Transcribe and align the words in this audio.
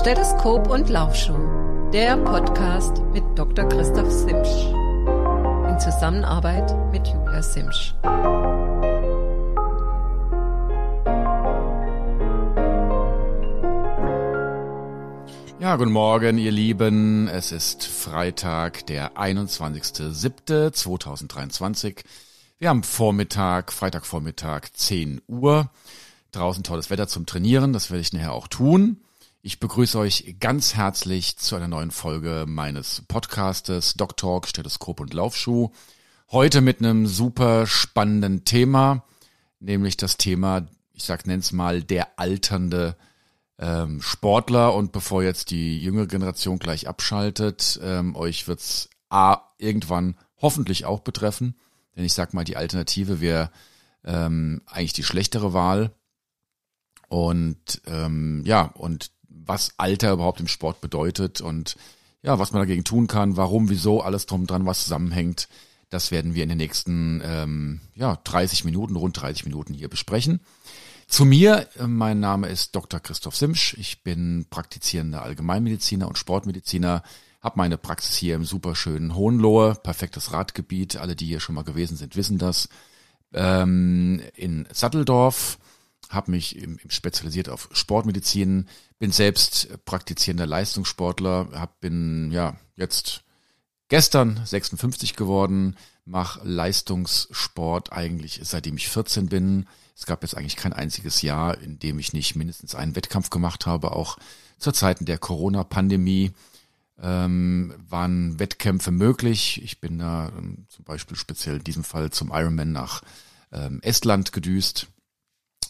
Stethoskop 0.00 0.68
und 0.70 0.88
Laufschuh, 0.88 1.36
der 1.92 2.16
Podcast 2.16 3.02
mit 3.12 3.22
Dr. 3.36 3.68
Christoph 3.68 4.10
Simsch. 4.10 4.72
In 5.68 5.78
Zusammenarbeit 5.78 6.74
mit 6.90 7.06
Julia 7.06 7.42
Simsch. 7.42 7.94
Ja, 15.60 15.76
guten 15.76 15.92
Morgen, 15.92 16.38
ihr 16.38 16.52
Lieben. 16.52 17.28
Es 17.28 17.52
ist 17.52 17.84
Freitag, 17.84 18.86
der 18.86 19.18
21.07.2023. 19.18 22.06
Wir 22.58 22.70
haben 22.70 22.84
Vormittag, 22.84 23.70
Freitagvormittag, 23.70 24.70
10 24.72 25.20
Uhr. 25.26 25.68
Draußen 26.32 26.64
tolles 26.64 26.88
Wetter 26.88 27.06
zum 27.06 27.26
Trainieren, 27.26 27.74
das 27.74 27.90
werde 27.90 28.00
ich 28.00 28.14
nachher 28.14 28.32
auch 28.32 28.48
tun. 28.48 29.02
Ich 29.42 29.58
begrüße 29.58 29.98
euch 29.98 30.36
ganz 30.38 30.74
herzlich 30.74 31.38
zu 31.38 31.56
einer 31.56 31.66
neuen 31.66 31.90
Folge 31.90 32.44
meines 32.46 33.04
Podcastes 33.08 33.94
Doc 33.94 34.18
Talk, 34.18 34.46
Stethoskop 34.46 35.00
und 35.00 35.14
Laufschuh. 35.14 35.70
Heute 36.30 36.60
mit 36.60 36.80
einem 36.80 37.06
super 37.06 37.66
spannenden 37.66 38.44
Thema, 38.44 39.02
nämlich 39.58 39.96
das 39.96 40.18
Thema, 40.18 40.68
ich 40.92 41.04
sag 41.04 41.26
nenn's 41.26 41.52
mal, 41.52 41.82
der 41.82 42.18
alternde 42.18 42.98
ähm, 43.58 44.02
Sportler. 44.02 44.74
Und 44.74 44.92
bevor 44.92 45.22
jetzt 45.22 45.50
die 45.50 45.80
jüngere 45.80 46.06
Generation 46.06 46.58
gleich 46.58 46.86
abschaltet, 46.86 47.80
ähm, 47.82 48.14
euch 48.16 48.46
wird's 48.46 48.90
A 49.08 49.38
irgendwann 49.56 50.18
hoffentlich 50.36 50.84
auch 50.84 51.00
betreffen. 51.00 51.56
Denn 51.96 52.04
ich 52.04 52.12
sag 52.12 52.34
mal, 52.34 52.44
die 52.44 52.58
Alternative 52.58 53.22
wäre 53.22 53.50
ähm, 54.04 54.60
eigentlich 54.66 54.92
die 54.92 55.02
schlechtere 55.02 55.54
Wahl. 55.54 55.94
Und 57.08 57.80
ähm, 57.86 58.42
ja, 58.44 58.66
und 58.74 59.10
was 59.46 59.74
Alter 59.76 60.12
überhaupt 60.12 60.40
im 60.40 60.48
Sport 60.48 60.80
bedeutet 60.80 61.40
und 61.40 61.76
ja, 62.22 62.38
was 62.38 62.52
man 62.52 62.62
dagegen 62.62 62.84
tun 62.84 63.06
kann, 63.06 63.36
warum, 63.36 63.70
wieso, 63.70 64.02
alles 64.02 64.26
drum 64.26 64.46
dran, 64.46 64.66
was 64.66 64.84
zusammenhängt, 64.84 65.48
das 65.88 66.10
werden 66.10 66.34
wir 66.34 66.42
in 66.42 66.48
den 66.48 66.58
nächsten 66.58 67.20
ähm, 67.24 67.80
ja, 67.94 68.18
30 68.24 68.64
Minuten, 68.64 68.96
rund 68.96 69.20
30 69.20 69.44
Minuten 69.44 69.74
hier 69.74 69.88
besprechen. 69.88 70.40
Zu 71.06 71.24
mir, 71.24 71.68
äh, 71.76 71.86
mein 71.86 72.20
Name 72.20 72.48
ist 72.48 72.76
Dr. 72.76 73.00
Christoph 73.00 73.36
Simsch, 73.36 73.74
ich 73.74 74.02
bin 74.04 74.46
praktizierender 74.48 75.22
Allgemeinmediziner 75.22 76.06
und 76.06 76.18
Sportmediziner, 76.18 77.02
habe 77.40 77.58
meine 77.58 77.78
Praxis 77.78 78.16
hier 78.16 78.36
im 78.36 78.44
superschönen 78.44 79.14
Hohenlohe, 79.14 79.74
perfektes 79.74 80.32
Radgebiet, 80.32 80.96
alle, 80.96 81.16
die 81.16 81.26
hier 81.26 81.40
schon 81.40 81.54
mal 81.54 81.64
gewesen 81.64 81.96
sind, 81.96 82.14
wissen 82.14 82.38
das, 82.38 82.68
ähm, 83.32 84.22
in 84.36 84.68
Satteldorf, 84.72 85.58
habe 86.10 86.30
mich 86.30 86.64
spezialisiert 86.88 87.48
auf 87.48 87.68
Sportmedizin, 87.72 88.66
bin 89.00 89.10
selbst 89.12 89.84
praktizierender 89.86 90.46
Leistungssportler, 90.46 91.48
hab, 91.54 91.80
bin 91.80 92.30
ja 92.30 92.56
jetzt 92.76 93.22
gestern 93.88 94.40
56 94.44 95.16
geworden, 95.16 95.74
mache 96.04 96.46
Leistungssport 96.46 97.92
eigentlich 97.92 98.40
seitdem 98.42 98.76
ich 98.76 98.88
14 98.88 99.28
bin. 99.28 99.66
Es 99.96 100.04
gab 100.04 100.22
jetzt 100.22 100.36
eigentlich 100.36 100.56
kein 100.56 100.74
einziges 100.74 101.22
Jahr, 101.22 101.58
in 101.58 101.78
dem 101.78 101.98
ich 101.98 102.12
nicht 102.12 102.36
mindestens 102.36 102.74
einen 102.74 102.94
Wettkampf 102.94 103.30
gemacht 103.30 103.66
habe, 103.66 103.92
auch 103.92 104.18
zur 104.58 104.74
Zeiten 104.74 105.06
der 105.06 105.18
Corona-Pandemie 105.18 106.32
ähm, 107.00 107.74
waren 107.88 108.38
Wettkämpfe 108.38 108.90
möglich. 108.90 109.62
Ich 109.64 109.80
bin 109.80 109.98
da 109.98 110.30
ähm, 110.36 110.66
zum 110.68 110.84
Beispiel 110.84 111.16
speziell 111.16 111.56
in 111.56 111.64
diesem 111.64 111.84
Fall 111.84 112.10
zum 112.10 112.32
Ironman 112.32 112.72
nach 112.72 113.00
ähm, 113.50 113.80
Estland 113.82 114.32
gedüst 114.32 114.88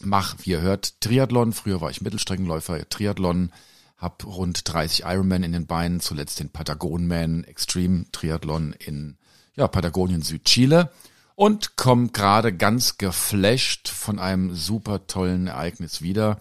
mach, 0.01 0.37
wie 0.41 0.51
ihr 0.51 0.61
hört, 0.61 1.01
Triathlon. 1.01 1.53
Früher 1.53 1.81
war 1.81 1.91
ich 1.91 2.01
Mittelstreckenläufer, 2.01 2.89
Triathlon, 2.89 3.53
hab 3.97 4.25
rund 4.25 4.63
30 4.65 5.05
Ironman 5.05 5.43
in 5.43 5.53
den 5.53 5.67
Beinen, 5.67 6.01
zuletzt 6.01 6.41
den 6.41 6.51
Patagonman 6.51 7.45
Extreme 7.45 8.07
Triathlon 8.13 8.75
in 8.79 9.17
ja, 9.57 9.69
Patagonien 9.69 10.23
Südchile. 10.23 10.91
Und 11.35 11.77
komm 11.77 12.13
gerade 12.13 12.55
ganz 12.55 12.99
geflasht 12.99 13.89
von 13.89 14.19
einem 14.19 14.55
super 14.55 15.07
tollen 15.07 15.47
Ereignis 15.47 16.03
wieder, 16.03 16.39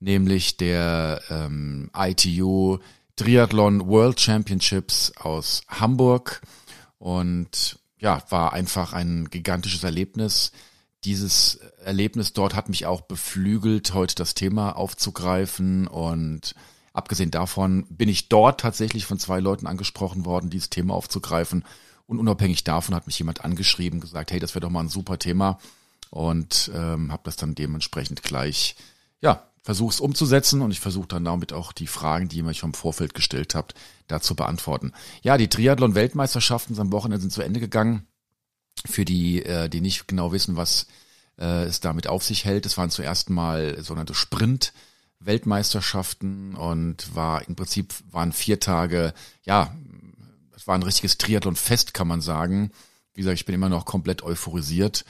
nämlich 0.00 0.56
der 0.56 1.20
ähm, 1.28 1.90
ITU 1.94 2.78
Triathlon 3.16 3.86
World 3.88 4.20
Championships 4.20 5.12
aus 5.16 5.62
Hamburg. 5.68 6.40
Und 6.98 7.78
ja, 7.98 8.22
war 8.30 8.52
einfach 8.52 8.92
ein 8.92 9.28
gigantisches 9.30 9.84
Erlebnis 9.84 10.52
dieses 11.08 11.56
Erlebnis 11.82 12.34
dort 12.34 12.54
hat 12.54 12.68
mich 12.68 12.84
auch 12.84 13.00
beflügelt, 13.00 13.94
heute 13.94 14.14
das 14.14 14.34
Thema 14.34 14.76
aufzugreifen. 14.76 15.86
Und 15.86 16.54
abgesehen 16.92 17.30
davon 17.30 17.86
bin 17.88 18.10
ich 18.10 18.28
dort 18.28 18.60
tatsächlich 18.60 19.06
von 19.06 19.18
zwei 19.18 19.40
Leuten 19.40 19.66
angesprochen 19.66 20.26
worden, 20.26 20.50
dieses 20.50 20.68
Thema 20.68 20.92
aufzugreifen. 20.92 21.64
Und 22.06 22.18
unabhängig 22.18 22.62
davon 22.62 22.94
hat 22.94 23.06
mich 23.06 23.18
jemand 23.18 23.42
angeschrieben, 23.42 24.00
gesagt, 24.00 24.32
hey, 24.32 24.38
das 24.38 24.54
wäre 24.54 24.60
doch 24.60 24.70
mal 24.70 24.80
ein 24.80 24.90
super 24.90 25.18
Thema. 25.18 25.58
Und 26.10 26.70
ähm, 26.74 27.10
habe 27.10 27.22
das 27.24 27.36
dann 27.36 27.54
dementsprechend 27.54 28.22
gleich, 28.22 28.76
ja, 29.22 29.44
versuch's 29.62 30.00
umzusetzen. 30.00 30.60
Und 30.60 30.72
ich 30.72 30.80
versuche 30.80 31.08
dann 31.08 31.24
damit 31.24 31.54
auch 31.54 31.72
die 31.72 31.86
Fragen, 31.86 32.28
die 32.28 32.38
ihr 32.38 32.44
mich 32.44 32.60
vom 32.60 32.74
Vorfeld 32.74 33.14
gestellt 33.14 33.54
habt, 33.54 33.72
da 34.08 34.20
zu 34.20 34.34
beantworten. 34.34 34.92
Ja, 35.22 35.38
die 35.38 35.48
Triathlon-Weltmeisterschaften 35.48 36.78
am 36.78 36.92
Wochenende 36.92 37.22
sind 37.22 37.32
zu 37.32 37.40
Ende 37.40 37.60
gegangen 37.60 38.06
für 38.86 39.04
die, 39.04 39.44
äh, 39.44 39.68
die 39.68 39.80
nicht 39.80 40.06
genau 40.06 40.30
wissen, 40.32 40.54
was 40.56 40.86
äh, 41.38 41.64
es 41.64 41.80
damit 41.80 42.06
auf 42.06 42.22
sich 42.24 42.44
hält. 42.44 42.66
Es 42.66 42.76
waren 42.76 42.90
zuerst 42.90 43.30
mal 43.30 43.82
sogenannte 43.82 44.14
Sprint-Weltmeisterschaften 44.14 46.54
und 46.54 47.14
war 47.14 47.48
im 47.48 47.56
Prinzip 47.56 47.94
waren 48.10 48.32
vier 48.32 48.60
Tage, 48.60 49.14
ja, 49.44 49.74
es 50.56 50.66
war 50.66 50.74
ein 50.74 50.82
richtiges 50.82 51.18
Triathlon-Fest, 51.18 51.94
kann 51.94 52.08
man 52.08 52.20
sagen. 52.20 52.72
Wie 53.14 53.22
gesagt, 53.22 53.38
ich 53.38 53.46
bin 53.46 53.54
immer 53.54 53.68
noch 53.68 53.84
komplett 53.84 54.22
euphorisiert. 54.22 55.04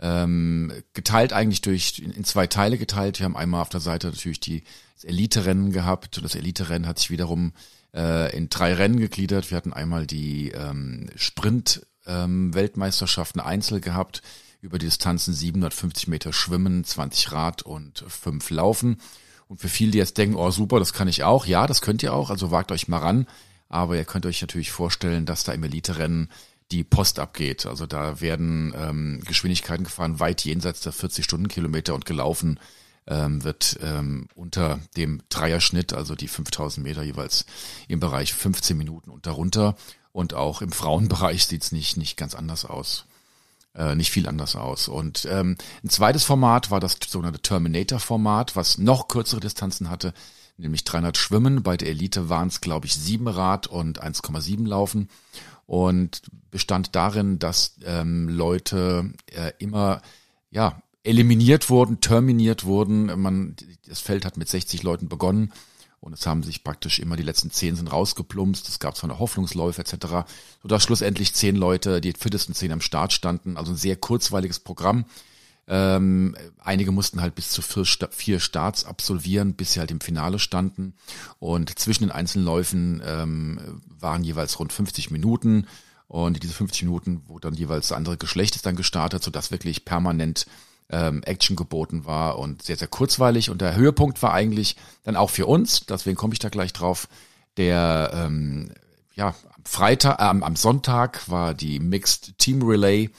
Ähm, 0.00 0.72
geteilt 0.92 1.32
eigentlich 1.32 1.60
durch 1.60 2.00
in, 2.00 2.24
zwei 2.24 2.46
Teile 2.46 2.78
geteilt. 2.78 3.20
Wir 3.20 3.24
haben 3.24 3.36
einmal 3.36 3.62
auf 3.62 3.68
der 3.68 3.80
Seite 3.80 4.08
natürlich 4.08 4.40
die 4.40 4.64
Elite-Rennen 5.02 5.72
gehabt 5.72 6.16
und 6.16 6.24
das 6.24 6.34
Elite-Rennen 6.34 6.86
hat 6.86 6.98
sich 6.98 7.10
wiederum 7.10 7.52
äh, 7.94 8.36
in 8.36 8.48
drei 8.48 8.74
Rennen 8.74 8.98
gegliedert. 8.98 9.50
Wir 9.50 9.56
hatten 9.56 9.72
einmal 9.72 10.06
die 10.06 10.50
ähm, 10.50 11.08
Sprint 11.16 11.86
ähm, 12.06 12.54
Weltmeisterschaften 12.54 13.40
Einzel 13.40 13.80
gehabt, 13.80 14.22
über 14.60 14.78
die 14.78 14.86
Distanzen 14.86 15.34
750 15.34 16.08
Meter 16.08 16.32
Schwimmen, 16.32 16.84
20 16.84 17.32
Rad 17.32 17.62
und 17.62 18.04
5 18.06 18.50
Laufen. 18.50 18.98
Und 19.46 19.60
für 19.60 19.68
viele, 19.68 19.92
die 19.92 19.98
jetzt 19.98 20.16
denken, 20.16 20.36
oh 20.36 20.50
super, 20.50 20.78
das 20.78 20.92
kann 20.92 21.08
ich 21.08 21.22
auch, 21.22 21.46
ja, 21.46 21.66
das 21.66 21.82
könnt 21.82 22.02
ihr 22.02 22.14
auch, 22.14 22.30
also 22.30 22.50
wagt 22.50 22.72
euch 22.72 22.88
mal 22.88 22.98
ran. 22.98 23.26
Aber 23.68 23.96
ihr 23.96 24.04
könnt 24.04 24.26
euch 24.26 24.40
natürlich 24.40 24.70
vorstellen, 24.70 25.26
dass 25.26 25.44
da 25.44 25.52
im 25.52 25.64
Elite-Rennen 25.64 26.30
die 26.70 26.84
Post 26.84 27.18
abgeht. 27.18 27.66
Also 27.66 27.86
da 27.86 28.20
werden 28.20 28.74
ähm, 28.76 29.20
Geschwindigkeiten 29.26 29.84
gefahren 29.84 30.20
weit 30.20 30.44
jenseits 30.44 30.80
der 30.80 30.92
40 30.92 31.24
Stundenkilometer 31.24 31.94
und 31.94 32.06
gelaufen 32.06 32.58
ähm, 33.06 33.44
wird 33.44 33.78
ähm, 33.82 34.28
unter 34.34 34.80
dem 34.96 35.20
Dreierschnitt, 35.28 35.92
also 35.92 36.14
die 36.14 36.28
5000 36.28 36.84
Meter 36.84 37.02
jeweils 37.02 37.44
im 37.88 38.00
Bereich 38.00 38.32
15 38.32 38.76
Minuten 38.76 39.10
und 39.10 39.26
darunter. 39.26 39.76
Und 40.14 40.32
auch 40.32 40.62
im 40.62 40.70
Frauenbereich 40.70 41.44
sieht's 41.44 41.72
nicht, 41.72 41.96
nicht 41.96 42.16
ganz 42.16 42.36
anders 42.36 42.64
aus. 42.64 43.06
Äh, 43.74 43.96
nicht 43.96 44.12
viel 44.12 44.28
anders 44.28 44.54
aus. 44.54 44.86
Und 44.86 45.26
ähm, 45.28 45.56
ein 45.82 45.88
zweites 45.88 46.22
Format 46.22 46.70
war 46.70 46.78
das 46.78 46.98
sogenannte 47.04 47.40
Terminator-Format, 47.40 48.54
was 48.54 48.78
noch 48.78 49.08
kürzere 49.08 49.40
Distanzen 49.40 49.90
hatte, 49.90 50.14
nämlich 50.56 50.84
300 50.84 51.18
Schwimmen. 51.18 51.64
Bei 51.64 51.76
der 51.76 51.88
Elite 51.88 52.28
waren 52.28 52.46
es, 52.46 52.60
glaube 52.60 52.86
ich, 52.86 52.94
7 52.94 53.26
Rad 53.26 53.66
und 53.66 54.04
1,7 54.04 54.64
Laufen. 54.68 55.08
Und 55.66 56.22
bestand 56.52 56.94
darin, 56.94 57.40
dass 57.40 57.74
ähm, 57.84 58.28
Leute 58.28 59.12
äh, 59.32 59.50
immer 59.58 60.00
ja 60.52 60.80
eliminiert 61.02 61.70
wurden, 61.70 62.00
terminiert 62.00 62.62
wurden. 62.62 63.06
Man, 63.20 63.56
das 63.88 63.98
Feld 63.98 64.24
hat 64.24 64.36
mit 64.36 64.48
60 64.48 64.84
Leuten 64.84 65.08
begonnen 65.08 65.52
und 66.04 66.12
es 66.12 66.26
haben 66.26 66.42
sich 66.42 66.62
praktisch 66.62 66.98
immer 66.98 67.16
die 67.16 67.22
letzten 67.22 67.50
zehn 67.50 67.76
sind 67.76 67.90
rausgeplumpst. 67.90 68.68
Es 68.68 68.78
gab 68.78 68.94
zwar 68.94 69.08
eine 69.08 69.18
Hoffnungsläufe 69.18 69.80
etc., 69.80 70.28
sodass 70.62 70.82
schlussendlich 70.82 71.32
zehn 71.32 71.56
Leute, 71.56 72.02
die 72.02 72.12
fittesten 72.12 72.54
zehn 72.54 72.72
am 72.72 72.82
Start 72.82 73.14
standen. 73.14 73.56
Also 73.56 73.72
ein 73.72 73.78
sehr 73.78 73.96
kurzweiliges 73.96 74.58
Programm. 74.58 75.06
Ähm, 75.66 76.36
einige 76.58 76.92
mussten 76.92 77.22
halt 77.22 77.34
bis 77.34 77.48
zu 77.48 77.62
vier, 77.62 77.86
vier 78.10 78.38
Starts 78.38 78.84
absolvieren, 78.84 79.54
bis 79.54 79.72
sie 79.72 79.80
halt 79.80 79.90
im 79.90 80.02
Finale 80.02 80.38
standen. 80.38 80.92
Und 81.38 81.78
zwischen 81.78 82.04
den 82.04 82.12
einzelnen 82.12 82.44
Läufen 82.44 83.02
ähm, 83.02 83.80
waren 83.98 84.24
jeweils 84.24 84.58
rund 84.60 84.74
50 84.74 85.10
Minuten. 85.10 85.66
Und 86.06 86.42
diese 86.42 86.52
50 86.52 86.82
Minuten, 86.82 87.22
wo 87.28 87.38
dann 87.38 87.54
jeweils 87.54 87.88
das 87.88 87.96
andere 87.96 88.18
Geschlecht 88.18 88.66
dann 88.66 88.76
gestartet, 88.76 89.24
sodass 89.24 89.50
wirklich 89.50 89.86
permanent 89.86 90.44
ähm, 90.90 91.22
Action 91.22 91.56
geboten 91.56 92.04
war 92.04 92.38
und 92.38 92.62
sehr, 92.62 92.76
sehr 92.76 92.88
kurzweilig. 92.88 93.50
Und 93.50 93.60
der 93.60 93.74
Höhepunkt 93.76 94.22
war 94.22 94.32
eigentlich 94.32 94.76
dann 95.02 95.16
auch 95.16 95.30
für 95.30 95.46
uns, 95.46 95.86
deswegen 95.86 96.16
komme 96.16 96.34
ich 96.34 96.38
da 96.38 96.48
gleich 96.48 96.72
drauf, 96.72 97.08
der 97.56 98.10
ähm, 98.14 98.72
ja, 99.14 99.34
Freitag, 99.64 100.18
äh, 100.20 100.24
am 100.24 100.56
Sonntag 100.56 101.28
war 101.28 101.54
die 101.54 101.80
Mixed 101.80 102.38
Team 102.38 102.62
Relay. 102.62 103.10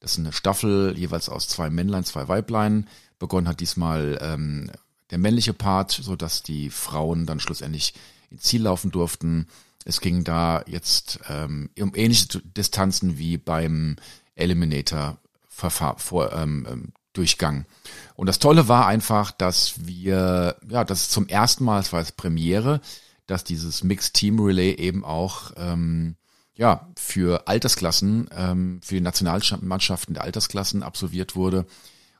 Das 0.00 0.12
ist 0.12 0.18
eine 0.18 0.32
Staffel 0.32 0.94
jeweils 0.96 1.28
aus 1.28 1.46
zwei 1.46 1.70
Männlein, 1.70 2.04
zwei 2.04 2.26
Weiblein. 2.28 2.88
Begonnen 3.18 3.46
hat 3.46 3.60
diesmal 3.60 4.18
ähm, 4.20 4.70
der 5.10 5.18
männliche 5.18 5.52
Part, 5.52 5.92
so 5.92 6.16
dass 6.16 6.42
die 6.42 6.70
Frauen 6.70 7.26
dann 7.26 7.38
schlussendlich 7.38 7.94
ins 8.30 8.42
Ziel 8.42 8.62
laufen 8.62 8.90
durften. 8.90 9.46
Es 9.84 10.00
ging 10.00 10.24
da 10.24 10.64
jetzt 10.66 11.20
ähm, 11.28 11.70
um 11.78 11.92
ähnliche 11.94 12.40
Distanzen 12.40 13.18
wie 13.18 13.36
beim 13.36 13.96
Eliminator 14.34 15.18
vor, 15.48 16.32
ähm, 16.32 16.66
ähm, 16.68 16.92
Durchgang. 17.12 17.66
Und 18.14 18.26
das 18.26 18.38
Tolle 18.38 18.68
war 18.68 18.86
einfach, 18.86 19.30
dass 19.32 19.86
wir, 19.86 20.56
ja, 20.68 20.84
das 20.84 21.08
zum 21.08 21.28
ersten 21.28 21.64
Mal, 21.64 21.80
es 21.80 21.92
war 21.92 22.00
als 22.00 22.12
Premiere, 22.12 22.80
dass 23.26 23.44
dieses 23.44 23.84
Mixed 23.84 24.14
Team 24.14 24.40
Relay 24.40 24.74
eben 24.74 25.04
auch 25.04 25.52
ähm, 25.56 26.16
ja 26.54 26.88
für 26.96 27.48
Altersklassen, 27.48 28.28
ähm, 28.36 28.80
für 28.82 28.96
die 28.96 29.00
Nationalmannschaften 29.00 30.14
der 30.14 30.24
Altersklassen 30.24 30.82
absolviert 30.82 31.34
wurde. 31.36 31.66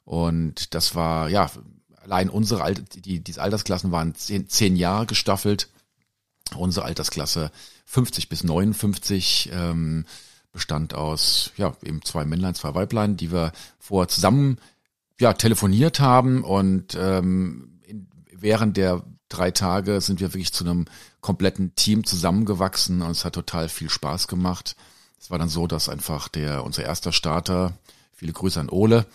Und 0.04 0.74
das 0.74 0.94
war 0.94 1.28
ja 1.28 1.50
allein 2.02 2.28
unsere 2.28 2.62
Alter, 2.62 2.82
die 2.82 3.20
diese 3.20 3.40
Altersklassen 3.40 3.92
waren 3.92 4.14
zehn, 4.14 4.48
zehn 4.48 4.76
Jahre 4.76 5.06
gestaffelt. 5.06 5.68
Unsere 6.56 6.84
Altersklasse 6.86 7.50
50 7.86 8.28
bis 8.28 8.44
59 8.44 9.50
ähm, 9.52 10.04
bestand 10.52 10.94
aus 10.94 11.52
ja 11.56 11.74
eben 11.82 12.02
zwei 12.02 12.24
Männlein, 12.24 12.54
zwei 12.54 12.74
Weiblein, 12.74 13.16
die 13.16 13.32
wir 13.32 13.52
vorher 13.78 14.08
zusammen 14.08 14.58
ja 15.20 15.32
telefoniert 15.32 16.00
haben 16.00 16.44
und 16.44 16.96
ähm, 16.98 17.80
in, 17.86 18.08
während 18.32 18.76
der 18.76 19.02
drei 19.28 19.50
Tage 19.50 20.00
sind 20.00 20.20
wir 20.20 20.34
wirklich 20.34 20.52
zu 20.52 20.64
einem 20.64 20.86
kompletten 21.20 21.74
Team 21.74 22.04
zusammengewachsen 22.04 23.02
und 23.02 23.10
es 23.12 23.24
hat 23.24 23.34
total 23.34 23.68
viel 23.68 23.88
Spaß 23.88 24.28
gemacht. 24.28 24.76
Es 25.18 25.30
war 25.30 25.38
dann 25.38 25.48
so, 25.48 25.66
dass 25.66 25.88
einfach 25.88 26.28
der 26.28 26.64
unser 26.64 26.84
erster 26.84 27.12
Starter, 27.12 27.78
viele 28.12 28.32
Grüße 28.32 28.58
an 28.58 28.68
Ole, 28.68 29.06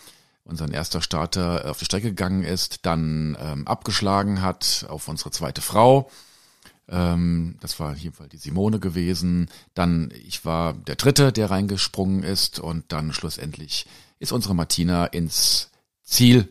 unser 0.44 0.70
erster 0.72 1.02
Starter 1.02 1.70
auf 1.70 1.78
die 1.78 1.84
Strecke 1.84 2.08
gegangen 2.08 2.42
ist, 2.42 2.86
dann 2.86 3.36
ähm, 3.40 3.66
abgeschlagen 3.68 4.40
hat 4.40 4.86
auf 4.88 5.06
unsere 5.08 5.30
zweite 5.30 5.60
Frau. 5.60 6.10
Ähm, 6.88 7.56
das 7.60 7.78
war 7.78 7.94
hier 7.94 8.12
die 8.32 8.38
Simone 8.38 8.80
gewesen. 8.80 9.50
Dann 9.74 10.10
ich 10.26 10.44
war 10.46 10.72
der 10.72 10.96
dritte, 10.96 11.32
der 11.32 11.50
reingesprungen 11.50 12.22
ist 12.22 12.58
und 12.58 12.86
dann 12.88 13.12
schlussendlich 13.12 13.86
ist 14.18 14.32
unsere 14.32 14.54
Martina 14.54 15.04
ins 15.04 15.70
Ziel 16.08 16.48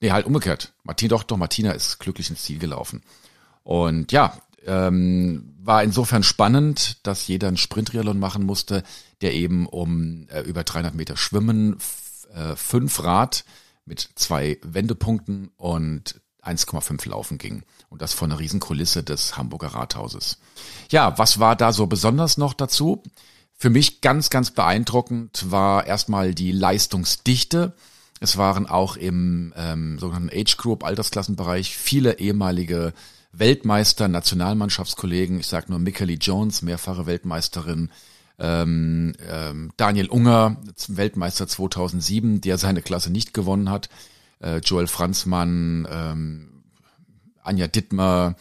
Nee, 0.00 0.12
halt 0.12 0.26
umgekehrt. 0.26 0.72
Martina, 0.84 1.10
doch, 1.10 1.24
doch, 1.24 1.36
Martina 1.36 1.72
ist 1.72 1.98
glücklich 1.98 2.30
ins 2.30 2.42
Ziel 2.42 2.58
gelaufen. 2.58 3.02
Und 3.64 4.12
ja, 4.12 4.40
ähm, 4.64 5.54
war 5.60 5.82
insofern 5.82 6.22
spannend, 6.22 7.04
dass 7.06 7.26
jeder 7.26 7.48
einen 7.48 7.56
Sprintriathlon 7.56 8.18
machen 8.18 8.44
musste, 8.44 8.82
der 9.20 9.34
eben 9.34 9.66
um 9.66 10.28
äh, 10.28 10.40
über 10.42 10.62
300 10.62 10.94
Meter 10.94 11.16
Schwimmen, 11.16 11.78
äh, 12.32 12.54
fünf 12.54 13.02
Rad 13.02 13.44
mit 13.84 14.08
zwei 14.14 14.58
Wendepunkten 14.62 15.50
und 15.56 16.20
1,5 16.42 17.08
Laufen 17.08 17.38
ging. 17.38 17.64
Und 17.88 18.02
das 18.02 18.12
von 18.12 18.30
einer 18.30 18.40
Riesenkulisse 18.40 19.02
des 19.02 19.36
Hamburger 19.36 19.68
Rathauses. 19.68 20.38
Ja, 20.90 21.18
was 21.18 21.40
war 21.40 21.56
da 21.56 21.72
so 21.72 21.86
besonders 21.86 22.36
noch 22.36 22.54
dazu? 22.54 23.02
Für 23.54 23.70
mich 23.70 24.00
ganz, 24.00 24.30
ganz 24.30 24.52
beeindruckend 24.52 25.50
war 25.50 25.86
erstmal 25.86 26.34
die 26.34 26.52
Leistungsdichte. 26.52 27.74
Es 28.20 28.36
waren 28.36 28.66
auch 28.66 28.96
im 28.96 29.52
ähm, 29.56 29.98
sogenannten 29.98 30.30
Age 30.32 30.56
Group 30.56 30.84
Altersklassenbereich 30.84 31.76
viele 31.76 32.18
ehemalige 32.18 32.92
Weltmeister, 33.32 34.08
Nationalmannschaftskollegen. 34.08 35.40
Ich 35.40 35.46
sage 35.46 35.66
nur 35.68 35.78
Mikkeli 35.78 36.14
Jones, 36.14 36.62
mehrfache 36.62 37.06
Weltmeisterin, 37.06 37.90
ähm, 38.38 39.14
ähm, 39.28 39.72
Daniel 39.76 40.08
Unger, 40.08 40.56
Weltmeister 40.88 41.46
2007, 41.46 42.40
der 42.40 42.58
seine 42.58 42.82
Klasse 42.82 43.10
nicht 43.10 43.34
gewonnen 43.34 43.70
hat, 43.70 43.88
äh, 44.40 44.58
Joel 44.58 44.86
Franzmann, 44.86 45.86
ähm, 45.90 46.64
Anja 47.42 47.66
Dittmer, 47.66 48.36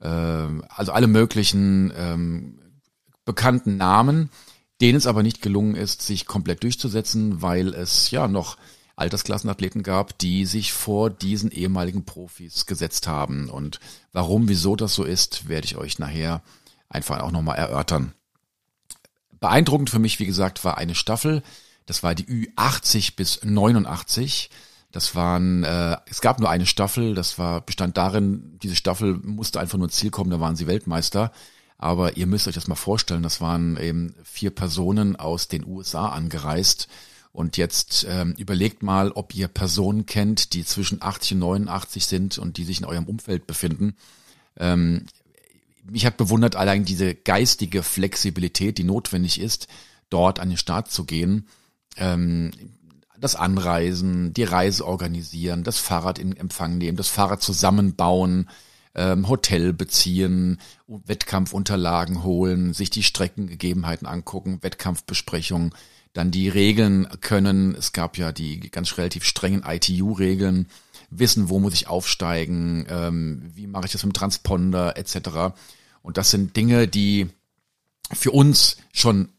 äh, 0.00 0.08
also 0.08 0.92
alle 0.92 1.06
möglichen 1.06 1.92
ähm, 1.96 2.58
bekannten 3.24 3.76
Namen, 3.76 4.30
denen 4.80 4.98
es 4.98 5.06
aber 5.06 5.22
nicht 5.22 5.42
gelungen 5.42 5.76
ist, 5.76 6.02
sich 6.02 6.26
komplett 6.26 6.62
durchzusetzen, 6.62 7.42
weil 7.42 7.74
es 7.74 8.10
ja 8.10 8.28
noch 8.28 8.56
Altersklassenathleten 8.96 9.82
gab, 9.82 10.18
die 10.18 10.44
sich 10.46 10.72
vor 10.72 11.10
diesen 11.10 11.50
ehemaligen 11.50 12.04
Profis 12.04 12.66
gesetzt 12.66 13.06
haben. 13.06 13.48
Und 13.48 13.80
warum, 14.12 14.48
wieso 14.48 14.76
das 14.76 14.94
so 14.94 15.04
ist, 15.04 15.48
werde 15.48 15.64
ich 15.64 15.76
euch 15.76 15.98
nachher 15.98 16.42
einfach 16.88 17.20
auch 17.20 17.30
nochmal 17.30 17.56
erörtern. 17.56 18.12
Beeindruckend 19.40 19.90
für 19.90 19.98
mich, 19.98 20.20
wie 20.20 20.26
gesagt, 20.26 20.64
war 20.64 20.78
eine 20.78 20.94
Staffel. 20.94 21.42
Das 21.86 22.02
war 22.02 22.14
die 22.14 22.26
Ü80 22.26 23.16
bis 23.16 23.40
89. 23.42 24.50
Das 24.92 25.14
waren, 25.14 25.64
äh, 25.64 25.96
es 26.06 26.20
gab 26.20 26.38
nur 26.38 26.50
eine 26.50 26.66
Staffel, 26.66 27.14
das 27.14 27.38
war, 27.38 27.62
bestand 27.62 27.96
darin, 27.96 28.58
diese 28.62 28.76
Staffel 28.76 29.14
musste 29.14 29.58
einfach 29.58 29.78
nur 29.78 29.86
ins 29.86 29.96
Ziel 29.96 30.10
kommen, 30.10 30.30
da 30.30 30.38
waren 30.38 30.54
sie 30.54 30.66
Weltmeister. 30.66 31.32
Aber 31.78 32.16
ihr 32.18 32.26
müsst 32.26 32.46
euch 32.46 32.54
das 32.54 32.68
mal 32.68 32.74
vorstellen, 32.74 33.22
das 33.22 33.40
waren 33.40 33.78
eben 33.78 34.14
vier 34.22 34.50
Personen 34.50 35.16
aus 35.16 35.48
den 35.48 35.66
USA 35.66 36.10
angereist 36.10 36.88
und 37.32 37.56
jetzt 37.56 38.06
ähm, 38.08 38.34
überlegt 38.36 38.82
mal, 38.82 39.10
ob 39.10 39.34
ihr 39.34 39.48
Personen 39.48 40.04
kennt, 40.04 40.52
die 40.52 40.64
zwischen 40.64 41.02
80 41.02 41.32
und 41.32 41.38
89 41.40 42.04
sind 42.06 42.38
und 42.38 42.58
die 42.58 42.64
sich 42.64 42.80
in 42.80 42.84
eurem 42.84 43.06
Umfeld 43.06 43.46
befinden. 43.46 43.96
Ähm, 44.58 45.06
mich 45.84 46.04
hat 46.06 46.18
bewundert 46.18 46.56
allein 46.56 46.84
diese 46.84 47.14
geistige 47.14 47.82
Flexibilität, 47.82 48.78
die 48.78 48.84
notwendig 48.84 49.40
ist, 49.40 49.66
dort 50.10 50.40
an 50.40 50.50
den 50.50 50.58
Start 50.58 50.90
zu 50.90 51.04
gehen. 51.04 51.48
Ähm, 51.96 52.50
das 53.18 53.34
Anreisen, 53.34 54.34
die 54.34 54.44
Reise 54.44 54.86
organisieren, 54.86 55.64
das 55.64 55.78
Fahrrad 55.78 56.18
in 56.18 56.36
Empfang 56.36 56.76
nehmen, 56.76 56.96
das 56.96 57.08
Fahrrad 57.08 57.40
zusammenbauen, 57.40 58.50
ähm, 58.94 59.28
Hotel 59.28 59.72
beziehen, 59.72 60.60
Wettkampfunterlagen 60.86 62.24
holen, 62.24 62.74
sich 62.74 62.90
die 62.90 63.02
Streckengegebenheiten 63.02 64.06
angucken, 64.06 64.58
Wettkampfbesprechungen, 64.62 65.72
dann 66.12 66.30
die 66.30 66.48
Regeln 66.48 67.08
können, 67.20 67.74
es 67.74 67.92
gab 67.92 68.18
ja 68.18 68.32
die 68.32 68.60
ganz 68.70 68.96
relativ 68.98 69.24
strengen 69.24 69.64
ITU-Regeln, 69.66 70.68
wissen, 71.10 71.48
wo 71.48 71.58
muss 71.58 71.74
ich 71.74 71.88
aufsteigen, 71.88 72.86
ähm, 72.88 73.50
wie 73.54 73.66
mache 73.66 73.86
ich 73.86 73.92
das 73.92 74.04
mit 74.04 74.14
dem 74.14 74.18
Transponder 74.18 74.96
etc. 74.96 75.54
Und 76.02 76.16
das 76.16 76.30
sind 76.30 76.56
Dinge, 76.56 76.88
die 76.88 77.28
für 78.12 78.30
uns 78.30 78.76
schon 78.92 79.30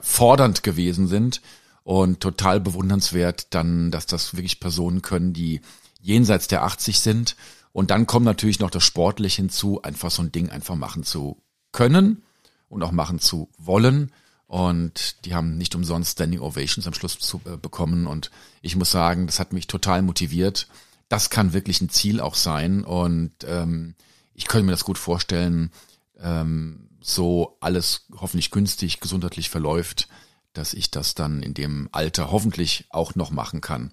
fordernd 0.00 0.62
gewesen 0.62 1.06
sind 1.06 1.40
und 1.84 2.20
total 2.20 2.60
bewundernswert 2.60 3.54
dann, 3.54 3.90
dass 3.90 4.06
das 4.06 4.34
wirklich 4.34 4.58
Personen 4.58 5.02
können, 5.02 5.32
die 5.32 5.60
jenseits 6.00 6.48
der 6.48 6.64
80 6.64 7.00
sind. 7.00 7.36
Und 7.72 7.90
dann 7.90 8.06
kommt 8.06 8.24
natürlich 8.24 8.58
noch 8.58 8.70
das 8.70 8.84
Sportliche 8.84 9.42
hinzu, 9.42 9.82
einfach 9.82 10.10
so 10.10 10.22
ein 10.22 10.32
Ding 10.32 10.50
einfach 10.50 10.74
machen 10.74 11.04
zu 11.04 11.42
können 11.72 12.22
und 12.68 12.82
auch 12.82 12.92
machen 12.92 13.20
zu 13.20 13.50
wollen. 13.58 14.12
Und 14.46 15.24
die 15.24 15.34
haben 15.34 15.58
nicht 15.58 15.74
umsonst 15.74 16.12
Standing 16.12 16.40
Ovations 16.40 16.86
am 16.86 16.94
Schluss 16.94 17.18
zu, 17.18 17.40
äh, 17.44 17.56
bekommen. 17.56 18.06
Und 18.06 18.30
ich 18.62 18.76
muss 18.76 18.90
sagen, 18.90 19.26
das 19.26 19.40
hat 19.40 19.52
mich 19.52 19.66
total 19.66 20.02
motiviert. 20.02 20.68
Das 21.08 21.30
kann 21.30 21.52
wirklich 21.52 21.80
ein 21.80 21.88
Ziel 21.88 22.20
auch 22.20 22.36
sein. 22.36 22.84
Und 22.84 23.32
ähm, 23.44 23.94
ich 24.34 24.46
könnte 24.46 24.66
mir 24.66 24.72
das 24.72 24.84
gut 24.84 24.98
vorstellen, 24.98 25.72
ähm, 26.20 26.88
so 27.00 27.56
alles 27.60 28.06
hoffentlich 28.16 28.50
günstig, 28.50 29.00
gesundheitlich 29.00 29.50
verläuft, 29.50 30.08
dass 30.52 30.74
ich 30.74 30.90
das 30.90 31.14
dann 31.14 31.42
in 31.42 31.54
dem 31.54 31.88
Alter 31.92 32.30
hoffentlich 32.30 32.86
auch 32.90 33.14
noch 33.14 33.30
machen 33.30 33.60
kann. 33.60 33.92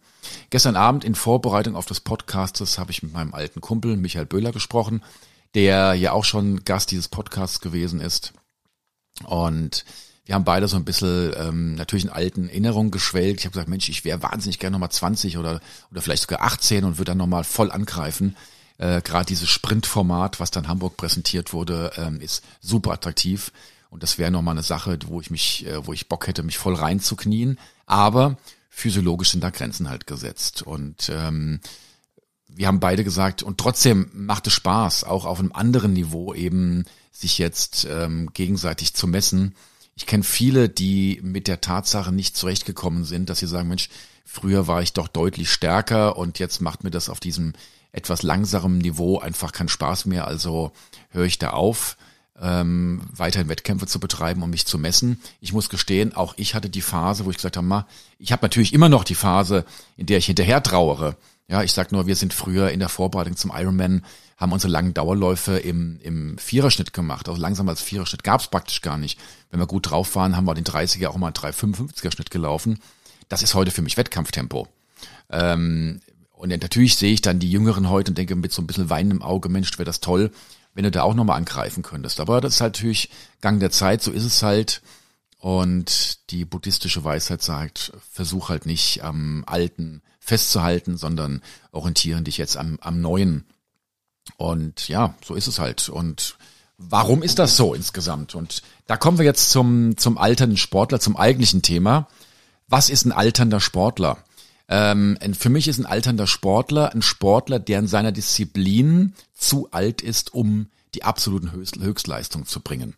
Gestern 0.50 0.76
Abend 0.76 1.04
in 1.04 1.16
Vorbereitung 1.16 1.76
auf 1.76 1.86
das 1.86 2.00
Podcastes 2.00 2.78
habe 2.78 2.92
ich 2.92 3.04
mit 3.04 3.14
meinem 3.14 3.34
alten 3.34 3.60
Kumpel 3.60 3.98
Michael 3.98 4.26
Böhler 4.26 4.52
gesprochen, 4.52 5.04
der 5.56 5.94
ja 5.94 6.12
auch 6.12 6.26
schon 6.26 6.64
Gast 6.64 6.92
dieses 6.92 7.08
Podcasts 7.08 7.60
gewesen 7.60 8.00
ist. 8.00 8.34
Und 9.26 9.86
wir 10.26 10.36
haben 10.36 10.46
beide 10.46 10.68
so 10.68 10.78
ein 10.78 10.86
bisschen 10.86 11.34
ähm, 11.36 11.76
natürlich 11.76 12.06
in 12.06 12.10
alten 12.10 12.48
Erinnerungen 12.48 12.92
geschwelgt. 12.92 13.42
Ich 13.42 13.46
habe 13.46 13.54
gesagt, 13.54 13.70
Mensch, 13.70 13.90
ich 13.90 14.06
wäre 14.06 14.24
wahnsinnig 14.24 14.58
gerne 14.58 14.74
nochmal 14.74 14.92
20 14.92 15.38
oder, 15.38 15.60
oder 15.92 16.02
vielleicht 16.02 16.24
sogar 16.24 16.42
18 16.42 16.86
und 16.86 16.98
würde 16.98 17.12
dann 17.12 17.18
nochmal 17.18 17.44
voll 17.44 17.72
angreifen. 17.72 18.38
Äh, 18.78 19.02
Gerade 19.02 19.26
dieses 19.26 19.50
Sprintformat, 19.50 20.40
was 20.40 20.52
dann 20.52 20.70
Hamburg 20.70 20.96
präsentiert 20.96 21.52
wurde, 21.52 21.92
ähm, 21.98 22.22
ist 22.22 22.44
super 22.62 22.92
attraktiv. 22.92 23.52
Und 23.90 24.02
das 24.02 24.18
wäre 24.18 24.32
nochmal 24.32 24.54
eine 24.54 24.64
Sache, 24.64 24.98
wo 25.08 25.20
ich 25.20 25.30
mich, 25.30 25.66
äh, 25.68 25.86
wo 25.86 25.92
ich 25.92 26.08
Bock 26.08 26.28
hätte, 26.28 26.44
mich 26.44 26.58
voll 26.58 26.76
reinzuknien. 26.76 27.60
Aber 27.86 28.38
physiologisch 28.70 29.32
sind 29.32 29.44
da 29.44 29.50
Grenzen 29.50 29.90
halt 29.90 30.08
gesetzt. 30.08 30.62
Und 30.62 31.12
ähm, 31.14 31.60
wir 32.48 32.68
haben 32.68 32.80
beide 32.80 33.04
gesagt, 33.04 33.44
und 33.44 33.58
trotzdem 33.58 34.10
macht 34.14 34.48
es 34.48 34.54
Spaß, 34.54 35.04
auch 35.04 35.26
auf 35.26 35.40
einem 35.40 35.52
anderen 35.52 35.92
Niveau 35.92 36.34
eben 36.34 36.86
sich 37.12 37.38
jetzt 37.38 37.86
ähm, 37.90 38.30
gegenseitig 38.34 38.94
zu 38.94 39.06
messen 39.06 39.54
ich 39.96 40.06
kenne 40.06 40.24
viele, 40.24 40.70
die 40.70 41.20
mit 41.24 41.48
der 41.48 41.62
Tatsache 41.62 42.12
nicht 42.12 42.36
zurechtgekommen 42.36 43.04
sind, 43.04 43.30
dass 43.30 43.40
sie 43.40 43.48
sagen, 43.48 43.70
Mensch, 43.70 43.90
früher 44.26 44.68
war 44.68 44.82
ich 44.82 44.94
doch 44.94 45.08
deutlich 45.08 45.52
stärker 45.52 46.18
und 46.18 46.40
jetzt 46.40 46.62
macht 46.62 46.84
mir 46.84 46.92
das 46.92 47.10
auf 47.10 47.20
diesem 47.20 47.54
etwas 47.92 48.24
langsamen 48.24 48.80
Niveau 48.80 49.20
einfach 49.20 49.52
keinen 49.52 49.70
Spaß 49.70 50.06
mehr, 50.06 50.28
also 50.28 50.72
höre 51.10 51.26
ich 51.26 51.38
da 51.38 51.52
auf, 51.52 51.96
ähm, 52.42 53.04
weiterhin 53.16 53.50
Wettkämpfe 53.50 53.86
zu 53.86 54.00
betreiben 54.00 54.42
und 54.42 54.50
mich 54.50 54.66
zu 54.66 54.80
messen. 54.80 55.22
Ich 55.40 55.54
muss 55.54 55.70
gestehen, 55.70 56.16
auch 56.16 56.34
ich 56.38 56.56
hatte 56.56 56.72
die 56.72 56.82
Phase, 56.82 57.26
wo 57.26 57.30
ich 57.30 57.38
gesagt 57.38 57.58
habe, 57.58 57.86
ich 58.18 58.32
habe 58.32 58.44
natürlich 58.44 58.74
immer 58.74 58.90
noch 58.90 59.04
die 59.04 59.14
Phase, 59.16 59.66
in 59.96 60.08
der 60.08 60.18
ich 60.18 60.26
hinterher 60.26 60.64
trauere, 60.64 61.16
Ja, 61.48 61.62
ich 61.62 61.74
sag 61.74 61.92
nur, 61.92 62.08
wir 62.08 62.16
sind 62.16 62.34
früher 62.34 62.70
in 62.70 62.80
der 62.80 62.90
Vorbereitung 62.90 63.36
zum 63.36 63.52
Ironman, 63.54 64.06
haben 64.38 64.52
unsere 64.52 64.72
langen 64.72 64.94
Dauerläufe 64.94 65.58
im, 65.58 66.00
im 66.02 66.38
Viererschnitt 66.38 66.94
gemacht. 66.94 67.28
Also 67.28 67.40
langsam 67.40 67.68
als 67.70 67.82
Viererschnitt 67.82 68.24
gab 68.24 68.42
es 68.42 68.48
praktisch 68.48 68.82
gar 68.82 68.98
nicht. 68.98 69.20
Wenn 69.52 69.60
wir 69.60 69.68
gut 69.68 69.90
drauf 69.90 70.16
waren, 70.16 70.36
haben 70.36 70.46
wir 70.46 70.54
den 70.54 70.64
30er 70.64 71.08
auch 71.08 71.18
mal 71.18 71.32
3,55er 71.32 72.12
Schnitt 72.12 72.32
gelaufen. 72.32 72.80
Das 73.30 73.44
ist 73.44 73.56
heute 73.56 73.72
für 73.72 73.82
mich 73.82 73.98
Wettkampftempo. 73.98 74.68
Ähm, 75.30 76.00
und 76.32 76.50
natürlich 76.50 76.96
sehe 76.96 77.14
ich 77.14 77.22
dann 77.22 77.40
die 77.40 77.52
Jüngeren 77.52 77.90
heute 77.90 78.12
und 78.12 78.18
denke 78.18 78.36
mit 78.36 78.52
so 78.52 78.62
ein 78.62 78.68
bisschen 78.68 78.90
Wein 78.90 79.12
im 79.12 79.22
Auge, 79.22 79.50
Mensch, 79.50 79.78
wäre 79.78 79.86
das 79.86 80.00
toll, 80.00 80.32
wenn 80.74 80.84
du 80.84 80.92
da 80.92 81.04
auch 81.04 81.14
nochmal 81.14 81.38
angreifen 81.38 81.84
könntest. 81.84 82.20
Aber 82.20 82.42
das 82.42 82.56
ist 82.56 82.62
halt 82.62 82.76
natürlich 82.76 83.10
Gang 83.42 83.60
der 83.60 83.72
Zeit, 83.72 84.02
so 84.02 84.12
ist 84.12 84.26
es 84.26 84.44
halt. 84.44 84.82
Und 85.44 86.32
die 86.32 86.46
buddhistische 86.46 87.04
Weisheit 87.04 87.42
sagt, 87.42 87.92
versuch 88.10 88.48
halt 88.48 88.66
nicht 88.66 89.04
am 89.04 89.44
Alten 89.46 90.02
festzuhalten, 90.22 90.96
sondern 90.96 91.42
orientieren 91.74 92.24
dich 92.24 92.38
jetzt 92.38 92.56
am, 92.56 92.78
am 92.80 93.02
Neuen. 93.02 93.44
Und 94.38 94.88
ja, 94.88 95.16
so 95.22 95.36
ist 95.36 95.48
es 95.48 95.60
halt. 95.60 95.90
Und 95.90 96.38
warum 96.78 97.24
ist 97.24 97.40
das 97.40 97.58
so 97.58 97.74
insgesamt? 97.74 98.36
Und 98.36 98.62
da 98.88 98.96
kommen 98.96 99.18
wir 99.18 99.26
jetzt 99.26 99.52
zum, 99.52 99.98
zum 99.98 100.18
alternden 100.18 100.56
Sportler, 100.56 101.02
zum 101.02 101.18
eigentlichen 101.18 101.62
Thema. 101.62 102.08
Was 102.70 102.90
ist 102.90 103.04
ein 103.04 103.12
alternder 103.12 103.60
Sportler? 103.60 104.20
Ähm, 104.70 105.18
für 105.38 105.50
mich 105.50 105.68
ist 105.68 105.78
ein 105.78 105.86
alternder 105.86 106.26
Sportler 106.26 106.94
ein 106.94 107.02
Sportler, 107.02 107.60
der 107.60 107.80
in 107.80 107.88
seiner 107.88 108.14
Disziplin 108.14 109.14
zu 109.34 109.70
alt 109.72 110.02
ist, 110.02 110.34
um 110.34 110.70
die 110.96 111.04
absoluten 111.04 111.52
Höchst 111.52 111.76
Höchstleistungen 111.76 112.48
zu 112.48 112.62
bringen. 112.62 112.96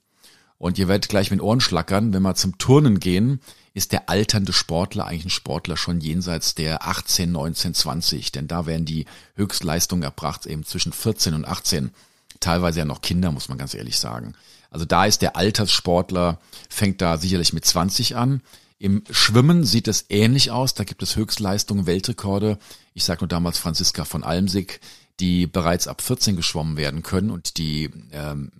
Und 0.58 0.78
ihr 0.78 0.88
werdet 0.88 1.10
gleich 1.10 1.32
mit 1.32 1.42
Ohren 1.42 1.60
schlackern, 1.60 2.14
wenn 2.14 2.24
wir 2.24 2.36
zum 2.36 2.58
Turnen 2.58 3.00
gehen, 3.00 3.42
ist 3.74 3.92
der 3.92 4.10
alternde 4.10 4.54
Sportler 4.54 5.06
eigentlich 5.06 5.26
ein 5.26 5.30
Sportler 5.30 5.76
schon 5.76 6.00
jenseits 6.00 6.56
der 6.56 6.88
18, 6.88 7.32
19, 7.32 7.74
20. 7.74 8.32
Denn 8.32 8.48
da 8.48 8.66
werden 8.66 8.86
die 8.86 9.06
Höchstleistungen 9.36 10.04
erbracht 10.04 10.46
eben 10.46 10.64
zwischen 10.64 10.94
14 10.94 11.34
und 11.34 11.46
18. 11.46 11.92
Teilweise 12.40 12.80
ja 12.80 12.86
noch 12.86 13.02
Kinder, 13.02 13.32
muss 13.32 13.50
man 13.50 13.58
ganz 13.58 13.74
ehrlich 13.74 13.98
sagen. 13.98 14.34
Also 14.70 14.86
da 14.86 15.06
ist 15.06 15.22
der 15.22 15.36
Alterssportler, 15.36 16.40
fängt 16.70 17.02
da 17.02 17.18
sicherlich 17.18 17.52
mit 17.54 17.66
20 17.66 18.16
an. 18.16 18.42
Im 18.78 19.04
Schwimmen 19.10 19.64
sieht 19.66 19.88
es 19.88 20.06
ähnlich 20.10 20.52
aus. 20.52 20.74
Da 20.74 20.84
gibt 20.84 21.04
es 21.04 21.16
Höchstleistungen, 21.16 21.86
Weltrekorde. 21.86 22.58
Ich 22.94 23.04
sage 23.04 23.22
nur 23.22 23.30
damals 23.30 23.58
Franziska 23.58 24.06
von 24.06 24.24
Almsig, 24.24 24.80
die 25.20 25.48
bereits 25.48 25.88
ab 25.88 26.02
14 26.02 26.36
geschwommen 26.36 26.78
werden 26.78 27.04
können 27.04 27.30
und 27.30 27.58
die 27.58 27.90
ähm, 28.12 28.52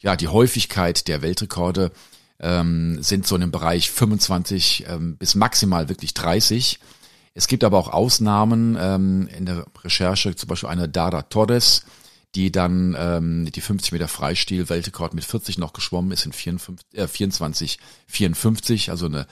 ja 0.00 0.16
die 0.16 0.28
Häufigkeit 0.28 1.08
der 1.08 1.22
Weltrekorde 1.22 1.92
ähm, 2.40 3.02
sind 3.02 3.26
so 3.26 3.34
in 3.34 3.40
dem 3.42 3.50
Bereich 3.50 3.90
25 3.90 4.86
ähm, 4.88 5.16
bis 5.16 5.34
maximal 5.34 5.88
wirklich 5.88 6.14
30. 6.14 6.78
Es 7.34 7.46
gibt 7.46 7.64
aber 7.64 7.78
auch 7.78 7.88
Ausnahmen 7.88 8.76
ähm, 8.80 9.28
in 9.36 9.46
der 9.46 9.66
Recherche, 9.84 10.34
zum 10.34 10.48
Beispiel 10.48 10.68
eine 10.68 10.88
Dara 10.88 11.22
Torres, 11.22 11.84
die 12.34 12.52
dann 12.52 12.96
ähm, 12.98 13.50
die 13.50 13.60
50 13.60 13.92
Meter 13.92 14.08
Freistil 14.08 14.68
Weltrekord 14.68 15.14
mit 15.14 15.24
40 15.24 15.58
noch 15.58 15.72
geschwommen 15.72 16.12
ist 16.12 16.26
in 16.26 16.32
54, 16.32 16.98
äh, 16.98 17.08
24, 17.08 17.78
54, 18.06 18.90
also 18.90 19.06
eine 19.06 19.26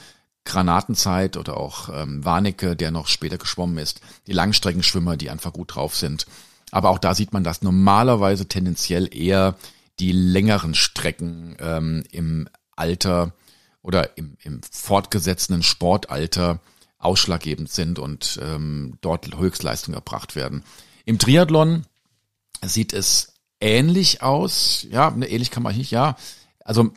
Granatenzeit 0.45 1.37
oder 1.37 1.57
auch 1.57 1.89
ähm, 1.93 2.25
Warnecke, 2.25 2.77
der 2.77 2.91
noch 2.91 3.09
später 3.09 3.37
geschwommen 3.37 3.79
ist, 3.79 4.01
die 4.27 4.33
Langstreckenschwimmer, 4.33 5.17
die 5.17 5.29
einfach 5.31 5.53
gut 5.53 5.75
drauf 5.75 5.97
sind. 5.97 6.27
Aber 6.71 6.91
auch 6.91 6.99
da 6.99 7.15
sieht 7.15 7.33
man, 7.33 7.45
dass 7.45 7.63
normalerweise 7.63 8.47
tendenziell 8.47 9.15
eher 9.15 9.57
die 9.99 10.13
längeren 10.13 10.75
Strecken 10.75 11.57
ähm, 11.61 12.05
im 12.11 12.49
Alter 12.75 13.33
oder 13.83 14.17
im, 14.19 14.37
im 14.43 14.61
fortgesetzten 14.63 15.63
Sportalter 15.63 16.61
ausschlaggebend 16.99 17.71
sind 17.71 17.99
und 17.99 18.39
ähm, 18.43 18.99
dort 19.01 19.37
Höchstleistungen 19.37 19.95
erbracht 19.97 20.35
werden. 20.35 20.65
Im 21.05 21.19
Triathlon 21.19 21.87
sieht 22.63 22.93
es 22.93 23.35
ähnlich 23.61 24.23
aus. 24.23 24.87
Ja, 24.91 25.11
ne, 25.11 25.29
ähnlich 25.29 25.51
kann 25.51 25.63
man 25.63 25.77
nicht, 25.77 25.91
ja. 25.91 26.17
Also 26.65 26.93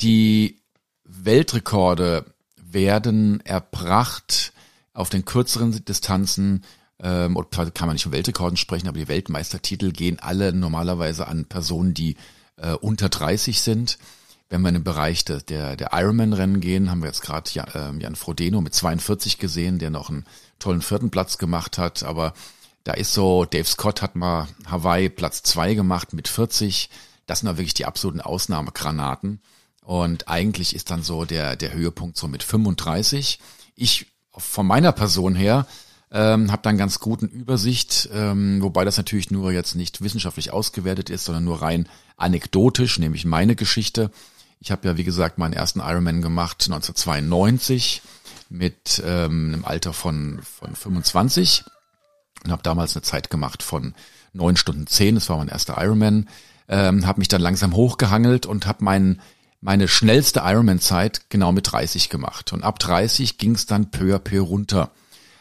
die 0.00 0.62
Weltrekorde 1.04 2.24
werden 2.56 3.40
erbracht 3.44 4.52
auf 4.92 5.10
den 5.10 5.24
kürzeren 5.24 5.84
Distanzen, 5.84 6.64
ähm, 7.02 7.36
oder 7.36 7.70
kann 7.70 7.86
man 7.88 7.94
nicht 7.94 8.04
von 8.04 8.12
Weltrekorden 8.12 8.56
sprechen, 8.56 8.88
aber 8.88 8.98
die 8.98 9.08
Weltmeistertitel 9.08 9.92
gehen 9.92 10.18
alle 10.18 10.52
normalerweise 10.52 11.26
an 11.26 11.44
Personen, 11.44 11.94
die 11.94 12.16
äh, 12.56 12.72
unter 12.72 13.08
30 13.08 13.60
sind. 13.60 13.98
Wenn 14.48 14.62
wir 14.62 14.68
in 14.68 14.76
den 14.76 14.84
Bereich 14.84 15.24
der, 15.24 15.40
der, 15.40 15.76
der 15.76 15.90
Ironman-Rennen 15.92 16.60
gehen, 16.60 16.90
haben 16.90 17.00
wir 17.00 17.08
jetzt 17.08 17.22
gerade 17.22 17.50
Jan, 17.52 17.68
äh, 17.98 18.02
Jan 18.02 18.16
Frodeno 18.16 18.60
mit 18.60 18.74
42 18.74 19.38
gesehen, 19.38 19.78
der 19.78 19.90
noch 19.90 20.08
einen 20.08 20.24
tollen 20.58 20.82
vierten 20.82 21.10
Platz 21.10 21.36
gemacht 21.38 21.78
hat. 21.78 22.04
Aber 22.04 22.32
da 22.84 22.92
ist 22.92 23.12
so, 23.12 23.44
Dave 23.44 23.64
Scott 23.64 24.02
hat 24.02 24.14
mal 24.14 24.48
Hawaii 24.66 25.08
Platz 25.08 25.42
zwei 25.42 25.74
gemacht 25.74 26.12
mit 26.12 26.28
40. 26.28 26.88
Das 27.26 27.40
sind 27.40 27.48
da 27.48 27.58
wirklich 27.58 27.74
die 27.74 27.86
absoluten 27.86 28.20
Ausnahmegranaten. 28.20 29.40
Und 29.82 30.28
eigentlich 30.28 30.74
ist 30.74 30.90
dann 30.90 31.02
so 31.02 31.24
der, 31.24 31.56
der 31.56 31.72
Höhepunkt 31.72 32.16
so 32.16 32.28
mit 32.28 32.42
35. 32.44 33.40
Ich 33.74 34.06
von 34.36 34.66
meiner 34.66 34.92
Person 34.92 35.34
her 35.34 35.66
ähm, 36.12 36.52
habe 36.52 36.62
dann 36.62 36.78
ganz 36.78 37.00
guten 37.00 37.26
Übersicht, 37.26 38.08
ähm, 38.12 38.62
wobei 38.62 38.84
das 38.84 38.96
natürlich 38.96 39.30
nur 39.30 39.52
jetzt 39.52 39.74
nicht 39.74 40.02
wissenschaftlich 40.02 40.52
ausgewertet 40.52 41.10
ist, 41.10 41.24
sondern 41.24 41.44
nur 41.44 41.62
rein 41.62 41.88
anekdotisch, 42.16 42.98
nämlich 42.98 43.24
meine 43.24 43.56
Geschichte. 43.56 44.10
Ich 44.60 44.70
habe 44.70 44.86
ja, 44.86 44.96
wie 44.96 45.04
gesagt, 45.04 45.38
meinen 45.38 45.52
ersten 45.52 45.80
Ironman 45.80 46.22
gemacht 46.22 46.64
1992 46.64 48.02
mit 48.48 49.02
ähm, 49.04 49.52
einem 49.52 49.64
Alter 49.64 49.92
von, 49.92 50.40
von 50.42 50.74
25 50.74 51.64
und 52.44 52.52
habe 52.52 52.62
damals 52.62 52.94
eine 52.94 53.02
Zeit 53.02 53.28
gemacht 53.28 53.62
von 53.62 53.94
neun 54.32 54.56
Stunden 54.56 54.86
zehn. 54.86 55.16
Das 55.16 55.28
war 55.28 55.38
mein 55.38 55.48
erster 55.48 55.76
Ironman. 55.82 56.28
Ähm, 56.68 57.06
habe 57.06 57.18
mich 57.18 57.28
dann 57.28 57.40
langsam 57.40 57.74
hochgehangelt 57.74 58.46
und 58.46 58.66
habe 58.66 58.84
meinen 58.84 59.20
meine 59.60 59.88
schnellste 59.88 60.40
Ironman-Zeit 60.44 61.28
genau 61.30 61.50
mit 61.50 61.72
30 61.72 62.08
gemacht. 62.08 62.52
Und 62.52 62.62
ab 62.62 62.78
30 62.78 63.38
ging 63.38 63.54
es 63.54 63.66
dann 63.66 63.90
peu 63.90 64.14
à 64.14 64.18
peu 64.18 64.40
runter 64.40 64.92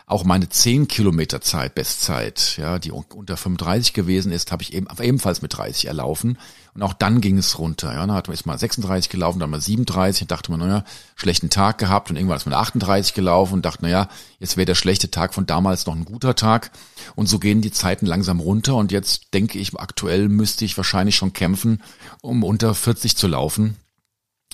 auch 0.07 0.23
meine 0.23 0.49
10 0.49 0.87
Kilometer 0.87 1.41
Zeit, 1.41 1.73
Bestzeit, 1.73 2.57
ja, 2.57 2.77
die 2.77 2.91
unter 2.91 3.37
35 3.37 3.93
gewesen 3.93 4.31
ist, 4.31 4.51
habe 4.51 4.61
ich 4.61 4.73
eben 4.73 4.87
ebenfalls 5.01 5.41
mit 5.41 5.57
30 5.57 5.87
erlaufen. 5.87 6.37
Und 6.75 6.83
auch 6.83 6.93
dann 6.93 7.21
ging 7.21 7.39
es 7.39 7.57
runter. 7.57 7.93
Ja, 7.93 8.01
dann 8.01 8.11
hat 8.11 8.27
man 8.27 8.35
jetzt 8.35 8.45
mal 8.45 8.57
36 8.57 9.09
gelaufen, 9.09 9.39
dann 9.39 9.49
mal 9.49 9.61
37. 9.61 10.23
Und 10.23 10.31
dachte 10.31 10.51
man, 10.51 10.59
naja, 10.59 10.83
schlechten 11.15 11.49
Tag 11.49 11.79
gehabt. 11.79 12.09
Und 12.09 12.17
irgendwann 12.17 12.37
ist 12.37 12.45
man 12.45 12.53
38 12.53 13.15
gelaufen 13.15 13.53
und 13.53 13.65
dachte, 13.65 13.83
naja, 13.83 14.09
jetzt 14.39 14.57
wäre 14.57 14.65
der 14.65 14.75
schlechte 14.75 15.09
Tag 15.09 15.33
von 15.33 15.47
damals 15.47 15.87
noch 15.87 15.95
ein 15.95 16.05
guter 16.05 16.35
Tag. 16.35 16.71
Und 17.15 17.27
so 17.27 17.39
gehen 17.39 17.61
die 17.61 17.71
Zeiten 17.71 18.05
langsam 18.05 18.39
runter. 18.39 18.75
Und 18.75 18.91
jetzt 18.91 19.33
denke 19.33 19.57
ich, 19.57 19.73
aktuell 19.79 20.29
müsste 20.29 20.65
ich 20.65 20.77
wahrscheinlich 20.77 21.15
schon 21.15 21.33
kämpfen, 21.33 21.81
um 22.21 22.43
unter 22.43 22.75
40 22.75 23.17
zu 23.17 23.27
laufen. 23.27 23.77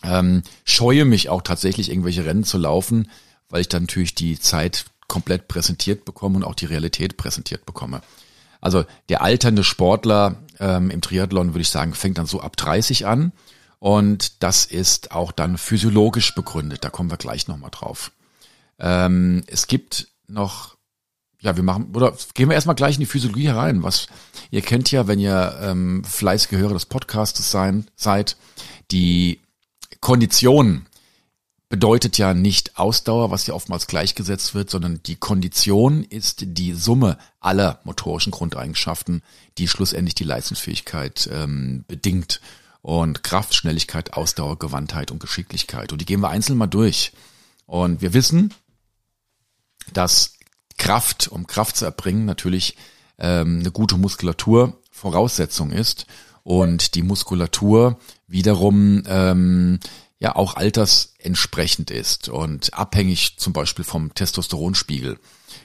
Ähm, 0.03 0.43
scheue 0.63 1.03
mich 1.03 1.27
auch 1.27 1.41
tatsächlich, 1.41 1.89
irgendwelche 1.89 2.24
Rennen 2.24 2.43
zu 2.43 2.58
laufen, 2.58 3.10
weil 3.50 3.62
ich 3.62 3.70
dann 3.70 3.84
natürlich 3.84 4.15
die 4.15 4.39
Zeit 4.39 4.86
komplett 5.12 5.50
präsentiert 5.50 6.06
bekomme 6.06 6.38
und 6.38 6.46
auch 6.46 6.56
die 6.56 6.68
Realität 6.68 7.18
präsentiert 7.18 7.65
bekomme. 7.65 8.01
Also 8.62 8.86
der 9.10 9.22
alternde 9.22 9.65
Sportler 9.65 10.38
ähm, 10.58 10.89
im 10.89 11.01
Triathlon, 11.01 11.50
würde 11.50 11.63
ich 11.63 11.70
sagen, 11.70 11.94
fängt 11.94 12.18
dann 12.18 12.27
so 12.27 12.39
ab 12.39 12.56
30 12.56 13.06
an. 13.06 13.34
Und 13.80 14.41
das 14.41 14.63
ist 14.63 15.12
auch 15.12 15.34
dann 15.34 15.58
physiologisch 15.58 16.34
begründet. 16.34 16.86
Da 16.86 16.89
kommen 16.89 17.12
wir 17.12 17.18
gleich 17.18 17.50
nochmal 17.50 17.72
drauf. 17.72 18.13
Ähm, 18.80 19.44
es 19.48 19.68
gibt 19.68 20.08
noch, 20.27 20.77
ja, 21.41 21.58
wir 21.58 21.63
machen, 21.63 21.94
oder 21.94 22.15
gehen 22.34 22.48
wir 22.48 22.56
erstmal 22.56 22.77
gleich 22.77 22.96
in 22.96 23.01
die 23.01 23.06
Physiologie 23.06 23.50
herein. 23.50 23.84
Was 23.84 24.08
ihr 24.50 24.62
kennt 24.62 24.91
ja, 24.91 25.08
wenn 25.08 25.20
ihr 25.20 25.60
ähm, 25.62 26.06
fleißige 26.06 26.53
Hörer 26.53 26.74
des 26.74 26.86
Podcasts 26.86 27.51
sein, 27.51 27.86
seid, 27.98 28.38
die 28.91 29.41
Kondition 30.00 30.86
bedeutet 31.72 32.18
ja 32.18 32.34
nicht 32.34 32.78
Ausdauer, 32.78 33.32
was 33.32 33.48
ja 33.48 33.54
oftmals 33.54 33.88
gleichgesetzt 33.88 34.54
wird, 34.54 34.70
sondern 34.70 35.01
die 35.04 35.16
Kondition 35.16 36.04
ist 36.04 36.44
die 36.46 36.74
Summe 36.74 37.18
aller 37.40 37.80
motorischen 37.86 38.32
Grundeigenschaften, 38.32 39.24
die 39.58 39.70
schlussendlich 39.70 40.13
die 40.13 40.25
Leistungsfähigkeit 40.25 41.30
ähm, 41.34 41.86
bedingt. 41.88 42.42
Und 42.84 43.24
Kraft, 43.24 43.56
Schnelligkeit, 43.56 44.13
Ausdauer, 44.13 44.60
Gewandtheit 44.60 45.12
und 45.12 45.20
Geschicklichkeit. 45.20 45.92
Und 45.92 46.01
die 46.01 46.06
gehen 46.06 46.20
wir 46.20 46.30
einzeln 46.30 46.58
mal 46.58 46.68
durch. 46.68 47.13
Und 47.68 48.01
wir 48.01 48.13
wissen, 48.13 48.54
dass 49.94 50.34
Kraft, 50.78 51.30
um 51.30 51.48
Kraft 51.48 51.78
zu 51.78 51.86
erbringen, 51.86 52.25
natürlich 52.25 52.75
ähm, 53.18 53.60
eine 53.60 53.72
gute 53.72 53.98
Muskulatur 53.98 54.78
Voraussetzung 54.92 55.72
ist. 55.72 56.06
Und 56.44 56.96
die 56.96 57.04
Muskulatur 57.04 57.98
wiederum 58.28 59.04
ähm, 59.06 59.80
ja 60.22 60.36
auch 60.36 60.56
altersentsprechend 60.56 61.90
ist 61.90 62.30
und 62.30 62.75
abhängig 62.75 63.38
zum 63.38 63.54
Beispiel 63.54 63.84
vom 63.84 64.13
Testosteronspiegel. 64.13 65.20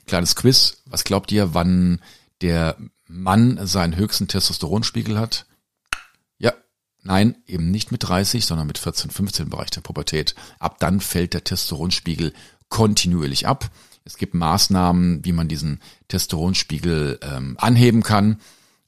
Kleines 0.07 0.35
Quiz, 0.35 0.79
was 0.87 1.05
glaubt 1.05 1.31
ihr, 1.31 1.53
wann 1.53 2.01
der 2.41 2.79
Mann 3.07 3.61
seinen 3.67 3.97
höchsten 3.97 4.29
Testosteronspiegel 4.29 5.19
hat? 5.19 5.45
Ja, 6.39 6.55
nein, 7.03 7.37
eben 7.47 7.71
nicht 7.71 7.93
mit 7.93 8.09
30, 8.09 8.47
sondern 8.47 8.67
mit 8.67 8.79
14, 8.79 9.11
15 9.11 9.45
im 9.45 9.51
Bereich 9.51 9.71
der 9.71 9.83
Pubertät. 9.83 10.35
Ab 10.59 10.79
dann 10.79 11.01
fällt 11.01 11.35
der 11.35 11.45
Testosteronspiegel 11.45 12.33
kontinuierlich 12.71 13.47
ab. 13.47 13.71
Es 14.07 14.17
gibt 14.17 14.33
Maßnahmen, 14.33 15.23
wie 15.23 15.33
man 15.33 15.49
diesen 15.49 15.81
Testosteronspiegel 16.09 17.21
ähm, 17.23 17.57
anheben 17.61 18.03
kann. 18.03 18.41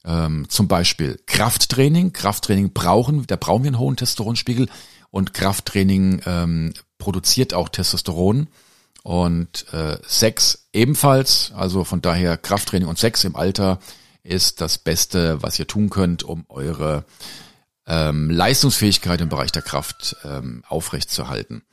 Ähm, 0.03 0.49
zum 0.49 0.67
Beispiel 0.67 1.19
Krafttraining. 1.27 2.11
Krafttraining 2.11 2.73
brauchen, 2.73 3.27
da 3.27 3.35
brauchen 3.35 3.63
wir 3.63 3.69
einen 3.69 3.79
hohen 3.79 3.97
Testosteronspiegel 3.97 4.67
und 5.11 5.33
Krafttraining 5.33 6.21
ähm, 6.25 6.73
produziert 6.97 7.53
auch 7.53 7.69
Testosteron 7.69 8.47
und 9.03 9.71
äh, 9.73 9.97
Sex 10.05 10.67
ebenfalls. 10.73 11.51
Also 11.55 11.83
von 11.83 12.01
daher 12.01 12.37
Krafttraining 12.37 12.87
und 12.87 12.99
Sex 12.99 13.23
im 13.23 13.35
Alter 13.35 13.79
ist 14.23 14.61
das 14.61 14.77
Beste, 14.77 15.41
was 15.41 15.57
ihr 15.57 15.67
tun 15.67 15.89
könnt, 15.89 16.23
um 16.23 16.45
eure 16.49 17.05
ähm, 17.87 18.29
Leistungsfähigkeit 18.29 19.21
im 19.21 19.29
Bereich 19.29 19.51
der 19.51 19.61
Kraft 19.61 20.15
ähm, 20.23 20.63
aufrechtzuerhalten. 20.67 21.63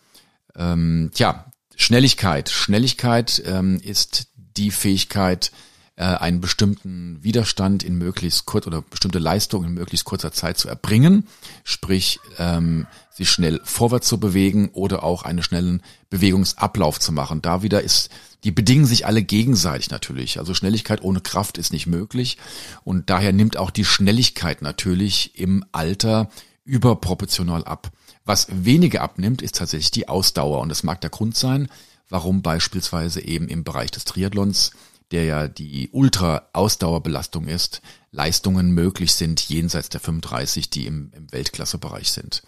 Ähm, 0.56 1.10
tja, 1.12 1.46
Schnelligkeit. 1.76 2.48
Schnelligkeit 2.48 3.42
ähm, 3.44 3.78
ist 3.82 4.28
die 4.56 4.70
Fähigkeit, 4.70 5.52
äh, 5.96 6.04
einen 6.04 6.40
bestimmten 6.40 7.22
Widerstand 7.22 7.82
in 7.82 7.96
möglichst 7.96 8.46
kurz 8.46 8.66
oder 8.66 8.82
bestimmte 8.82 9.18
Leistung 9.18 9.64
in 9.64 9.72
möglichst 9.72 10.04
kurzer 10.04 10.30
Zeit 10.30 10.58
zu 10.58 10.68
erbringen, 10.68 11.26
sprich 11.64 12.20
ähm, 12.38 12.86
sich 13.10 13.30
schnell 13.30 13.60
vorwärts 13.64 14.06
zu 14.06 14.20
bewegen 14.20 14.68
oder 14.72 15.02
auch 15.02 15.22
einen 15.22 15.42
schnellen 15.42 15.82
Bewegungsablauf 16.10 17.00
zu 17.00 17.12
machen. 17.12 17.40
Da 17.40 17.62
wieder 17.62 17.82
ist, 17.82 18.10
die 18.44 18.50
bedingen 18.50 18.84
sich 18.84 19.06
alle 19.06 19.22
gegenseitig 19.22 19.90
natürlich. 19.90 20.38
Also 20.38 20.54
Schnelligkeit 20.54 21.02
ohne 21.02 21.20
Kraft 21.20 21.56
ist 21.56 21.72
nicht 21.72 21.86
möglich 21.86 22.36
und 22.84 23.08
daher 23.08 23.32
nimmt 23.32 23.56
auch 23.56 23.70
die 23.70 23.84
Schnelligkeit 23.84 24.60
natürlich 24.62 25.38
im 25.38 25.64
Alter 25.72 26.30
überproportional 26.64 27.64
ab. 27.64 27.90
Was 28.26 28.48
weniger 28.50 29.00
abnimmt, 29.00 29.40
ist 29.40 29.56
tatsächlich 29.56 29.92
die 29.92 30.08
Ausdauer 30.08 30.60
und 30.60 30.68
das 30.68 30.82
mag 30.82 31.00
der 31.00 31.10
Grund 31.10 31.36
sein, 31.36 31.68
warum 32.10 32.42
beispielsweise 32.42 33.20
eben 33.22 33.48
im 33.48 33.64
Bereich 33.64 33.90
des 33.92 34.04
Triathlons 34.04 34.72
der 35.12 35.24
ja 35.24 35.48
die 35.48 35.90
Ultra-Ausdauerbelastung 35.92 37.46
ist, 37.46 37.80
Leistungen 38.10 38.70
möglich 38.70 39.14
sind 39.14 39.40
jenseits 39.40 39.88
der 39.88 40.00
35, 40.00 40.70
die 40.70 40.86
im, 40.86 41.12
im 41.14 41.32
Weltklassebereich 41.32 42.10
sind. 42.10 42.42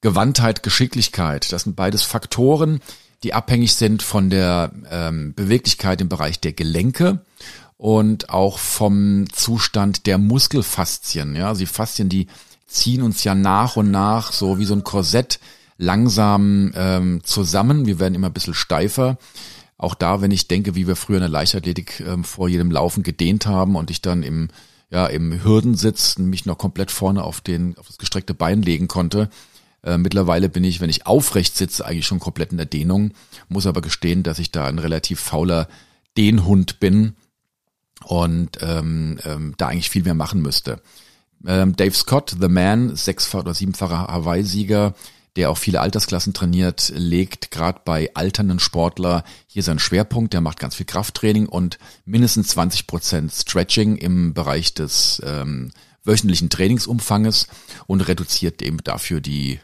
Gewandtheit, 0.00 0.62
Geschicklichkeit, 0.62 1.52
das 1.52 1.64
sind 1.64 1.76
beides 1.76 2.02
Faktoren, 2.02 2.80
die 3.22 3.34
abhängig 3.34 3.74
sind 3.74 4.02
von 4.02 4.30
der 4.30 4.72
ähm, 4.90 5.34
Beweglichkeit 5.34 6.00
im 6.00 6.08
Bereich 6.08 6.40
der 6.40 6.52
Gelenke 6.52 7.24
und 7.76 8.30
auch 8.30 8.58
vom 8.58 9.26
Zustand 9.32 10.06
der 10.06 10.18
Muskelfaszien. 10.18 11.34
Ja, 11.36 11.48
also 11.48 11.60
die 11.60 11.66
Faszien, 11.66 12.08
die 12.08 12.28
ziehen 12.66 13.02
uns 13.02 13.24
ja 13.24 13.34
nach 13.34 13.76
und 13.76 13.90
nach 13.90 14.32
so 14.32 14.58
wie 14.58 14.64
so 14.64 14.74
ein 14.74 14.84
Korsett 14.84 15.40
langsam 15.78 16.72
ähm, 16.74 17.20
zusammen. 17.24 17.86
Wir 17.86 17.98
werden 17.98 18.14
immer 18.14 18.28
ein 18.28 18.32
bisschen 18.32 18.54
steifer 18.54 19.16
auch 19.78 19.94
da, 19.94 20.20
wenn 20.20 20.32
ich 20.32 20.48
denke, 20.48 20.74
wie 20.74 20.88
wir 20.88 20.96
früher 20.96 21.16
in 21.16 21.22
der 21.22 21.30
Leichtathletik 21.30 22.00
ähm, 22.00 22.24
vor 22.24 22.48
jedem 22.48 22.70
Laufen 22.70 23.04
gedehnt 23.04 23.46
haben 23.46 23.76
und 23.76 23.90
ich 23.90 24.02
dann 24.02 24.24
im, 24.24 24.48
ja, 24.90 25.06
im 25.06 25.42
Hürdensitz 25.42 26.18
mich 26.18 26.46
noch 26.46 26.58
komplett 26.58 26.90
vorne 26.90 27.22
auf 27.22 27.40
den, 27.40 27.78
auf 27.78 27.86
das 27.86 27.98
gestreckte 27.98 28.34
Bein 28.34 28.60
legen 28.60 28.88
konnte. 28.88 29.30
Äh, 29.84 29.96
mittlerweile 29.96 30.48
bin 30.48 30.64
ich, 30.64 30.80
wenn 30.80 30.90
ich 30.90 31.06
aufrecht 31.06 31.56
sitze, 31.56 31.86
eigentlich 31.86 32.06
schon 32.06 32.18
komplett 32.18 32.50
in 32.50 32.56
der 32.56 32.66
Dehnung, 32.66 33.12
muss 33.48 33.66
aber 33.66 33.80
gestehen, 33.80 34.24
dass 34.24 34.40
ich 34.40 34.50
da 34.50 34.66
ein 34.66 34.80
relativ 34.80 35.20
fauler 35.20 35.68
Dehnhund 36.16 36.80
bin 36.80 37.14
und 38.04 38.58
ähm, 38.60 39.20
ähm, 39.24 39.54
da 39.58 39.68
eigentlich 39.68 39.90
viel 39.90 40.02
mehr 40.02 40.14
machen 40.14 40.42
müsste. 40.42 40.82
Ähm, 41.46 41.76
Dave 41.76 41.94
Scott, 41.94 42.34
The 42.40 42.48
Man, 42.48 42.96
sechsfacher 42.96 43.44
oder 43.44 43.54
siebenfacher 43.54 44.08
Hawaii-Sieger, 44.08 44.94
der 45.36 45.50
auch 45.50 45.58
viele 45.58 45.80
Altersklassen 45.80 46.34
trainiert, 46.34 46.92
legt 46.94 47.50
gerade 47.50 47.80
bei 47.84 48.10
alternden 48.14 48.58
Sportler 48.58 49.24
hier 49.46 49.62
seinen 49.62 49.78
Schwerpunkt. 49.78 50.32
Der 50.32 50.40
macht 50.40 50.58
ganz 50.58 50.74
viel 50.74 50.86
Krafttraining 50.86 51.46
und 51.46 51.78
mindestens 52.04 52.48
20 52.48 52.86
Prozent 52.86 53.32
Stretching 53.32 53.96
im 53.96 54.34
Bereich 54.34 54.74
des 54.74 55.22
ähm, 55.24 55.70
wöchentlichen 56.04 56.50
Trainingsumfanges 56.50 57.46
und 57.86 58.00
reduziert 58.02 58.62
eben 58.62 58.78
dafür 58.82 59.20
die 59.20 59.60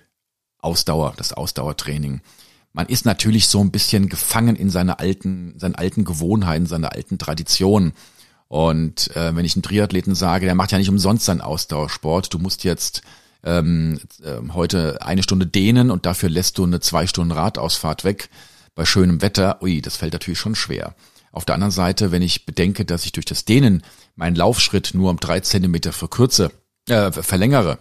Ausdauer, 0.59 1.15
das 1.17 1.33
Ausdauertraining. 1.33 2.21
Man 2.73 2.87
ist 2.87 3.05
natürlich 3.05 3.49
so 3.49 3.61
ein 3.61 3.71
bisschen 3.71 4.09
gefangen 4.09 4.57
in 4.57 4.69
seine 4.69 4.99
alten, 4.99 5.55
seinen 5.59 5.77
alten 5.77 6.05
Gewohnheiten, 6.05 6.67
seine 6.67 6.93
alten 6.93 7.19
Traditionen. 7.19 7.93
Und 8.49 9.15
äh, 9.17 9.35
wenn 9.35 9.45
ich 9.45 9.57
einen 9.57 9.63
Triathleten 9.63 10.15
sage, 10.15 10.47
der 10.47 10.55
macht 10.55 10.73
ja 10.73 10.79
nicht 10.79 10.89
umsonst 10.89 11.25
seinen 11.25 11.41
Ausdauersport, 11.41 12.33
du 12.35 12.39
musst 12.39 12.65
jetzt 12.65 13.03
ähm, 13.45 14.01
äh, 14.23 14.53
heute 14.53 15.03
eine 15.03 15.23
Stunde 15.23 15.47
dehnen 15.47 15.91
und 15.91 16.07
dafür 16.07 16.29
lässt 16.29 16.59
du 16.59 16.65
eine 16.65 16.81
zwei 16.81 17.07
Stunden 17.07 17.33
Radausfahrt 17.33 18.05
weg 18.05 18.31
bei 18.75 18.85
schönem 18.85 19.23
Wetter. 19.23 19.63
Ui, 19.63 19.81
das 19.81 19.97
fällt 19.97 20.13
natürlich 20.13 20.39
schon 20.39 20.55
schwer. 20.55 20.95
Auf 21.31 21.45
der 21.45 21.55
anderen 21.55 21.71
Seite, 21.73 22.13
wenn 22.13 22.23
ich 22.23 22.47
bedenke, 22.47 22.85
dass 22.85 23.05
ich 23.05 23.13
durch 23.13 23.27
das 23.27 23.45
Dehnen 23.45 23.83
meinen 24.17 24.37
Laufschritt 24.37 24.93
nur 24.95 25.11
um 25.11 25.19
drei 25.19 25.41
Zentimeter 25.41 25.93
verkürze, 25.93 26.51
äh, 26.89 27.11
verlängere 27.13 27.79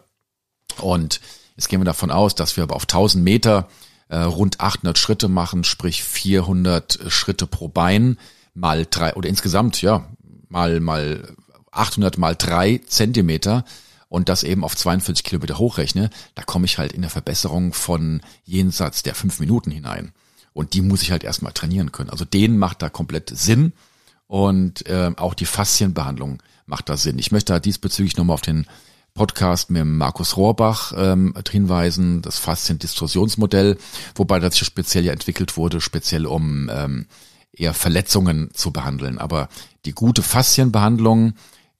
und 0.79 1.21
jetzt 1.55 1.69
gehen 1.69 1.79
wir 1.79 1.85
davon 1.85 2.11
aus, 2.11 2.35
dass 2.35 2.57
wir 2.57 2.63
aber 2.63 2.75
auf 2.75 2.83
1000 2.83 3.23
Meter 3.23 3.67
äh, 4.09 4.17
rund 4.17 4.59
800 4.59 4.97
Schritte 4.97 5.27
machen, 5.27 5.63
sprich 5.63 6.03
400 6.03 6.99
Schritte 7.07 7.47
pro 7.47 7.67
Bein 7.67 8.17
mal 8.53 8.85
drei 8.89 9.13
oder 9.15 9.29
insgesamt 9.29 9.81
ja 9.81 10.07
mal 10.49 10.79
mal 10.79 11.35
800 11.71 12.17
mal 12.17 12.35
drei 12.35 12.81
Zentimeter 12.85 13.65
und 14.13 14.29
das 14.29 14.43
eben 14.43 14.63
auf 14.63 14.77
42 14.77 15.23
Kilometer 15.23 15.57
hochrechne, 15.57 16.11
da 16.35 16.43
komme 16.43 16.65
ich 16.65 16.77
halt 16.77 16.93
in 16.93 17.01
der 17.01 17.09
Verbesserung 17.09 17.73
von 17.73 18.21
jenseits 18.45 19.01
der 19.01 19.15
fünf 19.15 19.39
Minuten 19.39 19.71
hinein. 19.71 20.11
Und 20.53 20.75
die 20.75 20.83
muss 20.83 21.01
ich 21.01 21.09
halt 21.09 21.23
erstmal 21.23 21.51
trainieren 21.51 21.91
können. 21.91 22.11
Also 22.11 22.23
den 22.23 22.59
macht 22.59 22.83
da 22.83 22.89
komplett 22.89 23.31
Sinn 23.35 23.73
und 24.27 24.85
äh, 24.85 25.09
auch 25.17 25.33
die 25.33 25.47
Faszienbehandlung 25.47 26.43
macht 26.67 26.89
da 26.89 26.95
Sinn. 26.95 27.17
Ich 27.17 27.31
möchte 27.31 27.53
da 27.53 27.59
diesbezüglich 27.59 28.15
nochmal 28.15 28.35
auf 28.35 28.41
den 28.41 28.67
Podcast 29.15 29.71
mit 29.71 29.83
Markus 29.83 30.37
Rohrbach 30.37 30.93
ähm, 30.95 31.33
hinweisen, 31.49 32.21
das 32.21 32.37
Faszien-Distorsionsmodell, 32.37 33.79
wobei 34.13 34.37
das 34.37 34.59
speziell 34.59 35.05
ja 35.05 35.11
entwickelt 35.11 35.57
wurde, 35.57 35.81
speziell 35.81 36.27
um 36.27 36.69
ähm, 36.71 37.07
eher 37.51 37.73
Verletzungen 37.73 38.51
zu 38.53 38.69
behandeln. 38.69 39.17
Aber 39.17 39.49
die 39.85 39.93
gute 39.93 40.21
Faszienbehandlung 40.21 41.33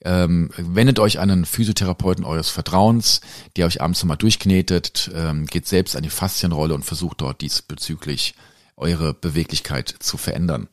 ähm, 0.04 0.50
wendet 0.58 1.00
euch 1.00 1.20
an 1.20 1.32
einen 1.32 1.46
Physiotherapeuten 1.46 2.26
eures 2.26 2.50
Vertrauens, 2.50 3.22
der 3.56 3.66
euch 3.66 3.82
abends 3.82 4.02
nochmal 4.02 4.18
durchknetet, 4.18 5.12
ähm, 5.16 5.46
geht 5.46 5.68
selbst 5.68 5.96
an 5.96 6.04
die 6.04 6.10
Faszienrolle 6.10 6.74
und 6.74 6.84
versucht 6.84 7.22
dort 7.22 7.42
diesbezüglich 7.42 8.36
eure 8.76 9.13
Beweglichkeit 9.13 9.96
zu 10.00 10.18
verändern. 10.18 10.68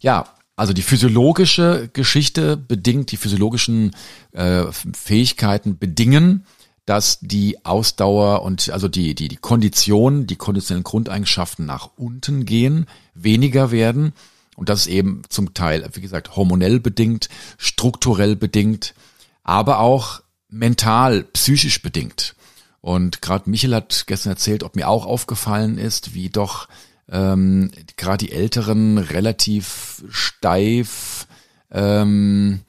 Ja, 0.00 0.34
also 0.56 0.72
die 0.74 0.82
physiologische 0.82 1.88
Geschichte 1.92 2.56
bedingt, 2.56 3.12
die 3.12 3.16
physiologischen 3.16 3.92
äh, 4.32 4.64
Fähigkeiten 4.70 5.78
bedingen, 5.78 6.44
dass 6.84 7.18
die 7.20 7.64
Ausdauer 7.64 8.42
und 8.42 8.68
also 8.70 8.88
die, 8.88 9.14
die, 9.14 9.28
die 9.28 9.36
Kondition, 9.36 10.26
die 10.26 10.36
konditionellen 10.36 10.84
Grundeigenschaften 10.84 11.64
nach 11.64 11.90
unten 11.96 12.44
gehen, 12.44 12.86
weniger 13.14 13.70
werden 13.70 14.12
und 14.60 14.68
das 14.68 14.80
ist 14.80 14.88
eben 14.88 15.22
zum 15.30 15.54
Teil, 15.54 15.88
wie 15.94 16.02
gesagt, 16.02 16.36
hormonell 16.36 16.80
bedingt, 16.80 17.30
strukturell 17.56 18.36
bedingt, 18.36 18.94
aber 19.42 19.78
auch 19.78 20.20
mental, 20.50 21.22
psychisch 21.32 21.80
bedingt. 21.80 22.34
Und 22.82 23.22
gerade 23.22 23.48
Michel 23.48 23.74
hat 23.74 24.04
gestern 24.06 24.32
erzählt, 24.32 24.62
ob 24.62 24.76
mir 24.76 24.86
auch 24.86 25.06
aufgefallen 25.06 25.78
ist, 25.78 26.12
wie 26.12 26.28
doch 26.28 26.68
ähm, 27.08 27.70
gerade 27.96 28.26
die 28.26 28.32
Älteren 28.32 28.98
relativ 28.98 30.04
steif 30.10 31.26
ähm, 31.70 32.60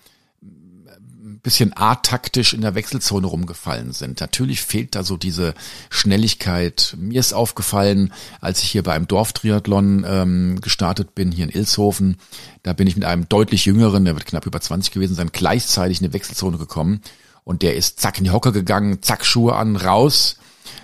bisschen 1.44 1.74
ataktisch 1.76 2.54
in 2.54 2.62
der 2.62 2.76
Wechselzone 2.76 3.28
rumgefallen 3.28 3.94
sind. 3.94 4.22
Natürlich 4.22 4.62
fehlt 4.62 4.96
da 4.96 5.04
so 5.04 5.18
diese 5.18 5.54
Schnelligkeit. 5.90 6.96
Mir 6.98 7.20
ist 7.20 7.34
aufgefallen, 7.34 8.14
als 8.40 8.62
ich 8.64 8.72
hier 8.72 8.84
bei 8.84 8.94
einem 8.94 9.08
Dorftriathlon 9.08 10.06
ähm, 10.08 10.62
gestartet 10.62 11.16
bin, 11.16 11.32
hier 11.32 11.46
in 11.46 11.52
Ilshofen, 11.52 12.18
da 12.64 12.74
bin 12.74 12.88
ich 12.88 12.96
mit 12.96 13.06
einem 13.06 13.28
deutlich 13.28 13.66
jüngeren, 13.66 14.06
der 14.06 14.16
wird 14.16 14.26
knapp 14.26 14.46
über 14.46 14.62
20 14.62 14.94
gewesen 14.94 15.16
sein, 15.16 15.32
gleichzeitig 15.32 16.02
in 16.02 16.08
die 16.08 16.14
Wechselzone 16.14 16.58
gekommen. 16.58 17.02
Und 17.44 17.64
der 17.64 17.76
ist 17.76 18.00
zack 18.00 18.20
in 18.20 18.24
die 18.24 18.32
Hocker 18.32 18.52
gegangen, 18.52 19.02
zack 19.02 19.26
Schuhe 19.26 19.56
an, 19.56 19.76
raus 19.76 20.38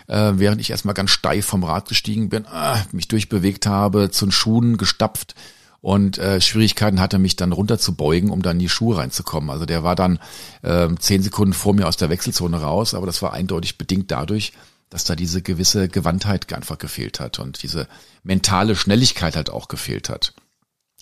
äh, 0.07 0.33
während 0.35 0.61
ich 0.61 0.69
erstmal 0.69 0.95
ganz 0.95 1.11
steif 1.11 1.45
vom 1.45 1.63
Rad 1.63 1.87
gestiegen 1.87 2.29
bin, 2.29 2.45
äh, 2.45 2.77
mich 2.91 3.07
durchbewegt 3.07 3.67
habe, 3.67 4.09
zu 4.09 4.25
den 4.25 4.31
Schuhen 4.31 4.77
gestapft 4.77 5.35
und 5.81 6.17
äh, 6.17 6.41
Schwierigkeiten 6.41 6.99
hatte, 6.99 7.19
mich 7.19 7.35
dann 7.35 7.51
runterzubeugen, 7.51 8.29
um 8.29 8.41
dann 8.41 8.57
in 8.57 8.61
die 8.61 8.69
Schuhe 8.69 8.97
reinzukommen. 8.97 9.49
Also 9.49 9.65
der 9.65 9.83
war 9.83 9.95
dann 9.95 10.19
äh, 10.61 10.87
zehn 10.99 11.21
Sekunden 11.21 11.53
vor 11.53 11.73
mir 11.73 11.87
aus 11.87 11.97
der 11.97 12.09
Wechselzone 12.09 12.61
raus, 12.61 12.93
aber 12.93 13.05
das 13.05 13.21
war 13.21 13.33
eindeutig 13.33 13.77
bedingt 13.77 14.11
dadurch, 14.11 14.53
dass 14.89 15.03
da 15.03 15.15
diese 15.15 15.41
gewisse 15.41 15.89
Gewandtheit 15.89 16.51
einfach 16.53 16.77
gefehlt 16.77 17.19
hat 17.19 17.39
und 17.39 17.61
diese 17.63 17.87
mentale 18.23 18.75
Schnelligkeit 18.75 19.35
halt 19.35 19.49
auch 19.49 19.67
gefehlt 19.67 20.09
hat. 20.09 20.33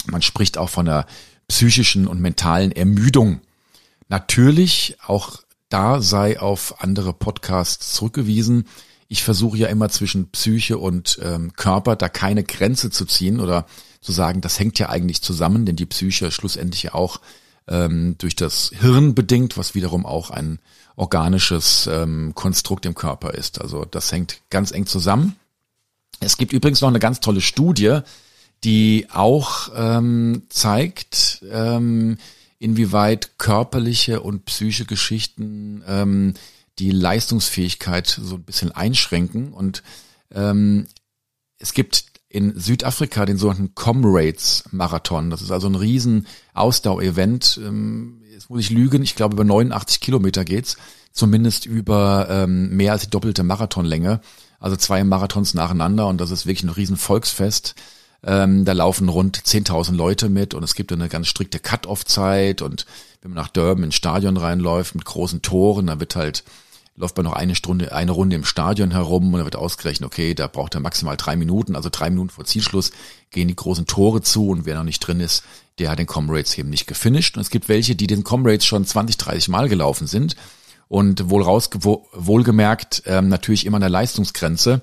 Man 0.08 0.22
spricht 0.22 0.58
auch 0.58 0.70
von 0.70 0.88
einer 0.88 1.06
psychischen 1.48 2.08
und 2.08 2.20
mentalen 2.20 2.72
Ermüdung. 2.72 3.42
Natürlich, 4.08 4.98
auch 5.06 5.40
da 5.70 6.02
sei 6.02 6.40
auf 6.40 6.82
andere 6.82 7.14
Podcasts 7.14 7.94
zurückgewiesen. 7.94 8.68
Ich 9.08 9.24
versuche 9.24 9.58
ja 9.58 9.68
immer 9.68 9.90
zwischen 9.90 10.32
Psyche 10.32 10.78
und 10.78 11.20
ähm, 11.24 11.54
Körper 11.54 11.96
da 11.96 12.10
keine 12.10 12.44
Grenze 12.44 12.90
zu 12.90 13.06
ziehen 13.06 13.40
oder 13.40 13.66
zu 14.06 14.12
sagen, 14.12 14.41
das 14.41 14.60
hängt 14.60 14.80
ja 14.80 14.89
eigentlich 14.89 15.22
zusammen, 15.22 15.65
denn 15.65 15.76
die 15.76 15.86
Psyche 15.86 16.32
schlussendlich 16.32 16.84
ja 16.84 16.94
auch 16.94 17.20
ähm, 17.68 18.15
durch 18.20 18.36
das 18.36 18.72
Hirn 18.80 19.15
bedingt, 19.15 19.58
was 19.58 19.76
wiederum 19.76 20.06
auch 20.06 20.30
ein 20.30 20.60
organisches 20.96 21.88
ähm, 21.91 22.34
Konstrukt 22.36 22.86
im 22.86 22.96
Körper 22.96 23.34
ist. 23.34 23.60
Also 23.60 23.86
das 23.86 24.12
hängt 24.12 24.41
ganz 24.50 24.72
eng 24.72 24.86
zusammen. 24.86 25.36
Es 26.20 26.38
gibt 26.38 26.54
übrigens 26.54 26.82
noch 26.82 26.89
eine 26.89 27.00
ganz 27.00 27.20
tolle 27.20 27.41
Studie, 27.41 28.00
die 28.63 29.08
auch 29.12 29.70
ähm, 29.76 30.44
zeigt, 30.50 31.44
ähm, 31.52 32.18
inwieweit 32.60 33.38
körperliche 33.38 34.22
und 34.22 34.46
psychische 34.46 34.86
Geschichten 34.86 35.84
ähm, 35.88 36.36
die 36.80 36.91
Leistungsfähigkeit 36.91 38.08
so 38.08 38.36
ein 38.36 38.44
bisschen 38.44 38.72
einschränken. 38.72 39.52
Und 39.52 39.84
ähm, 40.34 40.88
es 41.58 41.74
gibt 41.74 42.06
in 42.36 42.60
Südafrika 42.60 43.26
den 43.26 43.38
sogenannten 43.38 43.76
Comrades 43.76 44.65
Marathon. 44.71 45.30
Das 45.30 45.41
ist 45.41 45.52
also 45.52 45.67
ein 45.67 45.76
riesen 45.76 46.28
Ausdauer-Event. 46.54 47.62
Ähm, 47.63 48.21
jetzt 48.34 48.50
muss 48.50 48.60
ich 48.60 48.71
lügen, 48.71 49.04
ich 49.04 49.15
glaube 49.15 49.36
über 49.36 49.45
89 49.45 50.02
Kilometer 50.02 50.43
geht's, 50.43 50.76
zumindest 51.13 51.65
über 51.65 52.28
ähm, 52.30 52.76
mehr 52.76 52.91
als 52.91 53.04
die 53.04 53.10
doppelte 53.10 53.43
Marathonlänge. 53.43 54.19
Also 54.60 54.76
zwei 54.76 55.02
Marathons 55.06 55.54
nacheinander 55.54 56.08
und 56.08 56.19
das 56.19 56.32
ist 56.32 56.45
wirklich 56.45 56.63
ein 56.63 56.76
riesen 56.76 56.98
Volksfest. 56.98 57.74
Ähm, 58.21 58.65
da 58.65 58.74
laufen 58.74 59.08
rund 59.08 59.38
10.000 59.38 59.95
Leute 59.95 60.28
mit 60.28 60.54
und 60.54 60.63
es 60.63 60.76
gibt 60.76 60.91
eine 60.91 61.08
ganz 61.08 61.28
strikte 61.28 61.60
Cut-off-Zeit 61.60 62.62
und 62.62 62.86
wenn 63.21 63.32
man 63.32 63.41
nach 63.41 63.50
Durban 63.50 63.86
ins 63.86 63.95
Stadion 63.95 64.36
reinläuft 64.36 64.93
mit 64.93 65.06
großen 65.06 65.41
Toren, 65.41 65.88
dann 65.88 66.02
wird 66.02 66.17
halt 66.17 66.43
läuft 66.97 67.17
man 67.17 67.25
noch 67.25 67.34
eine 67.34 67.55
Stunde, 67.55 67.93
eine 67.93 68.12
Runde 68.12 68.36
im 68.36 68.45
Stadion 68.45 68.91
herum 68.91 69.34
und 69.34 69.39
da 69.39 69.45
wird 69.45 69.55
ausgerechnet, 69.55 70.08
okay, 70.08 70.34
da 70.34 70.47
braucht 70.47 70.75
er 70.75 70.79
maximal 70.79 71.17
drei 71.17 71.36
Minuten, 71.36 71.75
also 71.75 71.89
drei 71.91 72.10
Minuten 72.10 72.29
vor 72.29 72.45
Zielschluss 72.45 72.91
gehen 73.31 73.49
die 73.49 73.55
großen 73.55 73.86
Tore 73.86 74.21
zu 74.21 74.49
und 74.49 74.65
wer 74.65 74.75
noch 74.75 74.84
nicht 74.84 75.01
drin 75.01 75.19
ist, 75.19 75.43
der 75.77 75.89
hat 75.89 75.99
den 75.99 76.05
Comrades 76.05 76.58
eben 76.58 76.69
nicht 76.69 76.88
gefinisht. 76.88 77.36
Und 77.36 77.41
es 77.41 77.49
gibt 77.49 77.67
welche, 77.67 77.95
die 77.95 78.08
den 78.08 78.23
Comrades 78.23 78.65
schon 78.65 78.86
20, 78.86 79.17
30 79.17 79.49
Mal 79.49 79.67
gelaufen 79.67 80.08
sind 80.08 80.38
und 80.88 81.29
wohl 81.29 81.43
raus, 81.43 81.69
wohlgemerkt 81.73 83.03
ähm, 83.05 83.27
natürlich 83.27 83.65
immer 83.65 83.77
an 83.77 83.81
der 83.81 83.89
Leistungsgrenze. 83.89 84.81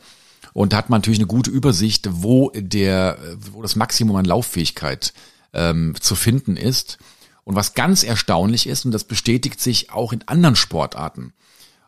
Und 0.53 0.75
da 0.75 0.77
hat 0.77 0.91
man 0.91 1.01
natürlich 1.01 1.21
eine 1.21 1.29
gute 1.29 1.51
Übersicht, 1.51 2.09
wo 2.11 2.51
der, 2.55 3.17
wo 3.53 3.63
das 3.63 3.75
Maximum 3.75 4.17
an 4.17 4.27
Lauffähigkeit 4.27 5.15
ähm, 5.55 5.95
zu 5.99 6.15
finden 6.15 6.59
ist. 6.59 6.99
Und 7.45 7.57
was 7.57 7.73
ganz 7.73 8.05
erstaunlich 8.05 8.67
ist, 8.67 8.85
und 8.85 8.93
das 8.93 9.05
bestätigt 9.05 9.61
sich 9.61 9.91
auch 9.91 10.13
in 10.13 10.29
anderen 10.29 10.57
Sportarten, 10.57 11.33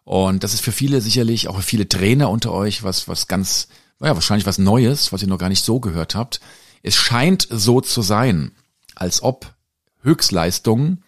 und 0.05 0.45
das 0.45 0.55
ist 0.55 0.61
für 0.61 0.73
viele 0.73 1.01
sicherlich, 1.01 1.49
auch 1.49 1.57
für 1.57 1.63
viele 1.63 1.89
Trainer 1.89 2.31
unter 2.31 2.53
euch, 2.53 2.83
was, 2.83 3.09
was 3.09 3.27
ganz, 3.27 3.69
ja, 4.01 4.15
wahrscheinlich 4.15 4.47
was 4.47 4.59
Neues, 4.59 5.13
was 5.13 5.23
ihr 5.23 5.29
noch 5.29 5.39
gar 5.39 5.49
nicht 5.49 5.65
so 5.65 5.81
gehört 5.81 6.15
habt. 6.15 6.41
Es 6.83 6.95
scheint 6.95 7.49
so 7.51 7.81
zu 7.81 8.03
sein, 8.03 8.53
als 8.95 9.23
ob 9.23 9.55
Höchstleistungen 10.03 11.03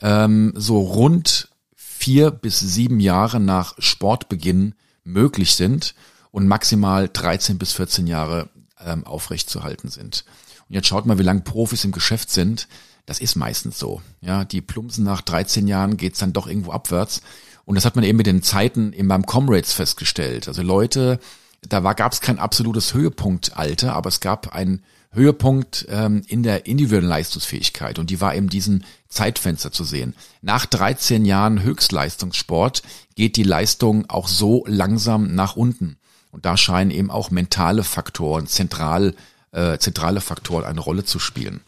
ähm, 0.00 0.52
so 0.56 0.78
rund 0.80 1.48
vier 1.74 2.30
bis 2.30 2.60
sieben 2.60 3.00
Jahre 3.00 3.40
nach 3.40 3.74
Sportbeginn 3.78 4.74
möglich 5.02 5.56
sind 5.56 5.96
und 6.30 6.46
maximal 6.46 7.08
13 7.12 7.58
bis 7.58 7.72
14 7.72 8.06
Jahre 8.06 8.50
ähm, 8.80 9.04
aufrechtzuerhalten 9.04 9.90
sind. 9.90 10.24
Und 10.68 10.74
jetzt 10.76 10.86
schaut 10.86 11.06
mal, 11.06 11.18
wie 11.18 11.24
lange 11.24 11.40
Profis 11.40 11.84
im 11.84 11.92
Geschäft 11.92 12.30
sind. 12.30 12.68
Das 13.06 13.20
ist 13.20 13.36
meistens 13.36 13.78
so. 13.78 14.02
Ja, 14.20 14.44
die 14.44 14.60
plumpsen 14.60 15.02
nach 15.02 15.22
13 15.22 15.66
Jahren 15.66 15.96
geht's 15.96 16.18
dann 16.18 16.34
doch 16.34 16.46
irgendwo 16.46 16.72
abwärts. 16.72 17.22
Und 17.68 17.74
das 17.74 17.84
hat 17.84 17.96
man 17.96 18.04
eben 18.06 18.16
mit 18.16 18.26
den 18.26 18.42
Zeiten 18.42 18.94
in 18.94 19.08
beim 19.08 19.26
Comrades 19.26 19.74
festgestellt. 19.74 20.48
Also 20.48 20.62
Leute, 20.62 21.20
da 21.60 21.80
gab 21.92 22.12
es 22.12 22.22
kein 22.22 22.38
absolutes 22.38 22.94
Höhepunktalter, 22.94 23.92
aber 23.92 24.08
es 24.08 24.20
gab 24.20 24.54
einen 24.54 24.82
Höhepunkt 25.12 25.84
ähm, 25.90 26.22
in 26.28 26.42
der 26.42 26.64
individuellen 26.64 27.10
Leistungsfähigkeit 27.10 27.98
und 27.98 28.08
die 28.08 28.22
war 28.22 28.34
eben 28.34 28.48
diesen 28.48 28.86
Zeitfenster 29.10 29.70
zu 29.70 29.84
sehen. 29.84 30.14
Nach 30.40 30.64
13 30.64 31.26
Jahren 31.26 31.62
Höchstleistungssport 31.62 32.82
geht 33.16 33.36
die 33.36 33.42
Leistung 33.42 34.08
auch 34.08 34.28
so 34.28 34.64
langsam 34.66 35.34
nach 35.34 35.54
unten. 35.54 35.98
Und 36.30 36.46
da 36.46 36.56
scheinen 36.56 36.90
eben 36.90 37.10
auch 37.10 37.30
mentale 37.30 37.84
Faktoren, 37.84 38.46
zentral, 38.46 39.14
äh, 39.52 39.76
zentrale 39.76 40.22
Faktoren 40.22 40.64
eine 40.64 40.80
Rolle 40.80 41.04
zu 41.04 41.18
spielen. 41.18 41.60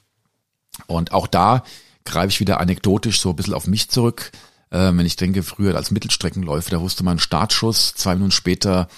Und 0.86 1.12
auch 1.12 1.26
da 1.26 1.62
greife 2.06 2.28
ich 2.28 2.40
wieder 2.40 2.58
anekdotisch 2.58 3.20
so 3.20 3.28
ein 3.28 3.36
bisschen 3.36 3.52
auf 3.52 3.66
mich 3.66 3.90
zurück. 3.90 4.32
Ähm, 4.72 4.98
wenn 4.98 5.06
ich 5.06 5.16
denke, 5.16 5.42
früher 5.42 5.74
als 5.76 5.90
Mittelstreckenläufer, 5.90 6.70
da 6.70 6.80
wusste 6.80 7.02
man 7.02 7.18
Startschuss, 7.18 7.94
zwei 7.94 8.14
Minuten 8.14 8.30
später 8.30 8.88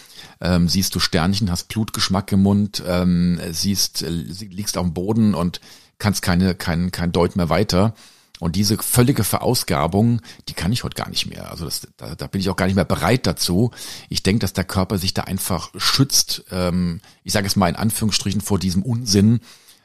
ähm, 0.40 0.68
siehst 0.68 0.94
du 0.94 1.00
Sternchen, 1.00 1.50
hast 1.50 1.68
Blutgeschmack 1.68 2.30
im 2.32 2.42
Mund, 2.42 2.82
ähm, 2.86 3.40
siehst, 3.50 4.02
äh, 4.02 4.08
liegst 4.08 4.76
auf 4.76 4.84
dem 4.84 4.92
Boden 4.92 5.34
und 5.34 5.60
kannst 5.98 6.20
keine, 6.20 6.54
kein, 6.54 6.90
kein 6.92 7.12
Deut 7.12 7.36
mehr 7.36 7.48
weiter. 7.48 7.94
Und 8.38 8.56
diese 8.56 8.76
völlige 8.76 9.22
Verausgabung, 9.22 10.20
die 10.48 10.54
kann 10.54 10.72
ich 10.72 10.82
heute 10.82 10.96
gar 10.96 11.08
nicht 11.08 11.26
mehr. 11.26 11.48
Also 11.50 11.64
das, 11.64 11.86
da, 11.96 12.16
da 12.16 12.26
bin 12.26 12.40
ich 12.40 12.50
auch 12.50 12.56
gar 12.56 12.66
nicht 12.66 12.74
mehr 12.74 12.84
bereit 12.84 13.24
dazu. 13.24 13.70
Ich 14.08 14.24
denke, 14.24 14.40
dass 14.40 14.52
der 14.52 14.64
Körper 14.64 14.98
sich 14.98 15.14
da 15.14 15.22
einfach 15.22 15.70
schützt, 15.76 16.44
ähm, 16.50 17.00
ich 17.22 17.32
sage 17.32 17.46
es 17.46 17.54
mal 17.54 17.68
in 17.68 17.76
Anführungsstrichen, 17.76 18.40
vor 18.40 18.58
diesem 18.58 18.82
Unsinn, 18.82 19.40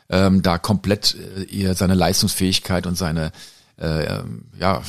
ähm, 0.09 0.41
da 0.41 0.57
komplett 0.57 1.15
äh, 1.51 1.73
seine 1.75 1.93
Leistungsfähigkeit 1.93 2.87
und 2.87 2.97
seine 2.97 3.31
äh, 3.79 4.23
ja, 4.59 4.81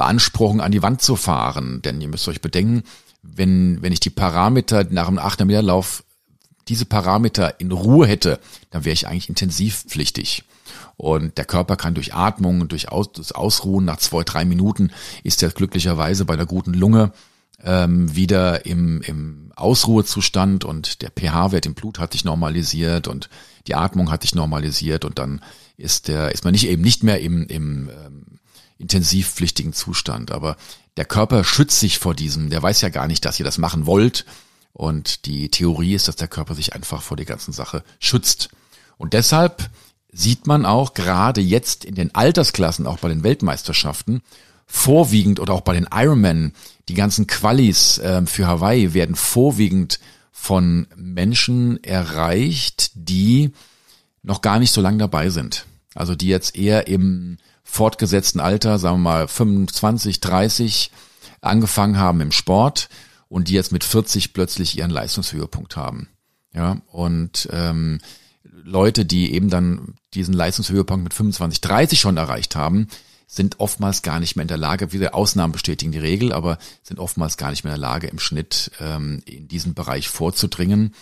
beanspruchen, 0.00 0.62
an 0.62 0.72
die 0.72 0.82
Wand 0.82 1.02
zu 1.02 1.14
fahren. 1.14 1.82
Denn 1.82 2.00
ihr 2.00 2.08
müsst 2.08 2.26
euch 2.26 2.40
bedenken, 2.40 2.84
wenn, 3.22 3.82
wenn 3.82 3.92
ich 3.92 4.00
die 4.00 4.08
Parameter 4.08 4.86
nach 4.88 5.08
einem 5.08 5.18
8 5.18 5.44
Meter 5.44 5.60
Lauf 5.60 6.04
diese 6.68 6.86
Parameter 6.86 7.60
in 7.60 7.70
Ruhe 7.70 8.06
hätte, 8.06 8.40
dann 8.70 8.86
wäre 8.86 8.94
ich 8.94 9.06
eigentlich 9.06 9.28
intensivpflichtig. 9.28 10.44
Und 10.96 11.36
der 11.36 11.44
Körper 11.44 11.76
kann 11.76 11.92
durch 11.92 12.14
Atmung 12.14 12.66
durch 12.68 12.90
Aus, 12.90 13.12
das 13.12 13.32
Ausruhen 13.32 13.84
nach 13.84 13.98
zwei, 13.98 14.22
drei 14.24 14.46
Minuten 14.46 14.90
ist 15.22 15.42
er 15.42 15.50
glücklicherweise 15.50 16.24
bei 16.24 16.32
einer 16.32 16.46
guten 16.46 16.72
Lunge 16.72 17.12
ähm, 17.62 18.14
wieder 18.16 18.64
im, 18.64 19.02
im 19.02 19.52
Ausruhezustand 19.54 20.64
und 20.64 21.02
der 21.02 21.10
pH-Wert 21.10 21.66
im 21.66 21.74
Blut 21.74 21.98
hat 21.98 22.12
sich 22.12 22.24
normalisiert 22.24 23.06
und 23.06 23.28
die 23.66 23.74
Atmung 23.74 24.10
hat 24.10 24.22
sich 24.22 24.34
normalisiert 24.34 25.04
und 25.04 25.18
dann 25.18 25.42
ist 25.76 26.08
der 26.08 26.32
ist 26.32 26.44
man 26.44 26.52
nicht 26.52 26.68
eben 26.68 26.82
nicht 26.82 27.02
mehr 27.02 27.20
im, 27.20 27.46
im 27.48 27.90
ähm, 27.90 28.29
intensivpflichtigen 28.80 29.72
Zustand. 29.72 30.32
Aber 30.32 30.56
der 30.96 31.04
Körper 31.04 31.44
schützt 31.44 31.78
sich 31.78 31.98
vor 31.98 32.14
diesem, 32.14 32.50
der 32.50 32.62
weiß 32.62 32.80
ja 32.80 32.88
gar 32.88 33.06
nicht, 33.06 33.24
dass 33.24 33.38
ihr 33.38 33.44
das 33.44 33.58
machen 33.58 33.86
wollt. 33.86 34.24
Und 34.72 35.26
die 35.26 35.50
Theorie 35.50 35.94
ist, 35.94 36.08
dass 36.08 36.16
der 36.16 36.28
Körper 36.28 36.54
sich 36.54 36.74
einfach 36.74 37.02
vor 37.02 37.16
der 37.16 37.26
ganzen 37.26 37.52
Sache 37.52 37.82
schützt. 37.98 38.48
Und 38.96 39.12
deshalb 39.12 39.70
sieht 40.12 40.46
man 40.46 40.66
auch 40.66 40.94
gerade 40.94 41.40
jetzt 41.40 41.84
in 41.84 41.94
den 41.94 42.14
Altersklassen, 42.14 42.86
auch 42.86 42.98
bei 42.98 43.08
den 43.08 43.22
Weltmeisterschaften, 43.22 44.22
vorwiegend 44.66 45.40
oder 45.40 45.54
auch 45.54 45.62
bei 45.62 45.74
den 45.74 45.88
Ironman, 45.92 46.52
die 46.88 46.94
ganzen 46.94 47.26
Qualis 47.26 47.98
äh, 47.98 48.24
für 48.26 48.46
Hawaii 48.46 48.94
werden 48.94 49.16
vorwiegend 49.16 50.00
von 50.32 50.86
Menschen 50.96 51.82
erreicht, 51.82 52.92
die 52.94 53.52
noch 54.22 54.42
gar 54.42 54.58
nicht 54.58 54.72
so 54.72 54.80
lange 54.80 54.98
dabei 54.98 55.30
sind. 55.30 55.66
Also 55.94 56.14
die 56.14 56.28
jetzt 56.28 56.56
eher 56.56 56.86
im 56.86 57.38
fortgesetzten 57.70 58.40
Alter, 58.40 58.78
sagen 58.78 58.96
wir 58.96 59.10
mal 59.10 59.28
25, 59.28 60.20
30, 60.20 60.90
angefangen 61.40 61.98
haben 61.98 62.20
im 62.20 62.32
Sport 62.32 62.88
und 63.28 63.48
die 63.48 63.54
jetzt 63.54 63.72
mit 63.72 63.84
40 63.84 64.32
plötzlich 64.32 64.76
ihren 64.76 64.90
Leistungshöhepunkt 64.90 65.76
haben. 65.76 66.08
Ja, 66.52 66.82
und 66.88 67.48
ähm, 67.52 68.00
Leute, 68.42 69.04
die 69.04 69.32
eben 69.32 69.48
dann 69.50 69.94
diesen 70.14 70.34
Leistungshöhepunkt 70.34 71.04
mit 71.04 71.14
25, 71.14 71.60
30 71.60 72.00
schon 72.00 72.16
erreicht 72.16 72.56
haben, 72.56 72.88
sind 73.28 73.60
oftmals 73.60 74.02
gar 74.02 74.18
nicht 74.18 74.34
mehr 74.34 74.42
in 74.42 74.48
der 74.48 74.56
Lage, 74.56 74.92
wieder 74.92 75.14
Ausnahmen 75.14 75.52
bestätigen 75.52 75.92
die 75.92 75.98
Regel, 75.98 76.32
aber 76.32 76.58
sind 76.82 76.98
oftmals 76.98 77.36
gar 77.36 77.50
nicht 77.50 77.62
mehr 77.62 77.72
in 77.72 77.80
der 77.80 77.88
Lage, 77.88 78.08
im 78.08 78.18
Schnitt 78.18 78.72
ähm, 78.80 79.22
in 79.24 79.46
diesen 79.46 79.74
Bereich 79.74 80.08
vorzudringen, 80.08 80.94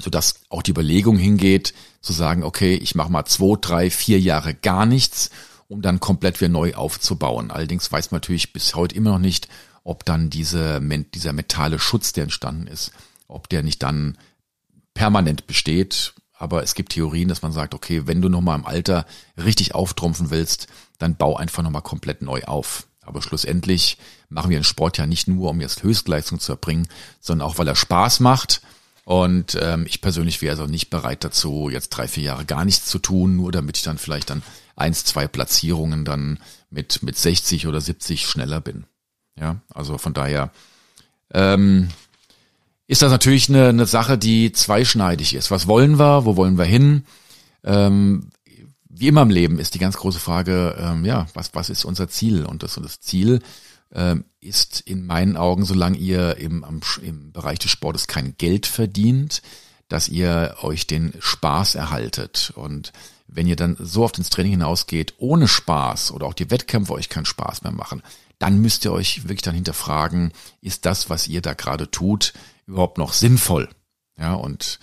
sodass 0.00 0.40
auch 0.48 0.62
die 0.62 0.72
Überlegung 0.72 1.16
hingeht, 1.16 1.74
zu 2.00 2.12
sagen, 2.12 2.42
okay, 2.42 2.74
ich 2.74 2.96
mache 2.96 3.12
mal 3.12 3.24
zwei, 3.26 3.56
drei, 3.60 3.90
vier 3.90 4.18
Jahre 4.18 4.54
gar 4.54 4.84
nichts 4.84 5.30
um 5.68 5.82
dann 5.82 6.00
komplett 6.00 6.40
wieder 6.40 6.48
neu 6.48 6.74
aufzubauen. 6.74 7.50
Allerdings 7.50 7.90
weiß 7.92 8.10
man 8.10 8.16
natürlich 8.16 8.52
bis 8.52 8.74
heute 8.74 8.94
immer 8.94 9.10
noch 9.12 9.18
nicht, 9.18 9.48
ob 9.84 10.04
dann 10.04 10.30
diese, 10.30 10.80
dieser 11.14 11.32
mentale 11.32 11.78
Schutz, 11.78 12.12
der 12.12 12.24
entstanden 12.24 12.66
ist, 12.66 12.90
ob 13.26 13.48
der 13.48 13.62
nicht 13.62 13.82
dann 13.82 14.18
permanent 14.94 15.46
besteht. 15.46 16.14
Aber 16.34 16.62
es 16.62 16.74
gibt 16.74 16.92
Theorien, 16.92 17.28
dass 17.28 17.42
man 17.42 17.52
sagt, 17.52 17.74
okay, 17.74 18.06
wenn 18.06 18.22
du 18.22 18.28
nochmal 18.28 18.58
im 18.58 18.66
Alter 18.66 19.06
richtig 19.36 19.74
auftrumpfen 19.74 20.30
willst, 20.30 20.68
dann 20.98 21.16
bau 21.16 21.36
einfach 21.36 21.62
nochmal 21.62 21.82
komplett 21.82 22.22
neu 22.22 22.42
auf. 22.44 22.86
Aber 23.02 23.22
schlussendlich 23.22 23.98
machen 24.28 24.50
wir 24.50 24.58
den 24.58 24.64
Sport 24.64 24.98
ja 24.98 25.06
nicht 25.06 25.28
nur, 25.28 25.50
um 25.50 25.60
jetzt 25.60 25.82
Höchstleistung 25.82 26.38
zu 26.38 26.52
erbringen, 26.52 26.88
sondern 27.20 27.48
auch, 27.48 27.58
weil 27.58 27.68
er 27.68 27.76
Spaß 27.76 28.20
macht. 28.20 28.60
Und 29.04 29.56
ähm, 29.60 29.86
ich 29.88 30.02
persönlich 30.02 30.42
wäre 30.42 30.52
also 30.52 30.66
nicht 30.70 30.90
bereit 30.90 31.24
dazu, 31.24 31.70
jetzt 31.70 31.88
drei, 31.88 32.06
vier 32.06 32.24
Jahre 32.24 32.44
gar 32.44 32.66
nichts 32.66 32.86
zu 32.86 32.98
tun, 32.98 33.36
nur 33.36 33.50
damit 33.50 33.78
ich 33.78 33.82
dann 33.82 33.96
vielleicht 33.96 34.28
dann 34.28 34.42
eins, 34.78 35.04
zwei 35.04 35.26
Platzierungen 35.28 36.04
dann 36.04 36.38
mit, 36.70 37.02
mit 37.02 37.16
60 37.16 37.66
oder 37.66 37.80
70 37.80 38.26
schneller 38.26 38.60
bin. 38.60 38.84
Ja, 39.38 39.56
also 39.72 39.98
von 39.98 40.14
daher, 40.14 40.50
ähm, 41.32 41.88
ist 42.86 43.02
das 43.02 43.12
natürlich 43.12 43.48
eine, 43.48 43.68
eine 43.68 43.86
Sache, 43.86 44.16
die 44.16 44.50
zweischneidig 44.52 45.34
ist. 45.34 45.50
Was 45.50 45.66
wollen 45.66 45.98
wir? 45.98 46.24
Wo 46.24 46.36
wollen 46.36 46.56
wir 46.56 46.64
hin? 46.64 47.04
Ähm, 47.62 48.30
wie 48.88 49.08
immer 49.08 49.22
im 49.22 49.30
Leben 49.30 49.58
ist 49.58 49.74
die 49.74 49.78
ganz 49.78 49.96
große 49.96 50.18
Frage, 50.18 50.76
ähm, 50.80 51.04
ja, 51.04 51.26
was, 51.34 51.54
was 51.54 51.68
ist 51.68 51.84
unser 51.84 52.08
Ziel? 52.08 52.46
Und 52.46 52.62
das, 52.62 52.76
und 52.78 52.84
das 52.84 53.00
Ziel 53.00 53.40
ähm, 53.92 54.24
ist 54.40 54.80
in 54.80 55.06
meinen 55.06 55.36
Augen, 55.36 55.64
solange 55.64 55.98
ihr 55.98 56.38
im, 56.38 56.64
am, 56.64 56.80
im 57.02 57.30
Bereich 57.30 57.58
des 57.58 57.70
Sportes 57.70 58.06
kein 58.06 58.36
Geld 58.38 58.66
verdient, 58.66 59.42
dass 59.88 60.08
ihr 60.08 60.56
euch 60.62 60.86
den 60.86 61.12
Spaß 61.20 61.74
erhaltet. 61.74 62.52
Und 62.56 62.92
wenn 63.28 63.46
ihr 63.46 63.56
dann 63.56 63.76
so 63.78 64.02
oft 64.02 64.18
ins 64.18 64.30
Training 64.30 64.52
hinausgeht, 64.52 65.14
ohne 65.18 65.46
Spaß 65.46 66.12
oder 66.12 66.26
auch 66.26 66.34
die 66.34 66.50
Wettkämpfe 66.50 66.94
euch 66.94 67.08
keinen 67.08 67.26
Spaß 67.26 67.62
mehr 67.62 67.72
machen, 67.72 68.02
dann 68.38 68.60
müsst 68.60 68.84
ihr 68.84 68.92
euch 68.92 69.24
wirklich 69.24 69.42
dann 69.42 69.54
hinterfragen, 69.54 70.32
ist 70.60 70.86
das, 70.86 71.10
was 71.10 71.28
ihr 71.28 71.42
da 71.42 71.54
gerade 71.54 71.90
tut, 71.90 72.32
überhaupt 72.66 72.98
noch 72.98 73.12
sinnvoll? 73.12 73.68
Ja, 74.18 74.34
und 74.34 74.80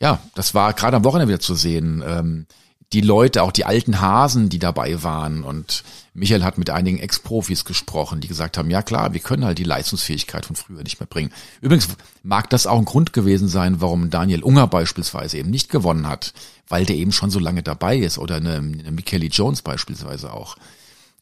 ja, 0.00 0.20
das 0.34 0.54
war 0.54 0.72
gerade 0.72 0.96
am 0.96 1.04
Wochenende 1.04 1.28
wieder 1.28 1.40
zu 1.40 1.54
sehen. 1.54 2.02
Ähm, 2.06 2.46
die 2.94 3.00
Leute, 3.00 3.42
auch 3.42 3.50
die 3.50 3.64
alten 3.64 4.00
Hasen, 4.00 4.48
die 4.48 4.60
dabei 4.60 5.02
waren. 5.02 5.42
Und 5.42 5.82
Michael 6.14 6.44
hat 6.44 6.58
mit 6.58 6.70
einigen 6.70 6.98
Ex-Profis 6.98 7.64
gesprochen, 7.64 8.20
die 8.20 8.28
gesagt 8.28 8.56
haben, 8.56 8.70
ja 8.70 8.82
klar, 8.82 9.12
wir 9.12 9.20
können 9.20 9.44
halt 9.44 9.58
die 9.58 9.64
Leistungsfähigkeit 9.64 10.46
von 10.46 10.54
früher 10.54 10.82
nicht 10.84 11.00
mehr 11.00 11.08
bringen. 11.08 11.32
Übrigens 11.60 11.88
mag 12.22 12.48
das 12.50 12.68
auch 12.68 12.78
ein 12.78 12.84
Grund 12.84 13.12
gewesen 13.12 13.48
sein, 13.48 13.80
warum 13.80 14.10
Daniel 14.10 14.44
Unger 14.44 14.68
beispielsweise 14.68 15.38
eben 15.38 15.50
nicht 15.50 15.70
gewonnen 15.70 16.08
hat, 16.08 16.32
weil 16.68 16.86
der 16.86 16.96
eben 16.96 17.10
schon 17.10 17.30
so 17.30 17.40
lange 17.40 17.64
dabei 17.64 17.96
ist 17.98 18.18
oder 18.18 18.36
eine, 18.36 18.54
eine 18.54 18.92
Michele 18.92 19.26
Jones 19.26 19.62
beispielsweise 19.62 20.32
auch. 20.32 20.56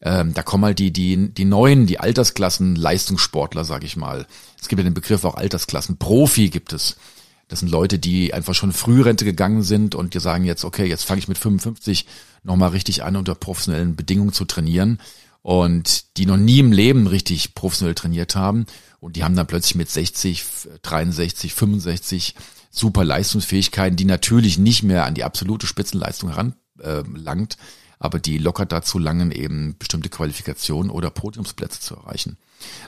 Ähm, 0.03 0.35
da 0.35 0.43
kommen 0.43 0.65
halt 0.65 0.79
die, 0.79 0.93
die, 0.93 1.31
die 1.31 1.45
neuen, 1.47 1.87
die 1.87 2.01
Altersklassen 2.01 2.77
Leistungssportler, 2.77 3.65
sag 3.65 3.85
ich 3.85 3.97
mal. 3.97 4.27
Es 4.61 4.69
gibt 4.69 4.81
ja 4.81 4.85
den 4.85 4.95
Begriff 4.95 5.25
auch 5.25 5.37
Altersklassen. 5.37 5.97
Profi 5.97 6.51
gibt 6.51 6.73
es. 6.75 6.97
Das 7.53 7.61
sind 7.61 7.69
Leute, 7.69 7.99
die 7.99 8.33
einfach 8.33 8.55
schon 8.55 8.73
Frührente 8.73 9.27
gegangen 9.27 9.63
sind 9.63 9.95
und 9.95 10.15
die 10.15 10.21
sagen 10.21 10.45
jetzt, 10.45 10.65
okay, 10.65 10.87
jetzt 10.87 11.05
fange 11.05 11.19
ich 11.19 11.29
mit 11.29 11.37
55 11.37 12.07
nochmal 12.43 12.71
richtig 12.71 13.05
an, 13.05 13.15
unter 13.15 13.35
professionellen 13.35 13.95
Bedingungen 13.95 14.33
zu 14.33 14.47
trainieren. 14.47 14.99
Und 15.43 16.17
die 16.17 16.25
noch 16.25 16.39
nie 16.39 16.61
im 16.61 16.73
Leben 16.73 17.07
richtig 17.07 17.55
professionell 17.55 17.95
trainiert 17.95 18.37
haben. 18.37 18.65
Und 19.01 19.17
die 19.17 19.23
haben 19.23 19.37
dann 19.37 19.47
plötzlich 19.47 19.75
mit 19.75 19.91
60, 19.91 20.43
63, 20.81 21.53
65 21.53 22.37
super 22.71 23.05
Leistungsfähigkeiten, 23.05 23.99
die 23.99 24.07
natürlich 24.07 24.57
nicht 24.57 24.83
mehr 24.83 25.05
an 25.05 25.13
die 25.13 25.25
absolute 25.25 25.67
Spitzenleistung 25.67 26.31
heranlangt, 26.35 27.59
äh, 27.59 27.59
aber 28.03 28.19
die 28.19 28.39
locker 28.39 28.67
dazu 28.67 28.99
langen, 28.99 29.31
eben 29.31 29.77
bestimmte 29.79 30.09
Qualifikationen 30.09 30.91
oder 30.91 31.09
Podiumsplätze 31.11 31.81
zu 31.81 31.95
erreichen. 31.95 32.37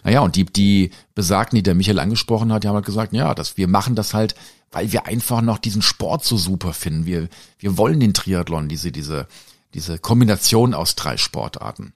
Naja, 0.03 0.20
und 0.20 0.35
die, 0.35 0.44
die 0.44 0.90
Besagten, 1.14 1.57
die 1.57 1.62
der 1.62 1.77
Michael 1.77 2.00
angesprochen 2.00 2.53
hat, 2.53 2.64
die 2.64 2.68
haben 2.68 2.74
halt 2.74 2.85
gesagt, 2.85 3.12
ja, 3.12 3.33
dass 3.35 3.57
wir 3.57 3.68
machen 3.68 3.94
das 3.94 4.12
halt, 4.12 4.35
weil 4.72 4.90
wir 4.90 5.07
einfach 5.07 5.40
noch 5.40 5.59
diesen 5.59 5.83
Sport 5.83 6.24
so 6.24 6.37
super 6.37 6.72
finden. 6.72 7.07
Wir, 7.07 7.29
wir 7.59 7.79
wollen 7.79 8.00
den 8.00 8.12
Triathlon, 8.12 8.68
diese, 8.68 8.90
diese, 8.90 9.29
diese 9.72 10.00
Kombination 10.00 10.74
aus 10.74 10.96
drei 10.96 11.16
Sportarten. 11.16 11.92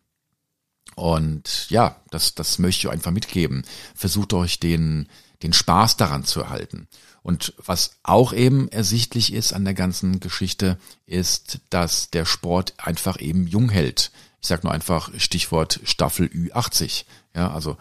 Und 0.94 1.68
ja, 1.70 1.96
das, 2.10 2.36
das 2.36 2.60
möchte 2.60 2.86
ich 2.86 2.92
einfach 2.92 3.10
mitgeben. 3.10 3.64
Versucht 3.96 4.32
euch 4.32 4.60
den, 4.60 5.08
den 5.42 5.52
Spaß 5.52 5.96
daran 5.96 6.24
zu 6.24 6.40
erhalten. 6.40 6.86
Und 7.28 7.52
was 7.62 7.90
auch 8.04 8.32
eben 8.32 8.68
ersichtlich 8.68 9.34
ist 9.34 9.52
an 9.52 9.66
der 9.66 9.74
ganzen 9.74 10.18
Geschichte, 10.18 10.78
ist, 11.04 11.60
dass 11.68 12.08
der 12.08 12.24
Sport 12.24 12.72
einfach 12.78 13.20
eben 13.20 13.46
jung 13.46 13.68
hält. 13.68 14.12
Ich 14.40 14.48
sage 14.48 14.62
nur 14.62 14.72
einfach 14.72 15.10
Stichwort 15.18 15.78
Staffel 15.84 16.28
Ü80. 16.28 17.04
Ja, 17.34 17.50
also 17.50 17.76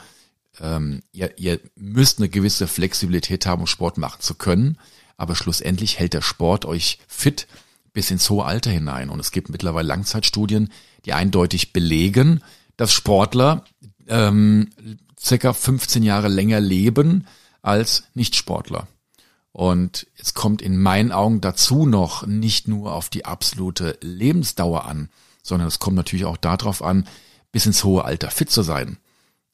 ähm, 0.60 1.02
ihr, 1.14 1.40
ihr 1.40 1.62
müsst 1.78 2.20
eine 2.20 2.28
gewisse 2.28 2.68
Flexibilität 2.68 3.46
haben, 3.46 3.62
um 3.62 3.68
Sport 3.68 3.98
machen 3.98 4.20
zu 4.20 4.36
können, 4.36 4.80
aber 5.16 5.34
schlussendlich 5.34 5.98
hält 5.98 6.14
der 6.14 6.22
Sport 6.22 6.66
euch 6.66 7.00
fit 7.08 7.48
bis 7.94 8.12
ins 8.12 8.30
hohe 8.30 8.44
Alter 8.44 8.72
hinein. 8.72 9.10
Und 9.10 9.22
es 9.22 9.32
gibt 9.32 9.48
mittlerweile 9.48 9.88
Langzeitstudien, 9.88 10.74
die 11.06 11.14
eindeutig 11.14 11.72
belegen, 11.72 12.44
dass 12.76 12.92
Sportler 12.92 13.64
ähm, 14.10 14.72
circa 15.18 15.54
15 15.54 16.04
Jahre 16.04 16.28
länger 16.28 16.60
leben 16.60 17.26
als 17.62 18.04
Nichtsportler. 18.14 18.90
Und 19.58 20.06
es 20.20 20.36
kommt 20.36 20.62
in 20.62 20.78
meinen 20.78 21.12
Augen 21.12 21.42
dazu 21.42 21.88
noch 21.88 22.28
nicht 22.28 22.68
nur 22.68 22.94
auf 22.94 23.10
die 23.10 23.26
absolute 23.26 23.98
Lebensdauer 24.02 24.86
an, 24.86 25.10
sondern 25.42 25.68
es 25.68 25.80
kommt 25.80 25.96
natürlich 25.96 26.26
auch 26.26 26.38
darauf 26.38 26.84
an, 26.84 27.08
bis 27.52 27.66
ins 27.66 27.84
hohe 27.84 28.06
Alter 28.06 28.30
fit 28.30 28.52
zu 28.52 28.62
sein. 28.62 28.98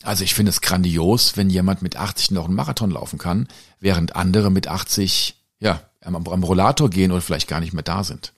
Also 0.03 0.25
ich 0.25 0.33
finde 0.33 0.49
es 0.49 0.59
grandios, 0.59 1.37
wenn 1.37 1.49
jemand 1.49 1.81
mit 1.81 1.95
80 1.95 2.31
noch 2.31 2.47
einen 2.47 2.53
Marathon 2.53 2.91
laufen 2.91 3.17
kann, 3.17 3.47
während 3.79 4.13
andere 4.17 4.51
mit 4.51 4.67
80 4.67 5.37
ja 5.61 5.81
am, 6.01 6.17
Rollator 6.17 6.89
gehen 6.89 7.13
oder 7.13 7.21
vielleicht 7.21 7.47
gar 7.47 7.61
nicht 7.61 7.71
mehr 7.71 7.81
da 7.81 8.03
sind. 8.03 8.33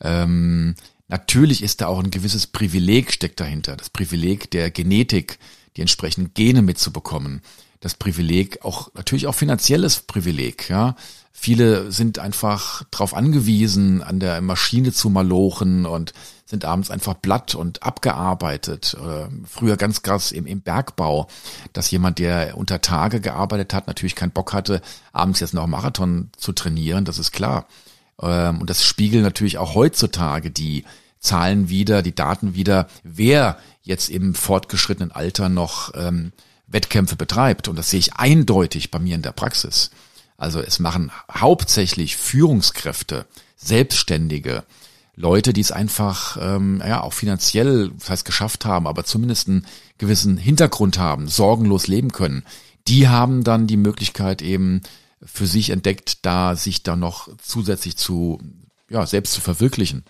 Ähm, 0.00 0.74
natürlich 1.06 1.62
ist 1.62 1.80
da 1.80 1.86
auch 1.86 2.02
ein 2.02 2.10
gewisses 2.10 2.48
Privileg 2.48 3.12
steckt 3.12 3.38
dahinter, 3.38 3.76
das 3.76 3.88
Privileg 3.88 4.50
der 4.50 4.72
Genetik, 4.72 5.38
die 5.76 5.82
entsprechenden 5.82 6.34
Gene 6.34 6.60
mitzubekommen, 6.60 7.40
das 7.82 7.94
Privileg 7.94 8.64
auch 8.64 8.90
natürlich 8.94 9.26
auch 9.26 9.34
finanzielles 9.34 10.00
Privileg, 10.00 10.70
ja. 10.70 10.96
Viele 11.34 11.90
sind 11.90 12.20
einfach 12.20 12.84
darauf 12.90 13.14
angewiesen, 13.14 14.02
an 14.02 14.20
der 14.20 14.40
Maschine 14.40 14.92
zu 14.92 15.10
malochen 15.10 15.86
und 15.86 16.12
sind 16.44 16.64
abends 16.64 16.90
einfach 16.90 17.14
blatt 17.14 17.56
und 17.56 17.82
abgearbeitet. 17.82 18.96
Früher 19.48 19.76
ganz 19.76 20.02
krass 20.02 20.30
im, 20.30 20.46
im 20.46 20.60
Bergbau, 20.60 21.26
dass 21.72 21.90
jemand, 21.90 22.20
der 22.20 22.56
unter 22.56 22.80
Tage 22.80 23.20
gearbeitet 23.20 23.74
hat, 23.74 23.88
natürlich 23.88 24.14
keinen 24.14 24.30
Bock 24.30 24.52
hatte, 24.52 24.82
abends 25.12 25.40
jetzt 25.40 25.54
noch 25.54 25.66
Marathon 25.66 26.30
zu 26.36 26.52
trainieren, 26.52 27.04
das 27.04 27.18
ist 27.18 27.32
klar. 27.32 27.66
Ähm, 28.20 28.60
und 28.60 28.70
das 28.70 28.84
spiegelt 28.84 29.24
natürlich 29.24 29.58
auch 29.58 29.74
heutzutage 29.74 30.50
die 30.50 30.84
Zahlen 31.18 31.68
wieder, 31.68 32.02
die 32.02 32.14
Daten 32.14 32.54
wieder, 32.54 32.88
wer 33.02 33.58
jetzt 33.82 34.10
im 34.10 34.34
fortgeschrittenen 34.34 35.12
Alter 35.12 35.48
noch 35.48 35.92
ähm, 35.94 36.32
Wettkämpfe 36.72 37.16
betreibt. 37.16 37.68
Und 37.68 37.76
das 37.76 37.90
sehe 37.90 38.00
ich 38.00 38.14
eindeutig 38.14 38.90
bei 38.90 38.98
mir 38.98 39.14
in 39.14 39.22
der 39.22 39.32
Praxis. 39.32 39.90
Also 40.36 40.60
es 40.60 40.78
machen 40.78 41.12
hauptsächlich 41.30 42.16
Führungskräfte, 42.16 43.26
Selbstständige, 43.56 44.64
Leute, 45.14 45.52
die 45.52 45.60
es 45.60 45.72
einfach 45.72 46.38
ähm, 46.40 46.82
ja 46.84 47.02
auch 47.02 47.12
finanziell, 47.12 47.90
das 47.98 48.10
heißt 48.10 48.24
geschafft 48.24 48.64
haben, 48.64 48.86
aber 48.86 49.04
zumindest 49.04 49.48
einen 49.48 49.66
gewissen 49.98 50.36
Hintergrund 50.38 50.98
haben, 50.98 51.28
sorgenlos 51.28 51.86
leben 51.86 52.12
können. 52.12 52.44
Die 52.88 53.08
haben 53.08 53.44
dann 53.44 53.66
die 53.66 53.76
Möglichkeit 53.76 54.42
eben 54.42 54.80
für 55.22 55.46
sich 55.46 55.70
entdeckt, 55.70 56.24
da 56.24 56.56
sich 56.56 56.82
da 56.82 56.96
noch 56.96 57.28
zusätzlich 57.38 57.96
zu 57.96 58.40
ja 58.88 59.06
selbst 59.06 59.34
zu 59.34 59.40
verwirklichen. 59.40 60.04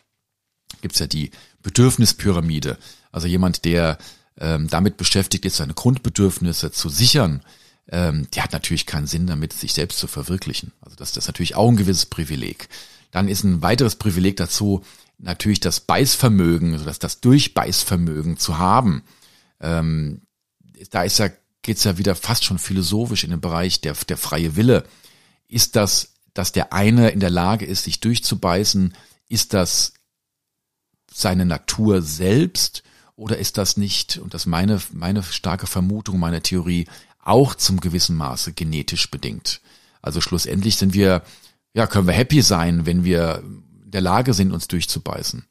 Gibt's 0.80 0.98
ja 0.98 1.06
die 1.06 1.30
Bedürfnispyramide. 1.62 2.78
Also 3.10 3.26
jemand, 3.26 3.64
der 3.64 3.98
ähm, 4.42 4.68
damit 4.68 4.96
beschäftigt 4.96 5.46
ist, 5.46 5.56
seine 5.58 5.72
Grundbedürfnisse 5.72 6.72
zu 6.72 6.88
sichern, 6.88 7.42
ähm, 7.88 8.26
die 8.34 8.42
hat 8.42 8.52
natürlich 8.52 8.86
keinen 8.86 9.06
Sinn 9.06 9.28
damit, 9.28 9.52
sich 9.52 9.72
selbst 9.72 9.98
zu 9.98 10.08
verwirklichen. 10.08 10.72
Also 10.80 10.96
das, 10.96 11.12
das 11.12 11.24
ist 11.24 11.28
natürlich 11.28 11.54
auch 11.54 11.68
ein 11.68 11.76
gewisses 11.76 12.06
Privileg. 12.06 12.68
Dann 13.12 13.28
ist 13.28 13.44
ein 13.44 13.62
weiteres 13.62 13.94
Privileg 13.94 14.36
dazu, 14.36 14.84
natürlich 15.18 15.60
das 15.60 15.78
Beißvermögen, 15.78 16.72
also 16.72 16.84
das, 16.84 16.98
das 16.98 17.20
Durchbeißvermögen 17.20 18.36
zu 18.36 18.58
haben. 18.58 19.04
Ähm, 19.60 20.22
da 20.90 21.04
ist 21.04 21.18
ja, 21.18 21.30
geht's 21.62 21.84
ja 21.84 21.96
wieder 21.96 22.16
fast 22.16 22.44
schon 22.44 22.58
philosophisch 22.58 23.22
in 23.22 23.30
den 23.30 23.40
Bereich 23.40 23.80
der, 23.80 23.94
der 23.94 24.16
freie 24.16 24.56
Wille. 24.56 24.82
Ist 25.46 25.76
das, 25.76 26.14
dass 26.34 26.50
der 26.50 26.72
eine 26.72 27.10
in 27.10 27.20
der 27.20 27.30
Lage 27.30 27.64
ist, 27.64 27.84
sich 27.84 28.00
durchzubeißen, 28.00 28.94
ist 29.28 29.54
das 29.54 29.92
seine 31.08 31.46
Natur 31.46 32.02
selbst 32.02 32.82
oder 33.22 33.38
ist 33.38 33.56
das 33.56 33.76
nicht, 33.76 34.18
und 34.18 34.34
das 34.34 34.46
meine, 34.46 34.80
meine 34.92 35.22
starke 35.22 35.68
Vermutung, 35.68 36.18
meine 36.18 36.42
Theorie, 36.42 36.88
auch 37.22 37.54
zum 37.54 37.78
gewissen 37.78 38.16
Maße 38.16 38.52
genetisch 38.52 39.10
bedingt? 39.12 39.60
Also 40.02 40.20
schlussendlich 40.20 40.76
sind 40.76 40.92
wir, 40.92 41.22
ja, 41.72 41.86
können 41.86 42.08
wir 42.08 42.14
happy 42.14 42.42
sein, 42.42 42.84
wenn 42.84 43.04
wir 43.04 43.44
in 43.84 43.90
der 43.92 44.00
Lage 44.00 44.34
sind, 44.34 44.50
uns 44.50 44.66
durchzubeißen 44.66 45.44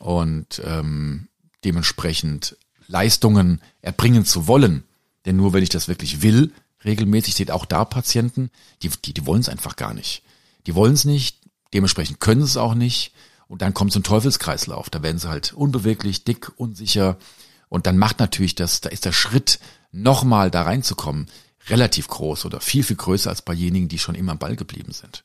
und 0.00 0.60
ähm, 0.64 1.28
dementsprechend 1.64 2.56
Leistungen 2.88 3.60
erbringen 3.80 4.24
zu 4.24 4.48
wollen. 4.48 4.82
Denn 5.24 5.36
nur 5.36 5.52
wenn 5.52 5.62
ich 5.62 5.68
das 5.68 5.86
wirklich 5.86 6.20
will, 6.20 6.52
regelmäßig 6.84 7.36
seht 7.36 7.52
auch 7.52 7.64
da 7.64 7.84
Patienten, 7.84 8.50
die, 8.82 8.90
die, 9.04 9.14
die 9.14 9.24
wollen 9.24 9.40
es 9.40 9.48
einfach 9.48 9.76
gar 9.76 9.94
nicht. 9.94 10.24
Die 10.66 10.74
wollen 10.74 10.94
es 10.94 11.04
nicht, 11.04 11.38
dementsprechend 11.72 12.18
können 12.18 12.42
es 12.42 12.56
auch 12.56 12.74
nicht 12.74 13.12
und 13.54 13.62
dann 13.62 13.72
kommt 13.72 13.92
so 13.92 14.00
ein 14.00 14.02
Teufelskreislauf. 14.02 14.90
Da 14.90 15.04
werden 15.04 15.18
sie 15.18 15.28
halt 15.28 15.52
unbeweglich, 15.52 16.24
dick, 16.24 16.50
unsicher. 16.56 17.18
Und 17.68 17.86
dann 17.86 17.96
macht 17.96 18.18
natürlich 18.18 18.56
das, 18.56 18.80
da 18.80 18.88
ist 18.88 19.04
der 19.04 19.12
Schritt, 19.12 19.60
nochmal 19.92 20.50
da 20.50 20.62
reinzukommen, 20.62 21.28
relativ 21.68 22.08
groß 22.08 22.46
oder 22.46 22.58
viel, 22.60 22.82
viel 22.82 22.96
größer 22.96 23.30
als 23.30 23.42
bei 23.42 23.52
jenigen, 23.52 23.86
die 23.86 24.00
schon 24.00 24.16
immer 24.16 24.32
am 24.32 24.40
Ball 24.40 24.56
geblieben 24.56 24.90
sind. 24.90 25.22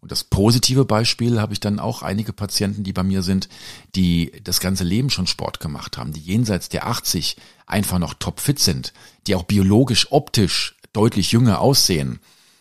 Und 0.00 0.12
das 0.12 0.22
positive 0.22 0.84
Beispiel 0.84 1.40
habe 1.40 1.52
ich 1.52 1.58
dann 1.58 1.80
auch 1.80 2.02
einige 2.02 2.32
Patienten, 2.32 2.84
die 2.84 2.92
bei 2.92 3.02
mir 3.02 3.24
sind, 3.24 3.48
die 3.96 4.30
das 4.44 4.60
ganze 4.60 4.84
Leben 4.84 5.10
schon 5.10 5.26
Sport 5.26 5.58
gemacht 5.58 5.98
haben, 5.98 6.12
die 6.12 6.20
jenseits 6.20 6.68
der 6.68 6.86
80 6.86 7.36
einfach 7.66 7.98
noch 7.98 8.14
topfit 8.14 8.60
sind, 8.60 8.92
die 9.26 9.34
auch 9.34 9.42
biologisch, 9.42 10.12
optisch 10.12 10.76
deutlich 10.92 11.32
jünger 11.32 11.58
aussehen 11.58 12.20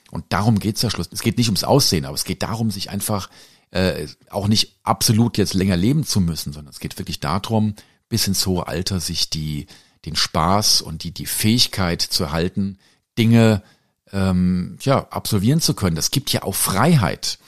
Und 0.10 0.26
darum 0.30 0.58
geht's 0.58 0.82
ja 0.82 0.90
Schluss. 0.90 1.10
Es 1.12 1.22
geht 1.22 1.38
nicht 1.38 1.50
ums 1.50 1.64
Aussehen, 1.64 2.06
aber 2.06 2.16
es 2.16 2.24
geht 2.24 2.42
darum, 2.42 2.72
sich 2.72 2.90
einfach 2.90 3.30
äh, 3.74 4.08
auch 4.30 4.48
nicht 4.48 4.78
absolut 4.84 5.38
jetzt 5.38 5.56
länger 5.56 5.76
leben 5.76 6.04
zu 6.04 6.22
müssen, 6.22 6.54
sondern 6.54 6.72
es 6.72 6.80
geht 6.80 7.00
wirklich 7.00 7.20
darum, 7.20 7.74
bis 8.08 8.28
ins 8.28 8.46
hohe 8.46 8.68
Alter 8.68 9.00
sich 9.00 9.32
die 9.32 9.66
den 10.06 10.16
Spaß 10.16 10.82
und 10.82 11.04
die 11.04 11.12
die 11.12 11.26
Fähigkeit 11.26 12.02
zu 12.02 12.26
erhalten, 12.26 12.78
Dinge 13.18 13.64
ähm, 14.12 14.78
ja 14.82 15.08
absolvieren 15.10 15.60
zu 15.60 15.74
können. 15.74 15.96
Das 15.96 16.12
gibt 16.12 16.32
ja 16.32 16.44
auch 16.44 16.54
Freiheit. 16.54 17.40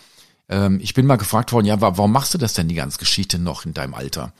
Ähm, 0.49 0.79
ich 0.81 0.95
bin 0.95 1.05
mal 1.05 1.17
gefragt 1.17 1.51
worden, 1.51 1.67
ja, 1.67 1.79
warum 1.79 2.11
machst 2.11 2.33
du 2.33 2.39
das 2.39 2.53
denn 2.53 2.69
die 2.69 2.75
ganze 2.75 2.97
Geschichte 2.97 3.37
noch 3.37 3.65
in 3.65 3.75
deinem 3.75 3.93
Alter? 3.93 4.33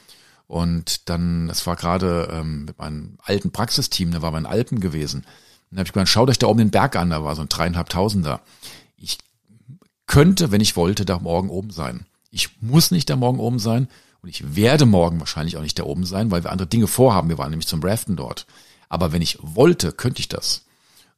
Und 0.48 1.08
dann, 1.10 1.48
das 1.48 1.68
war 1.68 1.76
gerade 1.76 2.30
ähm, 2.32 2.66
mit 2.66 2.80
meinem 2.80 3.20
alten 3.24 3.52
Praxisteam, 3.52 4.12
da 4.12 4.24
war 4.24 4.32
wir 4.32 4.40
in 4.40 4.46
Alpen 4.48 4.80
gewesen. 4.80 5.24
dann 5.70 5.80
habe 5.80 5.88
ich 5.88 5.94
gesagt, 5.94 6.10
schaut 6.10 6.30
euch 6.30 6.40
da 6.40 6.48
oben 6.48 6.60
den 6.60 6.72
Berg 6.72 6.96
an, 6.96 7.12
da 7.12 7.24
war 7.24 7.36
so 7.36 7.44
ein 7.44 7.50
dreieinhalbtausender. 7.50 8.42
Könnte, 10.08 10.52
wenn 10.52 10.62
ich 10.62 10.76
wollte, 10.76 11.06
da 11.06 11.20
morgen 11.20 11.50
oben 11.50 11.72
sein. 11.72 12.06
Ich 12.32 12.62
muss 12.62 12.92
nicht 12.92 13.10
da 13.10 13.16
morgen 13.16 13.40
oben 13.40 13.60
sein 13.60 13.88
und 14.22 14.30
ich 14.30 14.56
werde 14.56 14.86
morgen 14.86 15.20
wahrscheinlich 15.20 15.58
auch 15.58 15.62
nicht 15.62 15.80
da 15.80 15.84
oben 15.84 16.06
sein, 16.06 16.32
weil 16.32 16.44
wir 16.44 16.52
andere 16.52 16.68
Dinge 16.68 16.88
vorhaben. 16.88 17.30
Wir 17.30 17.38
waren 17.38 17.50
nämlich 17.50 17.68
zum 17.68 17.84
Raften 17.84 18.16
dort. 18.16 18.46
Aber 18.90 19.12
wenn 19.12 19.22
ich 19.22 19.38
wollte, 19.42 19.92
könnte 19.92 20.20
ich 20.20 20.28
das. 20.28 20.66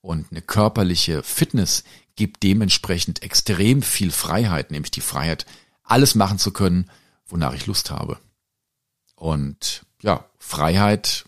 Und 0.02 0.28
eine 0.32 0.42
körperliche 0.42 1.24
Fitness 1.24 1.84
gibt 2.16 2.44
dementsprechend 2.44 3.24
extrem 3.24 3.82
viel 3.82 4.12
Freiheit, 4.12 4.72
nämlich 4.72 4.92
die 4.92 5.02
Freiheit, 5.02 5.46
alles 5.84 6.16
machen 6.16 6.40
zu 6.40 6.52
können, 6.52 6.90
wonach 7.28 7.54
ich 7.54 7.66
Lust 7.66 7.92
habe. 7.92 8.20
Und 9.16 9.86
ja, 10.02 10.26
Freiheit 10.38 11.26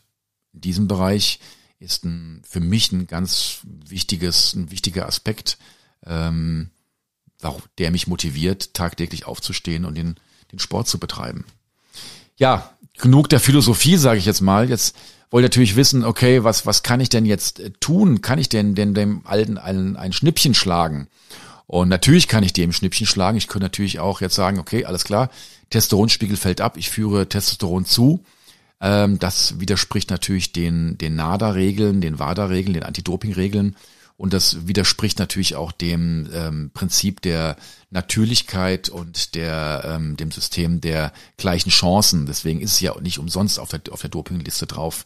in 0.53 0.61
diesem 0.61 0.87
Bereich 0.87 1.39
ist 1.79 2.03
ein, 2.03 2.41
für 2.47 2.59
mich 2.59 2.91
ein 2.91 3.07
ganz 3.07 3.59
wichtiges, 3.63 4.53
ein 4.53 4.71
wichtiger 4.71 5.07
Aspekt, 5.07 5.57
ähm, 6.05 6.71
der 7.77 7.91
mich 7.91 8.07
motiviert, 8.07 8.73
tagtäglich 8.73 9.25
aufzustehen 9.25 9.85
und 9.85 9.95
den, 9.95 10.15
den 10.51 10.59
Sport 10.59 10.87
zu 10.87 10.99
betreiben. 10.99 11.45
Ja, 12.37 12.71
genug 12.97 13.29
der 13.29 13.39
Philosophie, 13.39 13.97
sage 13.97 14.19
ich 14.19 14.25
jetzt 14.25 14.41
mal. 14.41 14.69
Jetzt 14.69 14.95
wollte 15.29 15.45
natürlich 15.45 15.75
wissen, 15.75 16.03
okay, 16.03 16.43
was, 16.43 16.65
was 16.65 16.83
kann 16.83 16.99
ich 16.99 17.09
denn 17.09 17.25
jetzt 17.25 17.59
äh, 17.59 17.71
tun? 17.79 18.21
Kann 18.21 18.39
ich 18.39 18.49
denn, 18.49 18.75
denn 18.75 18.93
dem 18.93 19.21
Alten 19.25 19.57
ein, 19.57 19.95
ein 19.95 20.13
Schnippchen 20.13 20.53
schlagen? 20.53 21.07
Und 21.67 21.87
natürlich 21.89 22.27
kann 22.27 22.43
ich 22.43 22.53
dem 22.53 22.73
Schnippchen 22.73 23.05
schlagen. 23.05 23.37
Ich 23.37 23.47
könnte 23.47 23.65
natürlich 23.65 23.99
auch 23.99 24.21
jetzt 24.21 24.35
sagen, 24.35 24.57
okay, 24.57 24.85
alles 24.85 25.03
klar, 25.03 25.29
Testosteronspiegel 25.69 26.35
fällt 26.35 26.61
ab, 26.61 26.77
ich 26.77 26.89
führe 26.89 27.29
Testosteron 27.29 27.85
zu. 27.85 28.23
Ähm, 28.81 29.19
das 29.19 29.59
widerspricht 29.59 30.09
natürlich 30.09 30.51
den, 30.51 30.97
den 30.97 31.15
NADA-Regeln, 31.15 32.01
den 32.01 32.17
WADA-Regeln, 32.17 32.73
den 32.73 32.83
Anti-Doping-Regeln. 32.83 33.75
Und 34.19 34.33
das 34.33 34.67
widerspricht 34.67 35.17
natürlich 35.17 35.55
auch 35.55 35.71
dem 35.71 36.29
ähm, 36.33 36.71
Prinzip 36.73 37.21
der 37.21 37.55
Natürlichkeit 37.89 38.89
und 38.89 39.33
der, 39.33 39.83
ähm, 39.85 40.17
dem 40.17 40.29
System 40.29 40.81
der 40.81 41.13
gleichen 41.37 41.69
Chancen. 41.69 42.25
Deswegen 42.25 42.59
ist 42.59 42.73
es 42.73 42.79
ja 42.81 42.99
nicht 42.99 43.17
umsonst 43.17 43.61
auf 43.61 43.69
der, 43.69 43.79
auf 43.91 44.01
der 44.01 44.09
Dopingliste 44.09 44.67
drauf. 44.67 45.05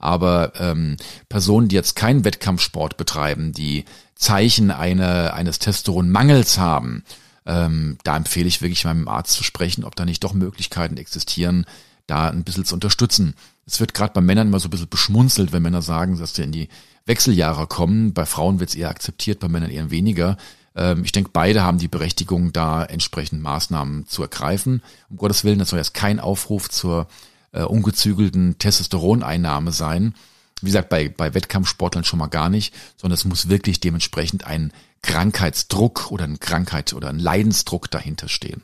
Aber 0.00 0.54
ähm, 0.56 0.96
Personen, 1.28 1.68
die 1.68 1.76
jetzt 1.76 1.94
keinen 1.94 2.24
Wettkampfsport 2.24 2.96
betreiben, 2.96 3.52
die 3.52 3.84
Zeichen 4.16 4.72
eine, 4.72 5.34
eines 5.34 5.60
Testosteronmangels 5.60 6.58
haben, 6.58 7.04
ähm, 7.46 7.98
da 8.02 8.16
empfehle 8.16 8.48
ich 8.48 8.60
wirklich 8.60 8.84
meinem 8.84 9.06
Arzt 9.06 9.34
zu 9.34 9.44
sprechen, 9.44 9.84
ob 9.84 9.94
da 9.94 10.04
nicht 10.04 10.24
doch 10.24 10.34
Möglichkeiten 10.34 10.96
existieren, 10.96 11.64
da 12.08 12.28
ein 12.28 12.42
bisschen 12.42 12.64
zu 12.64 12.74
unterstützen. 12.74 13.34
Es 13.66 13.78
wird 13.78 13.94
gerade 13.94 14.12
bei 14.12 14.20
Männern 14.20 14.48
immer 14.48 14.58
so 14.58 14.66
ein 14.66 14.70
bisschen 14.70 14.88
beschmunzelt, 14.88 15.52
wenn 15.52 15.62
Männer 15.62 15.82
sagen, 15.82 16.18
dass 16.18 16.34
sie 16.34 16.42
in 16.42 16.52
die 16.52 16.68
Wechseljahre 17.06 17.66
kommen. 17.66 18.12
Bei 18.12 18.26
Frauen 18.26 18.58
wird 18.58 18.70
es 18.70 18.76
eher 18.76 18.90
akzeptiert, 18.90 19.38
bei 19.38 19.48
Männern 19.48 19.70
eher 19.70 19.90
weniger. 19.90 20.36
Ähm, 20.74 21.04
ich 21.04 21.12
denke, 21.12 21.30
beide 21.32 21.62
haben 21.62 21.78
die 21.78 21.88
Berechtigung, 21.88 22.52
da 22.52 22.84
entsprechend 22.84 23.42
Maßnahmen 23.42 24.06
zu 24.06 24.22
ergreifen. 24.22 24.82
Um 25.10 25.18
Gottes 25.18 25.44
Willen, 25.44 25.58
das 25.58 25.68
soll 25.70 25.78
jetzt 25.78 25.94
kein 25.94 26.18
Aufruf 26.18 26.70
zur 26.70 27.06
äh, 27.52 27.62
ungezügelten 27.62 28.58
Testosteroneinnahme 28.58 29.72
sein. 29.72 30.14
Wie 30.60 30.66
gesagt, 30.66 30.88
bei, 30.88 31.08
bei 31.08 31.34
Wettkampfsportlern 31.34 32.04
schon 32.04 32.18
mal 32.18 32.26
gar 32.26 32.48
nicht, 32.48 32.74
sondern 32.96 33.14
es 33.14 33.24
muss 33.24 33.48
wirklich 33.48 33.80
dementsprechend 33.80 34.46
ein 34.46 34.72
Krankheitsdruck 35.02 36.10
oder 36.10 36.24
ein 36.24 36.40
Krankheit 36.40 36.92
oder 36.94 37.08
ein 37.08 37.18
Leidensdruck 37.18 37.90
dahinter 37.90 38.28
stehen. 38.28 38.62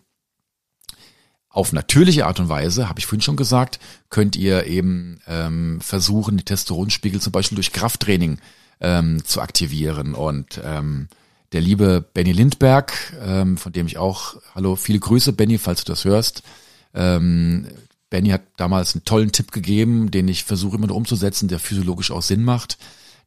Auf 1.55 1.73
natürliche 1.73 2.27
Art 2.27 2.41
und 2.41 2.49
Weise, 2.49 2.89
habe 2.89 2.99
ich 2.99 3.07
vorhin 3.07 3.21
schon 3.21 3.37
gesagt, 3.37 3.79
könnt 4.11 4.35
ihr 4.35 4.67
eben 4.67 5.21
ähm, 5.29 5.81
versuchen, 5.81 6.37
die 6.37 6.43
Testosteronspiegel 6.43 7.21
zum 7.21 7.31
Beispiel 7.31 7.55
durch 7.55 7.71
Krafttraining 7.71 8.39
ähm, 8.81 9.25
zu 9.25 9.41
aktivieren. 9.41 10.17
Und 10.17 10.61
ähm, 10.65 11.07
der 11.53 11.61
liebe 11.61 12.05
Benny 12.13 12.33
Lindberg, 12.33 12.93
ähm, 13.25 13.57
von 13.57 13.73
dem 13.73 13.87
ich 13.87 13.99
auch, 13.99 14.35
hallo, 14.57 14.75
viele 14.75 14.99
Grüße, 14.99 15.33
Benny, 15.33 15.59
falls 15.59 15.85
du 15.85 15.93
das 15.93 16.05
hörst. 16.05 16.43
Ähm, 16.93 17.69
Benny 18.11 18.31
hat 18.31 18.43
damals 18.57 18.97
einen 18.97 19.05
tollen 19.05 19.31
Tipp 19.31 19.53
gegeben, 19.53 20.11
den 20.11 20.27
ich 20.27 20.43
versuche 20.43 20.77
immer 20.77 20.89
noch 20.89 20.97
umzusetzen, 20.97 21.47
der 21.47 21.61
physiologisch 21.61 22.11
auch 22.11 22.23
Sinn 22.23 22.43
macht. 22.43 22.79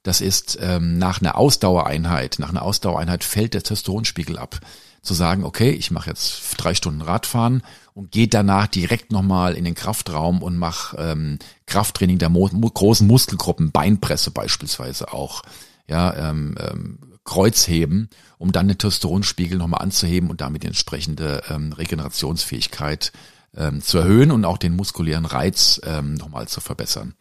Das 0.03 0.19
ist 0.19 0.59
ähm, 0.61 0.97
nach 0.97 1.21
einer 1.21 1.37
Ausdauereinheit, 1.37 2.39
nach 2.39 2.49
einer 2.49 2.63
Ausdauereinheit 2.63 3.23
fällt 3.23 3.53
der 3.53 3.63
Testosteronspiegel 3.63 4.37
ab 4.37 4.59
zu 5.08 5.13
sagen, 5.13 5.43
okay, 5.43 5.72
ich 5.72 5.89
mache 5.89 6.10
jetzt 6.10 6.56
drei 6.58 6.76
Stunden 6.76 7.02
Radfahren 7.02 7.63
und 7.93 8.12
gehe 8.12 8.28
danach 8.28 8.67
direkt 8.67 9.12
nochmal 9.12 9.56
in 9.56 9.63
den 9.63 9.74
Kraftraum 9.74 10.43
und 10.43 10.58
mache 10.58 10.98
ähm, 10.98 11.39
Krafttraining 11.65 12.20
der 12.20 12.30
Mo 12.30 12.48
großen 12.48 13.08
Muskelgruppen, 13.08 13.72
Beinpresse 13.72 14.32
beispielsweise 14.32 15.13
auch, 15.13 15.41
ja, 15.88 16.30
ähm, 16.30 16.56
ähm, 16.60 17.00
Kreuzheben, 17.24 18.10
um 18.38 18.52
dann 18.52 18.67
den 18.67 18.78
Testosteronspiegel 18.78 19.58
nochmal 19.58 19.82
anzuheben 19.82 20.30
und 20.30 20.41
damit 20.41 20.63
die 20.63 20.67
entsprechende 20.67 21.43
ähm, 21.50 21.74
Regenerationsfähigkeit 21.74 23.12
ähm, 23.56 23.82
zu 23.82 23.98
erhöhen 23.98 24.32
und 24.32 24.46
auch 24.46 24.58
den 24.58 24.76
muskulären 24.76 25.26
Reiz 25.26 25.82
ähm, 25.84 26.13
nochmal 26.13 26.48
zu 26.48 26.62
verbessern. 26.62 27.15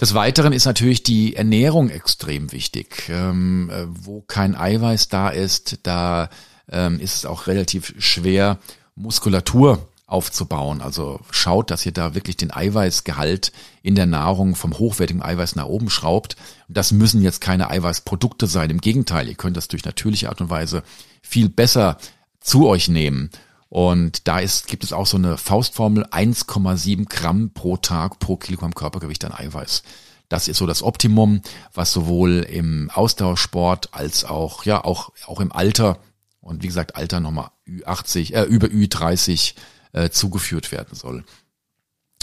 Des 0.00 0.12
Weiteren 0.12 0.52
ist 0.52 0.66
natürlich 0.66 1.02
die 1.02 1.36
Ernährung 1.36 1.88
extrem 1.88 2.52
wichtig. 2.52 3.08
Ähm, 3.08 3.70
äh, 3.70 3.84
wo 3.88 4.20
kein 4.20 4.54
Eiweiß 4.54 5.08
da 5.08 5.30
ist, 5.30 5.78
da 5.84 6.28
ähm, 6.70 7.00
ist 7.00 7.16
es 7.16 7.26
auch 7.26 7.46
relativ 7.46 7.94
schwer, 7.98 8.58
Muskulatur 8.94 9.86
aufzubauen. 10.06 10.80
Also 10.80 11.20
schaut, 11.30 11.70
dass 11.70 11.84
ihr 11.84 11.92
da 11.92 12.14
wirklich 12.14 12.36
den 12.36 12.52
Eiweißgehalt 12.52 13.52
in 13.82 13.96
der 13.96 14.06
Nahrung 14.06 14.54
vom 14.54 14.78
hochwertigen 14.78 15.22
Eiweiß 15.22 15.56
nach 15.56 15.66
oben 15.66 15.90
schraubt. 15.90 16.36
Das 16.68 16.92
müssen 16.92 17.22
jetzt 17.22 17.40
keine 17.40 17.70
Eiweißprodukte 17.70 18.46
sein. 18.46 18.70
Im 18.70 18.80
Gegenteil, 18.80 19.28
ihr 19.28 19.34
könnt 19.34 19.56
das 19.56 19.68
durch 19.68 19.84
natürliche 19.84 20.28
Art 20.28 20.40
und 20.40 20.50
Weise 20.50 20.82
viel 21.22 21.48
besser 21.48 21.98
zu 22.40 22.68
euch 22.68 22.88
nehmen. 22.88 23.30
Und 23.68 24.28
da 24.28 24.38
ist, 24.38 24.68
gibt 24.68 24.84
es 24.84 24.92
auch 24.92 25.06
so 25.06 25.16
eine 25.16 25.36
Faustformel 25.36 26.04
1,7 26.06 27.08
Gramm 27.08 27.50
pro 27.52 27.76
Tag 27.76 28.20
pro 28.20 28.36
Kilogramm 28.36 28.74
Körpergewicht 28.74 29.24
an 29.24 29.32
Eiweiß. 29.32 29.82
Das 30.28 30.46
ist 30.46 30.58
so 30.58 30.66
das 30.66 30.82
Optimum, 30.82 31.42
was 31.74 31.92
sowohl 31.92 32.46
im 32.48 32.90
Ausdauersport 32.92 33.92
als 33.92 34.24
auch, 34.24 34.64
ja, 34.64 34.84
auch, 34.84 35.10
auch 35.26 35.40
im 35.40 35.52
Alter 35.52 35.98
und 36.46 36.62
wie 36.62 36.68
gesagt 36.68 36.96
Alter 36.96 37.20
nochmal 37.20 37.50
Ü80, 37.66 38.32
äh, 38.32 38.42
über 38.44 38.68
Ü30 38.68 39.54
äh, 39.92 40.10
zugeführt 40.10 40.72
werden 40.72 40.94
soll. 40.94 41.24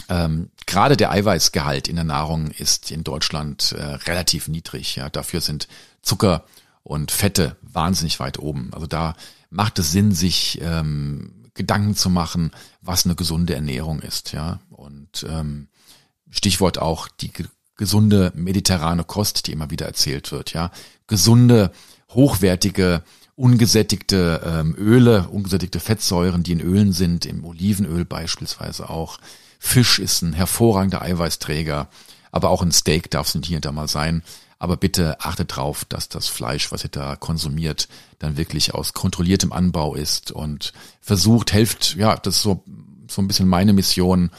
Ähm, 0.08 0.50
Gerade 0.66 0.96
der 0.96 1.10
Eiweißgehalt 1.10 1.88
in 1.88 1.96
der 1.96 2.04
Nahrung 2.04 2.48
ist 2.50 2.90
in 2.90 3.04
Deutschland 3.04 3.72
äh, 3.72 3.82
relativ 3.82 4.48
niedrig. 4.48 4.96
Ja, 4.96 5.08
dafür 5.10 5.40
sind 5.40 5.68
Zucker 6.02 6.44
und 6.82 7.10
Fette 7.10 7.56
wahnsinnig 7.62 8.18
weit 8.20 8.38
oben. 8.38 8.70
Also 8.72 8.86
da 8.86 9.14
macht 9.50 9.78
es 9.78 9.92
Sinn, 9.92 10.12
sich 10.12 10.58
ähm, 10.62 11.50
Gedanken 11.54 11.94
zu 11.94 12.10
machen, 12.10 12.50
was 12.80 13.04
eine 13.04 13.14
gesunde 13.14 13.54
Ernährung 13.54 14.00
ist. 14.00 14.32
Ja, 14.32 14.60
und 14.70 15.24
ähm, 15.28 15.68
Stichwort 16.30 16.78
auch 16.78 17.08
die 17.08 17.32
gesunde 17.76 18.32
mediterrane 18.34 19.04
Kost, 19.04 19.46
die 19.46 19.52
immer 19.52 19.70
wieder 19.70 19.86
erzählt 19.86 20.32
wird. 20.32 20.52
Ja, 20.52 20.70
gesunde, 21.06 21.72
hochwertige 22.10 23.02
ungesättigte 23.36 24.42
ähm, 24.44 24.74
Öle, 24.78 25.28
ungesättigte 25.28 25.80
Fettsäuren, 25.80 26.42
die 26.42 26.52
in 26.52 26.60
Ölen 26.60 26.92
sind, 26.92 27.26
im 27.26 27.44
Olivenöl 27.44 28.04
beispielsweise 28.04 28.88
auch. 28.88 29.18
Fisch 29.58 29.98
ist 29.98 30.22
ein 30.22 30.34
hervorragender 30.34 31.02
Eiweißträger, 31.02 31.88
aber 32.30 32.50
auch 32.50 32.62
ein 32.62 32.72
Steak 32.72 33.10
darf 33.10 33.28
es 33.28 33.34
nicht 33.34 33.48
hier 33.48 33.58
und 33.58 33.64
da 33.64 33.72
mal 33.72 33.88
sein. 33.88 34.22
Aber 34.58 34.76
bitte 34.76 35.20
achtet 35.20 35.56
drauf, 35.56 35.84
dass 35.84 36.08
das 36.08 36.28
Fleisch, 36.28 36.70
was 36.70 36.84
ihr 36.84 36.90
da 36.90 37.16
konsumiert, 37.16 37.88
dann 38.18 38.36
wirklich 38.36 38.72
aus 38.72 38.92
kontrolliertem 38.92 39.52
Anbau 39.52 39.94
ist 39.94 40.30
und 40.30 40.72
versucht, 41.00 41.52
helft, 41.52 41.96
ja, 41.96 42.16
das 42.16 42.36
ist 42.36 42.42
so, 42.42 42.64
so 43.10 43.20
ein 43.20 43.28
bisschen 43.28 43.48
meine 43.48 43.72
Mission, 43.72 44.30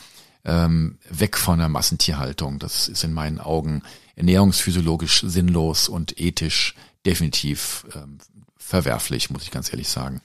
ähm, 0.45 0.97
weg 1.09 1.37
von 1.37 1.59
der 1.59 1.69
Massentierhaltung. 1.69 2.59
Das 2.59 2.87
ist 2.87 3.03
in 3.03 3.13
meinen 3.13 3.39
Augen 3.39 3.81
ernährungsphysiologisch 4.15 5.21
sinnlos 5.25 5.89
und 5.89 6.19
ethisch 6.19 6.75
definitiv 7.05 7.85
ähm, 7.95 8.19
verwerflich, 8.65 9.29
muss 9.29 9.43
ich 9.43 9.51
ganz 9.51 9.71
ehrlich 9.71 9.89
sagen. 9.89 10.21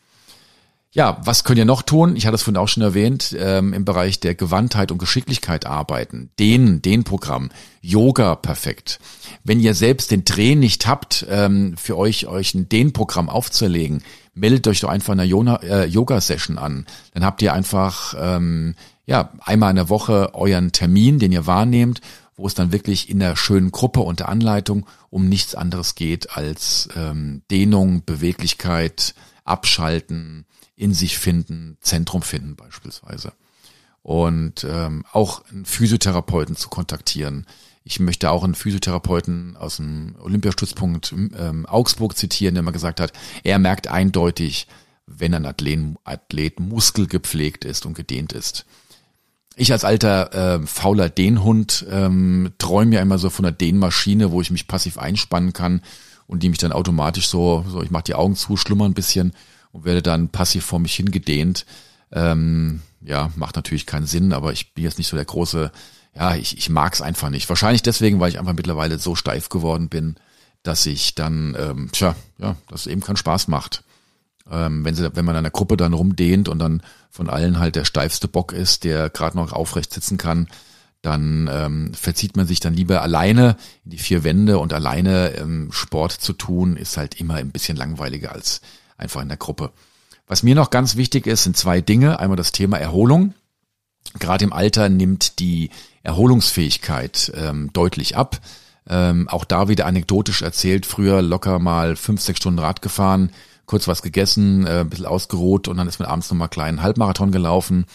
Ja, 0.93 1.18
was 1.24 1.45
könnt 1.45 1.59
ihr 1.59 1.64
noch 1.64 1.82
tun? 1.82 2.16
Ich 2.16 2.26
hatte 2.26 2.34
es 2.34 2.43
vorhin 2.43 2.57
auch 2.57 2.66
schon 2.66 2.82
erwähnt, 2.82 3.36
ähm, 3.38 3.72
im 3.72 3.84
Bereich 3.84 4.18
der 4.18 4.34
Gewandtheit 4.34 4.91
und 4.91 4.99
Geschicklichkeit 4.99 5.64
arbeiten. 5.64 6.30
Den, 6.41 6.82
den 6.82 7.05
Programm. 7.05 7.51
Yoga 7.80 8.34
perfekt. 8.34 8.99
Wenn 9.45 9.61
ihr 9.61 9.74
selbst 9.74 10.11
den 10.11 10.24
Dreh 10.24 10.57
nicht 10.57 10.88
habt, 10.88 11.24
ähm, 11.30 11.76
für 11.76 11.97
euch, 11.97 12.26
euch 12.26 12.55
ein 12.55 12.68
Den-Programm 12.68 13.28
aufzulegen, 13.28 14.03
meldet 14.34 14.66
euch 14.66 14.80
doch 14.80 14.88
einfach 14.88 15.12
eine 15.12 15.24
äh, 15.24 15.84
Yoga-Session 15.84 16.59
an. 16.59 16.86
Dann 17.14 17.24
habt 17.24 17.41
ihr 17.43 17.53
einfach, 17.53 18.14
ähm, 18.18 18.74
ja, 19.07 19.30
einmal 19.45 19.70
in 19.70 19.76
der 19.76 19.91
Woche 19.91 20.34
euren 20.34 20.72
Termin, 20.72 21.20
den 21.20 21.30
ihr 21.30 21.47
wahrnehmt, 21.47 22.01
wo 22.41 22.47
es 22.47 22.55
dann 22.55 22.72
wirklich 22.72 23.11
in 23.11 23.18
der 23.18 23.36
schönen 23.36 23.70
Gruppe 23.70 24.01
unter 24.01 24.30
Anleitung 24.30 24.86
um 25.11 25.28
nichts 25.28 25.55
anderes 25.55 25.95
geht 25.95 26.36
als 26.36 26.88
ähm, 26.97 27.43
Dehnung, 27.51 28.03
Beweglichkeit, 28.07 29.14
Abschalten, 29.45 30.47
in 30.74 30.95
sich 30.95 31.18
finden, 31.18 31.76
Zentrum 31.82 32.22
finden 32.22 32.57
beispielsweise. 32.57 33.34
Und 34.03 34.64
ähm, 34.64 35.05
auch 35.12 35.45
einen 35.51 35.66
Physiotherapeuten 35.66 36.57
zu 36.57 36.70
kontaktieren. 36.70 37.45
Ich 37.84 38.01
möchte 38.01 38.30
auch 38.30 38.43
einen 38.43 38.55
Physiotherapeuten 38.55 39.59
aus 39.59 39.76
dem 39.76 40.16
Olympiastützpunkt 40.18 41.12
ähm, 41.12 41.66
Augsburg 41.66 42.16
zitieren, 42.16 42.55
der 42.55 42.62
mal 42.62 42.70
gesagt 42.70 43.01
hat, 43.01 43.12
er 43.45 43.59
merkt 43.59 43.88
eindeutig, 43.88 44.66
wenn 45.07 45.34
ein 45.34 45.45
Athlet, 45.45 45.97
Athlet 46.05 46.59
muskelgepflegt 46.59 47.66
ist 47.66 47.84
und 47.84 47.93
gedehnt 47.93 48.32
ist. 48.32 48.64
Ich 49.61 49.72
als 49.72 49.84
alter 49.84 50.32
äh, 50.32 50.66
fauler 50.66 51.11
Dehnhund 51.11 51.84
ähm, 51.90 52.50
träume 52.56 52.94
ja 52.94 53.02
immer 53.02 53.18
so 53.18 53.28
von 53.28 53.44
einer 53.44 53.52
Dehnmaschine, 53.52 54.30
wo 54.30 54.40
ich 54.40 54.50
mich 54.50 54.66
passiv 54.66 54.96
einspannen 54.96 55.52
kann 55.52 55.82
und 56.26 56.42
die 56.42 56.48
mich 56.48 56.56
dann 56.56 56.72
automatisch 56.72 57.28
so, 57.28 57.62
so 57.68 57.82
ich 57.82 57.90
mache 57.90 58.04
die 58.04 58.14
Augen 58.14 58.36
zu, 58.36 58.56
schlummer 58.56 58.86
ein 58.86 58.94
bisschen 58.94 59.34
und 59.72 59.84
werde 59.84 60.00
dann 60.00 60.30
passiv 60.30 60.64
vor 60.64 60.78
mich 60.78 60.94
hingedehnt. 60.94 61.66
Ähm, 62.11 62.80
ja, 63.02 63.32
macht 63.36 63.54
natürlich 63.54 63.84
keinen 63.84 64.06
Sinn, 64.06 64.32
aber 64.32 64.54
ich 64.54 64.72
bin 64.72 64.82
jetzt 64.82 64.96
nicht 64.96 65.08
so 65.08 65.16
der 65.16 65.26
große, 65.26 65.70
ja, 66.16 66.36
ich, 66.36 66.56
ich 66.56 66.70
mag 66.70 66.94
es 66.94 67.02
einfach 67.02 67.28
nicht. 67.28 67.46
Wahrscheinlich 67.50 67.82
deswegen, 67.82 68.18
weil 68.18 68.30
ich 68.30 68.38
einfach 68.38 68.54
mittlerweile 68.54 68.98
so 68.98 69.14
steif 69.14 69.50
geworden 69.50 69.90
bin, 69.90 70.16
dass 70.62 70.86
ich 70.86 71.14
dann, 71.14 71.54
ähm, 71.61 71.90
tja, 71.92 72.16
ja, 72.38 72.56
das 72.68 72.86
eben 72.86 73.02
keinen 73.02 73.18
Spaß 73.18 73.48
macht. 73.48 73.84
Ähm, 74.51 74.84
wenn, 74.84 74.94
sie, 74.94 75.14
wenn 75.14 75.24
man 75.24 75.34
in 75.34 75.40
einer 75.40 75.51
Gruppe 75.51 75.76
dann 75.76 75.92
rumdehnt 75.92 76.48
und 76.48 76.59
dann 76.59 76.82
von 77.11 77.28
allen 77.28 77.59
halt 77.59 77.76
der 77.76 77.84
steifste 77.84 78.28
Bock 78.28 78.53
ist, 78.53 78.84
der 78.84 79.11
gerade 79.11 79.36
noch 79.36 79.53
aufrecht 79.53 79.92
sitzen 79.92 80.18
kann, 80.18 80.48
dann 81.03 81.48
ähm, 81.51 81.94
verzieht 81.94 82.36
man 82.36 82.46
sich 82.46 82.61
dann 82.61 82.74
lieber 82.74 83.03
alleine 83.03 83.57
in 83.84 83.92
die 83.92 83.98
vier 83.98 84.22
Wände 84.22 84.59
und 84.59 84.72
alleine 84.72 85.34
ähm, 85.36 85.72
Sport 85.72 86.12
zu 86.12 86.32
tun, 86.32 86.76
ist 86.76 86.96
halt 86.96 87.18
immer 87.20 87.34
ein 87.34 87.51
bisschen 87.51 87.76
langweiliger 87.76 88.32
als 88.32 88.61
einfach 88.98 89.22
in 89.22 89.28
der 89.28 89.38
Gruppe. 89.38 89.70
Was 90.26 90.42
mir 90.42 90.55
noch 90.55 90.70
ganz 90.70 90.96
wichtig 90.96 91.26
ist, 91.26 91.44
sind 91.44 91.57
zwei 91.57 91.80
Dinge. 91.80 92.20
Einmal 92.20 92.36
das 92.36 92.53
Thema 92.53 92.78
Erholung. 92.78 93.34
Gerade 94.18 94.44
im 94.44 94.53
Alter 94.53 94.88
nimmt 94.88 95.38
die 95.38 95.70
Erholungsfähigkeit 96.03 97.32
ähm, 97.34 97.70
deutlich 97.72 98.16
ab. 98.16 98.40
Ähm, 98.88 99.28
auch 99.28 99.44
da 99.44 99.68
wieder 99.68 99.86
anekdotisch 99.86 100.42
erzählt, 100.42 100.86
früher 100.86 101.22
locker 101.22 101.59
mal 101.59 101.96
fünf, 101.96 102.20
sechs 102.20 102.38
Stunden 102.38 102.59
Rad 102.59 102.82
gefahren, 102.82 103.30
kurz 103.70 103.86
was 103.86 104.02
gegessen, 104.02 104.66
äh, 104.66 104.80
ein 104.80 104.90
bisschen 104.90 105.06
ausgeruht 105.06 105.68
und 105.68 105.76
dann 105.76 105.86
ist 105.86 106.00
man 106.00 106.08
abends 106.08 106.30
nochmal 106.30 106.48
kleinen 106.48 106.82
Halbmarathon 106.82 107.30
gelaufen 107.30 107.86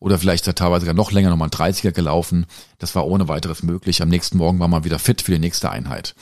oder 0.00 0.18
vielleicht 0.18 0.44
teilweise 0.56 0.80
sogar 0.80 0.94
noch 0.94 1.12
länger 1.12 1.30
nochmal 1.30 1.48
ein 1.48 1.72
30er 1.72 1.92
gelaufen. 1.92 2.46
Das 2.78 2.94
war 2.96 3.06
ohne 3.06 3.28
weiteres 3.28 3.62
möglich. 3.62 4.02
Am 4.02 4.08
nächsten 4.08 4.38
Morgen 4.38 4.58
war 4.58 4.68
man 4.68 4.84
wieder 4.84 4.98
fit 4.98 5.22
für 5.22 5.32
die 5.32 5.38
nächste 5.38 5.70
Einheit. 5.70 6.16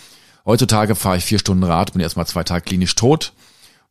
Heutzutage 0.44 0.94
fahre 0.94 1.16
ich 1.16 1.24
vier 1.24 1.38
Stunden 1.38 1.64
Rad, 1.64 1.92
bin 1.92 2.02
erstmal 2.02 2.26
zwei 2.26 2.44
Tage 2.44 2.64
klinisch 2.64 2.94
tot 2.94 3.32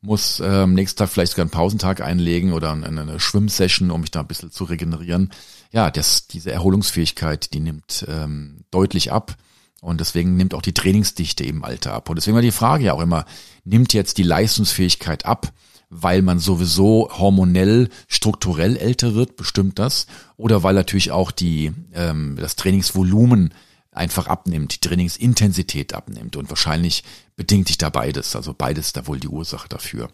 muss 0.02 0.40
äh, 0.40 0.46
am 0.46 0.74
nächsten 0.74 1.00
Tag 1.00 1.10
vielleicht 1.10 1.32
sogar 1.32 1.44
einen 1.44 1.52
Pausentag 1.52 2.02
einlegen 2.02 2.54
oder 2.54 2.72
eine, 2.72 2.86
eine 2.86 3.20
Schwimmsession, 3.20 3.92
um 3.92 4.02
mich 4.02 4.12
da 4.12 4.20
ein 4.22 4.28
bisschen 4.28 4.52
zu 4.52 4.64
regenerieren. 4.64 5.32
Ja, 5.72 5.92
das, 5.92 6.28
diese 6.28 6.52
Erholungsfähigkeit, 6.52 7.54
die 7.54 7.60
nimmt 7.60 8.06
ähm, 8.08 8.64
deutlich 8.72 9.12
ab. 9.12 9.36
Und 9.82 10.00
deswegen 10.00 10.36
nimmt 10.36 10.54
auch 10.54 10.62
die 10.62 10.74
Trainingsdichte 10.74 11.44
im 11.44 11.64
Alter 11.64 11.94
ab. 11.94 12.10
Und 12.10 12.16
deswegen 12.16 12.36
war 12.36 12.42
die 12.42 12.52
Frage 12.52 12.86
ja 12.86 12.94
auch 12.94 13.02
immer, 13.02 13.26
nimmt 13.64 13.94
jetzt 13.94 14.18
die 14.18 14.24
Leistungsfähigkeit 14.24 15.26
ab, 15.26 15.54
weil 15.90 16.22
man 16.22 16.40
sowieso 16.40 17.10
hormonell, 17.12 17.90
strukturell 18.08 18.76
älter 18.76 19.14
wird, 19.14 19.36
bestimmt 19.36 19.80
das, 19.80 20.08
oder 20.36 20.64
weil 20.64 20.74
natürlich 20.74 21.12
auch 21.12 21.32
die, 21.32 21.72
ähm, 21.94 22.38
das 22.40 22.56
Trainingsvolumen 22.56 23.54
einfach 23.92 24.28
abnimmt, 24.28 24.76
die 24.76 24.88
Trainingsintensität 24.88 25.94
abnimmt 25.94 26.36
und 26.36 26.50
wahrscheinlich 26.50 27.04
bedingt 27.36 27.68
sich 27.68 27.78
da 27.78 27.90
beides, 27.90 28.36
also 28.36 28.54
beides 28.54 28.94
da 28.94 29.08
wohl 29.08 29.20
die 29.20 29.28
Ursache 29.28 29.70
dafür. 29.70 30.10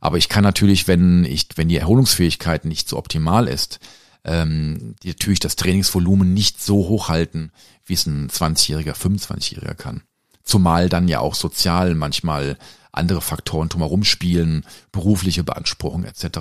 Aber 0.00 0.16
ich 0.16 0.28
kann 0.28 0.44
natürlich, 0.44 0.88
wenn 0.88 1.24
ich, 1.24 1.48
wenn 1.56 1.68
die 1.68 1.76
Erholungsfähigkeit 1.76 2.64
nicht 2.64 2.88
so 2.88 2.96
optimal 2.96 3.48
ist, 3.48 3.80
ähm, 4.24 4.94
natürlich 5.04 5.40
das 5.40 5.56
Trainingsvolumen 5.56 6.34
nicht 6.34 6.62
so 6.62 6.88
hochhalten, 6.88 7.52
wie 7.88 7.94
es 7.94 8.06
ein 8.06 8.28
20-Jähriger, 8.28 8.94
25-Jähriger 8.94 9.74
kann. 9.74 10.02
Zumal 10.44 10.88
dann 10.88 11.08
ja 11.08 11.20
auch 11.20 11.34
sozial 11.34 11.94
manchmal 11.94 12.56
andere 12.92 13.20
Faktoren 13.20 13.68
drumherum 13.68 14.04
spielen, 14.04 14.64
berufliche 14.92 15.44
Beanspruchung 15.44 16.04
etc. 16.04 16.38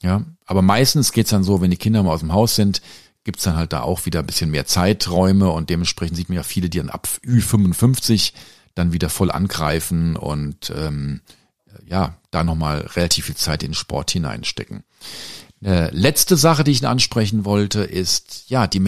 Ja, 0.00 0.22
aber 0.44 0.62
meistens 0.62 1.12
geht's 1.12 1.30
dann 1.30 1.44
so, 1.44 1.60
wenn 1.60 1.70
die 1.70 1.76
Kinder 1.76 2.02
mal 2.02 2.12
aus 2.12 2.20
dem 2.20 2.32
Haus 2.32 2.54
sind, 2.54 2.82
gibt's 3.24 3.44
dann 3.44 3.56
halt 3.56 3.72
da 3.72 3.82
auch 3.82 4.06
wieder 4.06 4.20
ein 4.20 4.26
bisschen 4.26 4.50
mehr 4.50 4.66
Zeiträume 4.66 5.50
und 5.50 5.70
dementsprechend 5.70 6.16
sieht 6.16 6.28
man 6.28 6.36
ja 6.36 6.42
viele, 6.44 6.68
die 6.68 6.78
dann 6.78 6.90
ab 6.90 7.08
Ü55 7.24 8.32
dann 8.74 8.92
wieder 8.92 9.08
voll 9.08 9.32
angreifen 9.32 10.16
und 10.16 10.72
ähm, 10.76 11.22
ja, 11.86 12.16
da 12.30 12.44
nochmal 12.44 12.82
relativ 12.94 13.26
viel 13.26 13.36
Zeit 13.36 13.62
in 13.62 13.70
den 13.70 13.74
Sport 13.74 14.12
hineinstecken. 14.12 14.84
Äh, 15.64 15.90
letzte 15.90 16.36
Sache, 16.36 16.64
die 16.64 16.70
ich 16.70 16.86
ansprechen 16.86 17.44
wollte, 17.44 17.80
ist 17.80 18.44
ja 18.48 18.66
die 18.66 18.80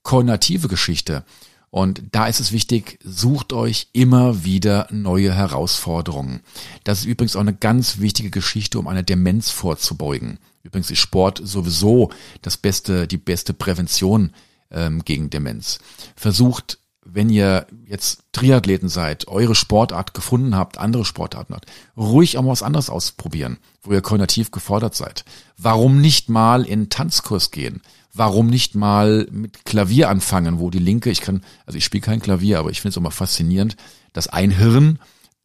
mental-koordinative 0.00 0.68
Geschichte. 0.68 1.24
Und 1.70 2.02
da 2.10 2.26
ist 2.26 2.40
es 2.40 2.50
wichtig, 2.50 2.98
sucht 3.04 3.52
euch 3.52 3.88
immer 3.92 4.44
wieder 4.44 4.88
neue 4.90 5.32
Herausforderungen. 5.32 6.40
Das 6.82 7.00
ist 7.00 7.04
übrigens 7.04 7.36
auch 7.36 7.40
eine 7.40 7.54
ganz 7.54 7.98
wichtige 7.98 8.30
Geschichte, 8.30 8.78
um 8.78 8.88
einer 8.88 9.04
Demenz 9.04 9.50
vorzubeugen. 9.50 10.38
Übrigens 10.64 10.90
ist 10.90 10.98
Sport 10.98 11.40
sowieso 11.44 12.10
das 12.42 12.56
beste, 12.56 13.06
die 13.06 13.18
beste 13.18 13.54
Prävention 13.54 14.32
ähm, 14.72 15.04
gegen 15.04 15.30
Demenz. 15.30 15.78
Versucht, 16.16 16.78
wenn 17.04 17.30
ihr 17.30 17.66
jetzt 17.86 18.24
Triathleten 18.32 18.88
seid, 18.88 19.28
eure 19.28 19.54
Sportart 19.54 20.12
gefunden 20.12 20.56
habt, 20.56 20.76
andere 20.76 21.04
Sportarten 21.04 21.54
habt, 21.54 21.66
ruhig 21.96 22.36
auch 22.36 22.42
mal 22.42 22.50
was 22.50 22.64
anderes 22.64 22.90
ausprobieren, 22.90 23.58
wo 23.82 23.92
ihr 23.92 24.02
koordinativ 24.02 24.50
gefordert 24.50 24.96
seid. 24.96 25.24
Warum 25.56 26.00
nicht 26.00 26.28
mal 26.28 26.64
in 26.64 26.88
Tanzkurs 26.88 27.52
gehen? 27.52 27.80
Warum 28.12 28.48
nicht 28.48 28.74
mal 28.74 29.26
mit 29.30 29.64
Klavier 29.64 30.08
anfangen, 30.08 30.58
wo 30.58 30.70
die 30.70 30.78
linke, 30.78 31.10
ich 31.10 31.20
kann, 31.20 31.42
also 31.64 31.78
ich 31.78 31.84
spiele 31.84 32.02
kein 32.02 32.20
Klavier, 32.20 32.58
aber 32.58 32.70
ich 32.70 32.80
finde 32.80 32.90
es 32.90 32.96
immer 32.96 33.12
faszinierend, 33.12 33.76
dass 34.12 34.28
ein 34.28 34.50
Hirn 34.50 34.98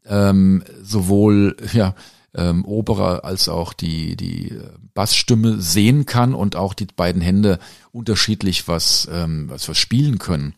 ähm, 0.05 0.63
sowohl 0.81 1.55
ja 1.73 1.95
ähm, 2.33 2.65
Opera 2.65 3.19
als 3.19 3.49
auch 3.49 3.73
die, 3.73 4.15
die 4.15 4.57
Bassstimme 4.93 5.61
sehen 5.61 6.05
kann 6.05 6.33
und 6.33 6.55
auch 6.55 6.73
die 6.73 6.85
beiden 6.85 7.21
Hände 7.21 7.59
unterschiedlich 7.91 8.67
was, 8.67 9.07
ähm, 9.11 9.49
was, 9.49 9.67
was 9.69 9.77
spielen 9.77 10.17
können. 10.19 10.53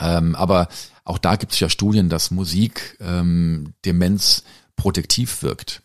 Ähm, 0.00 0.34
aber 0.34 0.68
auch 1.04 1.18
da 1.18 1.36
gibt 1.36 1.52
es 1.52 1.60
ja 1.60 1.68
Studien, 1.68 2.08
dass 2.08 2.30
Musik 2.30 2.96
ähm, 3.00 3.74
Demenz 3.84 4.44
protektiv 4.76 5.42
wirkt. 5.42 5.82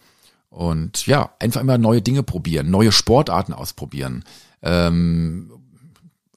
Und 0.49 1.05
ja, 1.05 1.31
einfach 1.39 1.61
immer 1.61 1.77
neue 1.77 2.01
Dinge 2.01 2.23
probieren, 2.23 2.71
neue 2.71 2.91
Sportarten 2.91 3.53
ausprobieren. 3.53 4.23
Ähm, 4.61 5.51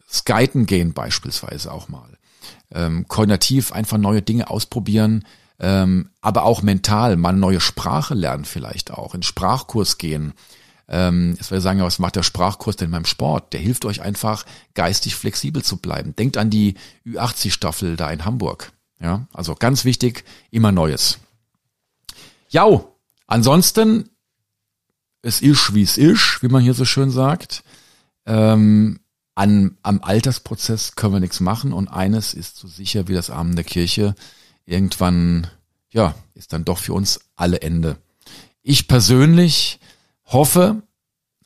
Skiten 0.09 0.67
gehen 0.67 0.93
beispielsweise 0.93 1.73
auch 1.73 1.89
mal. 1.89 2.19
Ähm, 2.71 3.07
koordinativ 3.09 3.73
einfach 3.73 3.99
neue 3.99 4.23
Dinge 4.23 4.51
ausprobieren, 4.51 5.25
ähm, 5.59 6.11
aber 6.21 6.45
auch 6.45 6.63
mental 6.63 7.17
mal 7.17 7.33
neue 7.33 7.61
Sprache 7.61 8.15
lernen 8.15 8.45
vielleicht 8.45 8.91
auch, 8.91 9.15
in 9.15 9.23
Sprachkurs 9.23 9.99
gehen. 9.99 10.35
Ähm, 10.89 11.35
jetzt 11.39 11.51
würde 11.51 11.59
ich 11.59 11.65
sagen, 11.65 11.81
was 11.81 11.99
macht 11.99 12.17
der 12.17 12.23
Sprachkurs 12.23 12.77
denn 12.77 12.91
beim 12.91 13.05
Sport? 13.05 13.53
Der 13.53 13.61
hilft 13.61 13.85
euch 13.85 14.03
einfach, 14.03 14.45
geistig 14.75 15.15
flexibel 15.15 15.63
zu 15.63 15.79
bleiben. 15.79 16.17
Denkt 16.17 16.37
an 16.37 16.51
die 16.51 16.75
Ü80-Staffel 17.07 17.97
da 17.97 18.11
in 18.11 18.25
Hamburg. 18.25 18.73
Ja, 19.01 19.27
also 19.33 19.55
ganz 19.55 19.85
wichtig, 19.85 20.25
immer 20.51 20.71
Neues. 20.71 21.19
Ja, 22.51 22.85
ansonsten, 23.27 24.11
es 25.23 25.41
ist, 25.41 25.75
wie 25.75 25.83
es 25.83 25.97
ist, 25.97 26.43
wie 26.43 26.49
man 26.49 26.63
hier 26.63 26.75
so 26.75 26.85
schön 26.85 27.11
sagt. 27.11 27.65
Ähm, 28.27 29.01
an, 29.35 29.79
am 29.83 30.03
Altersprozess 30.03 30.95
können 30.95 31.15
wir 31.15 31.21
nichts 31.21 31.41
machen 31.41 31.73
und 31.73 31.89
eines 31.89 32.35
ist 32.35 32.57
so 32.57 32.69
sicher 32.69 33.09
wie 33.09 33.15
das 33.15 33.31
Amen 33.31 33.57
der 33.57 33.65
Kirche 33.65 34.15
irgendwann, 34.67 35.47
ja, 35.91 36.15
ist 36.35 36.53
dann 36.53 36.65
doch 36.65 36.79
für 36.79 36.93
uns 36.93 37.21
alle 37.35 37.63
Ende. 37.63 37.97
Ich 38.63 38.89
persönlich 38.89 39.81
hoffe, 40.27 40.83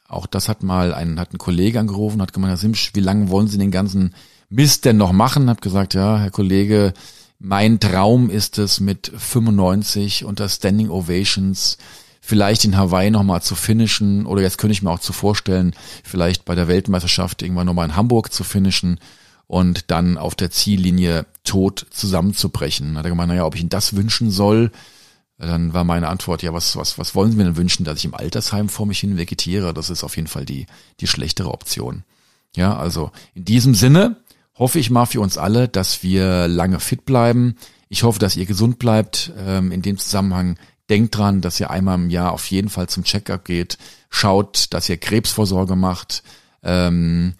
auch 0.08 0.26
das 0.26 0.48
hat 0.48 0.62
mal 0.62 0.94
ein, 0.94 1.18
hat 1.18 1.32
ein 1.32 1.38
Kollege 1.38 1.80
angerufen, 1.80 2.20
hat 2.22 2.32
gemeint, 2.32 2.50
Herr 2.50 2.56
Simsch, 2.56 2.92
wie 2.94 3.00
lange 3.00 3.30
wollen 3.30 3.48
Sie 3.48 3.58
den 3.58 3.70
ganzen 3.70 4.14
Mist 4.48 4.84
denn 4.84 4.96
noch 4.96 5.12
machen? 5.12 5.50
Hab 5.50 5.60
gesagt, 5.60 5.94
ja, 5.94 6.18
Herr 6.18 6.30
Kollege, 6.30 6.92
mein 7.38 7.80
Traum 7.80 8.30
ist 8.30 8.58
es 8.58 8.80
mit 8.80 9.12
95 9.14 10.24
unter 10.24 10.48
Standing 10.48 10.90
Ovations 10.90 11.78
vielleicht 12.26 12.64
in 12.64 12.76
Hawaii 12.76 13.10
nochmal 13.10 13.40
zu 13.40 13.54
finishen 13.54 14.26
oder 14.26 14.42
jetzt 14.42 14.58
könnte 14.58 14.72
ich 14.72 14.82
mir 14.82 14.90
auch 14.90 14.98
zu 14.98 15.12
vorstellen, 15.12 15.74
vielleicht 16.02 16.44
bei 16.44 16.56
der 16.56 16.66
Weltmeisterschaft 16.66 17.40
irgendwann 17.40 17.66
nochmal 17.66 17.88
in 17.88 17.94
Hamburg 17.94 18.32
zu 18.32 18.42
finishen 18.42 18.98
und 19.46 19.92
dann 19.92 20.18
auf 20.18 20.34
der 20.34 20.50
Ziellinie 20.50 21.24
tot 21.44 21.86
zusammenzubrechen. 21.90 22.94
Da 22.94 22.98
hat 22.98 23.06
er 23.06 23.10
gemeint, 23.10 23.28
naja, 23.28 23.46
ob 23.46 23.54
ich 23.54 23.60
ihn 23.60 23.68
das 23.68 23.94
wünschen 23.94 24.32
soll, 24.32 24.72
dann 25.38 25.72
war 25.72 25.84
meine 25.84 26.08
Antwort, 26.08 26.42
ja, 26.42 26.52
was, 26.52 26.76
was, 26.76 26.98
was 26.98 27.14
wollen 27.14 27.30
Sie 27.30 27.36
mir 27.36 27.44
denn 27.44 27.56
wünschen, 27.56 27.84
dass 27.84 27.98
ich 27.98 28.06
im 28.06 28.14
Altersheim 28.14 28.68
vor 28.68 28.86
mich 28.86 28.98
hin 28.98 29.16
vegetiere? 29.16 29.72
Das 29.72 29.88
ist 29.88 30.02
auf 30.02 30.16
jeden 30.16 30.28
Fall 30.28 30.44
die, 30.44 30.66
die 30.98 31.06
schlechtere 31.06 31.52
Option. 31.52 32.02
Ja, 32.56 32.76
also 32.76 33.12
in 33.34 33.44
diesem 33.44 33.76
Sinne 33.76 34.16
hoffe 34.56 34.80
ich 34.80 34.90
mal 34.90 35.06
für 35.06 35.20
uns 35.20 35.38
alle, 35.38 35.68
dass 35.68 36.02
wir 36.02 36.48
lange 36.48 36.80
fit 36.80 37.04
bleiben. 37.04 37.54
Ich 37.88 38.02
hoffe, 38.02 38.18
dass 38.18 38.36
ihr 38.36 38.46
gesund 38.46 38.80
bleibt. 38.80 39.30
Ähm, 39.38 39.70
in 39.70 39.82
dem 39.82 39.98
Zusammenhang 39.98 40.58
denkt 40.88 41.16
dran, 41.16 41.40
dass 41.40 41.60
ihr 41.60 41.70
einmal 41.70 41.96
im 41.96 42.10
Jahr 42.10 42.32
auf 42.32 42.50
jeden 42.50 42.68
Fall 42.68 42.88
zum 42.88 43.04
Checkup 43.04 43.44
geht. 43.44 43.78
Schaut, 44.10 44.72
dass 44.72 44.88
ihr 44.88 44.96
Krebsvorsorge 44.96 45.76
macht. 45.76 46.22
Ähm, 46.62 47.34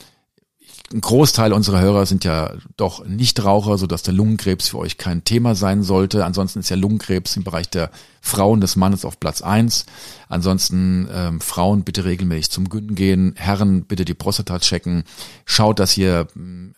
ein 0.93 1.01
Großteil 1.01 1.53
unserer 1.53 1.81
Hörer 1.81 2.07
sind 2.07 2.23
ja 2.25 2.53
doch 2.77 3.05
Nichtraucher, 3.05 3.77
so 3.77 3.89
dass 3.89 4.05
der 4.05 4.15
Lungenkrebs 4.15 4.69
für 4.69 4.79
euch 4.79 4.99
kein 4.99 5.25
Thema 5.25 5.57
sein 5.57 5.83
sollte. 5.83 6.25
Ansonsten 6.25 6.61
ist 6.61 6.69
ja 6.69 6.77
Lungenkrebs 6.77 7.37
im 7.37 7.43
Bereich 7.43 7.69
der 7.69 7.91
Frauen 8.21 8.61
des 8.61 8.77
Mannes 8.77 9.05
auf 9.05 9.19
Platz 9.19 9.43
eins. 9.43 9.87
Ansonsten 10.29 11.09
ähm, 11.13 11.41
Frauen 11.41 11.83
bitte 11.83 12.05
regelmäßig 12.05 12.51
zum 12.51 12.69
Gyn 12.69 12.95
gehen, 12.95 13.35
Herren 13.37 13.83
bitte 13.85 14.05
die 14.05 14.15
Prostata 14.15 14.61
checken. 14.61 15.03
Schaut, 15.45 15.81
dass 15.81 15.97
ihr 15.97 16.29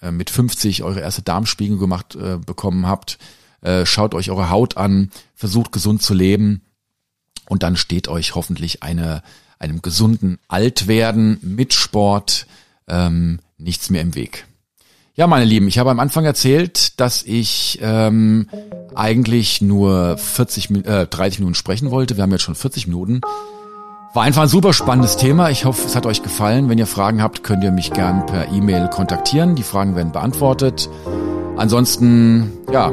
äh, 0.00 0.10
mit 0.10 0.30
50 0.30 0.84
eure 0.84 1.00
erste 1.00 1.22
Darmspiegel 1.22 1.76
gemacht 1.76 2.14
äh, 2.14 2.38
bekommen 2.38 2.86
habt. 2.86 3.18
Äh, 3.60 3.86
schaut 3.86 4.14
euch 4.14 4.30
eure 4.30 4.50
Haut 4.50 4.76
an, 4.76 5.10
versucht 5.34 5.72
gesund 5.72 6.02
zu 6.02 6.14
leben 6.14 6.62
und 7.48 7.62
dann 7.62 7.76
steht 7.76 8.08
euch 8.08 8.34
hoffentlich 8.34 8.82
eine 8.82 9.22
einem 9.58 9.82
gesunden 9.82 10.38
Altwerden 10.48 11.38
mit 11.42 11.74
Sport 11.74 12.46
ähm, 12.86 13.40
nichts 13.58 13.90
mehr 13.90 14.02
im 14.02 14.14
Weg. 14.14 14.46
Ja, 15.14 15.26
meine 15.26 15.44
Lieben, 15.44 15.66
ich 15.66 15.78
habe 15.78 15.90
am 15.90 15.98
Anfang 15.98 16.24
erzählt, 16.24 17.00
dass 17.00 17.24
ich 17.24 17.80
ähm, 17.82 18.48
eigentlich 18.94 19.60
nur 19.60 20.16
40, 20.16 20.86
äh, 20.86 21.06
30 21.06 21.40
Minuten 21.40 21.56
sprechen 21.56 21.90
wollte. 21.90 22.16
Wir 22.16 22.22
haben 22.22 22.30
jetzt 22.30 22.42
schon 22.42 22.54
40 22.54 22.86
Minuten. 22.86 23.20
War 24.14 24.22
einfach 24.22 24.42
ein 24.42 24.48
super 24.48 24.72
spannendes 24.72 25.16
Thema. 25.16 25.50
Ich 25.50 25.64
hoffe, 25.64 25.84
es 25.84 25.96
hat 25.96 26.06
euch 26.06 26.22
gefallen. 26.22 26.68
Wenn 26.68 26.78
ihr 26.78 26.86
Fragen 26.86 27.20
habt, 27.20 27.42
könnt 27.42 27.64
ihr 27.64 27.72
mich 27.72 27.92
gern 27.92 28.26
per 28.26 28.52
E-Mail 28.52 28.88
kontaktieren. 28.88 29.56
Die 29.56 29.64
Fragen 29.64 29.96
werden 29.96 30.12
beantwortet. 30.12 30.88
Ansonsten, 31.56 32.52
ja, 32.72 32.92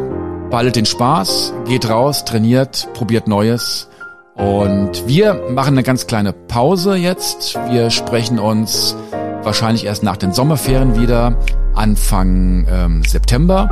ballt 0.49 0.75
den 0.75 0.85
Spaß, 0.85 1.53
geht 1.65 1.89
raus, 1.89 2.25
trainiert, 2.25 2.87
probiert 2.93 3.27
Neues. 3.27 3.89
Und 4.35 5.07
wir 5.07 5.33
machen 5.49 5.73
eine 5.73 5.83
ganz 5.83 6.07
kleine 6.07 6.33
Pause 6.33 6.95
jetzt. 6.95 7.57
Wir 7.69 7.89
sprechen 7.89 8.39
uns 8.39 8.95
wahrscheinlich 9.43 9.85
erst 9.85 10.03
nach 10.03 10.17
den 10.17 10.33
Sommerferien 10.33 10.99
wieder, 10.99 11.37
Anfang 11.73 12.67
ähm, 12.69 13.03
September. 13.07 13.69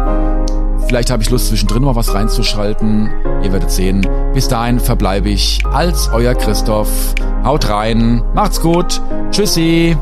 Vielleicht 0.88 1.10
habe 1.10 1.24
ich 1.24 1.30
Lust, 1.30 1.48
zwischendrin 1.48 1.84
mal 1.84 1.96
was 1.96 2.14
reinzuschalten. 2.14 3.10
Ihr 3.44 3.52
werdet 3.52 3.72
sehen. 3.72 4.08
Bis 4.34 4.48
dahin 4.48 4.80
verbleibe 4.80 5.30
ich 5.30 5.60
als 5.72 6.10
euer 6.14 6.36
Christoph. 6.36 7.16
Haut 7.44 7.70
rein, 7.70 8.24
macht's 8.34 8.62
gut, 8.62 9.02
tschüssi. 9.32 9.98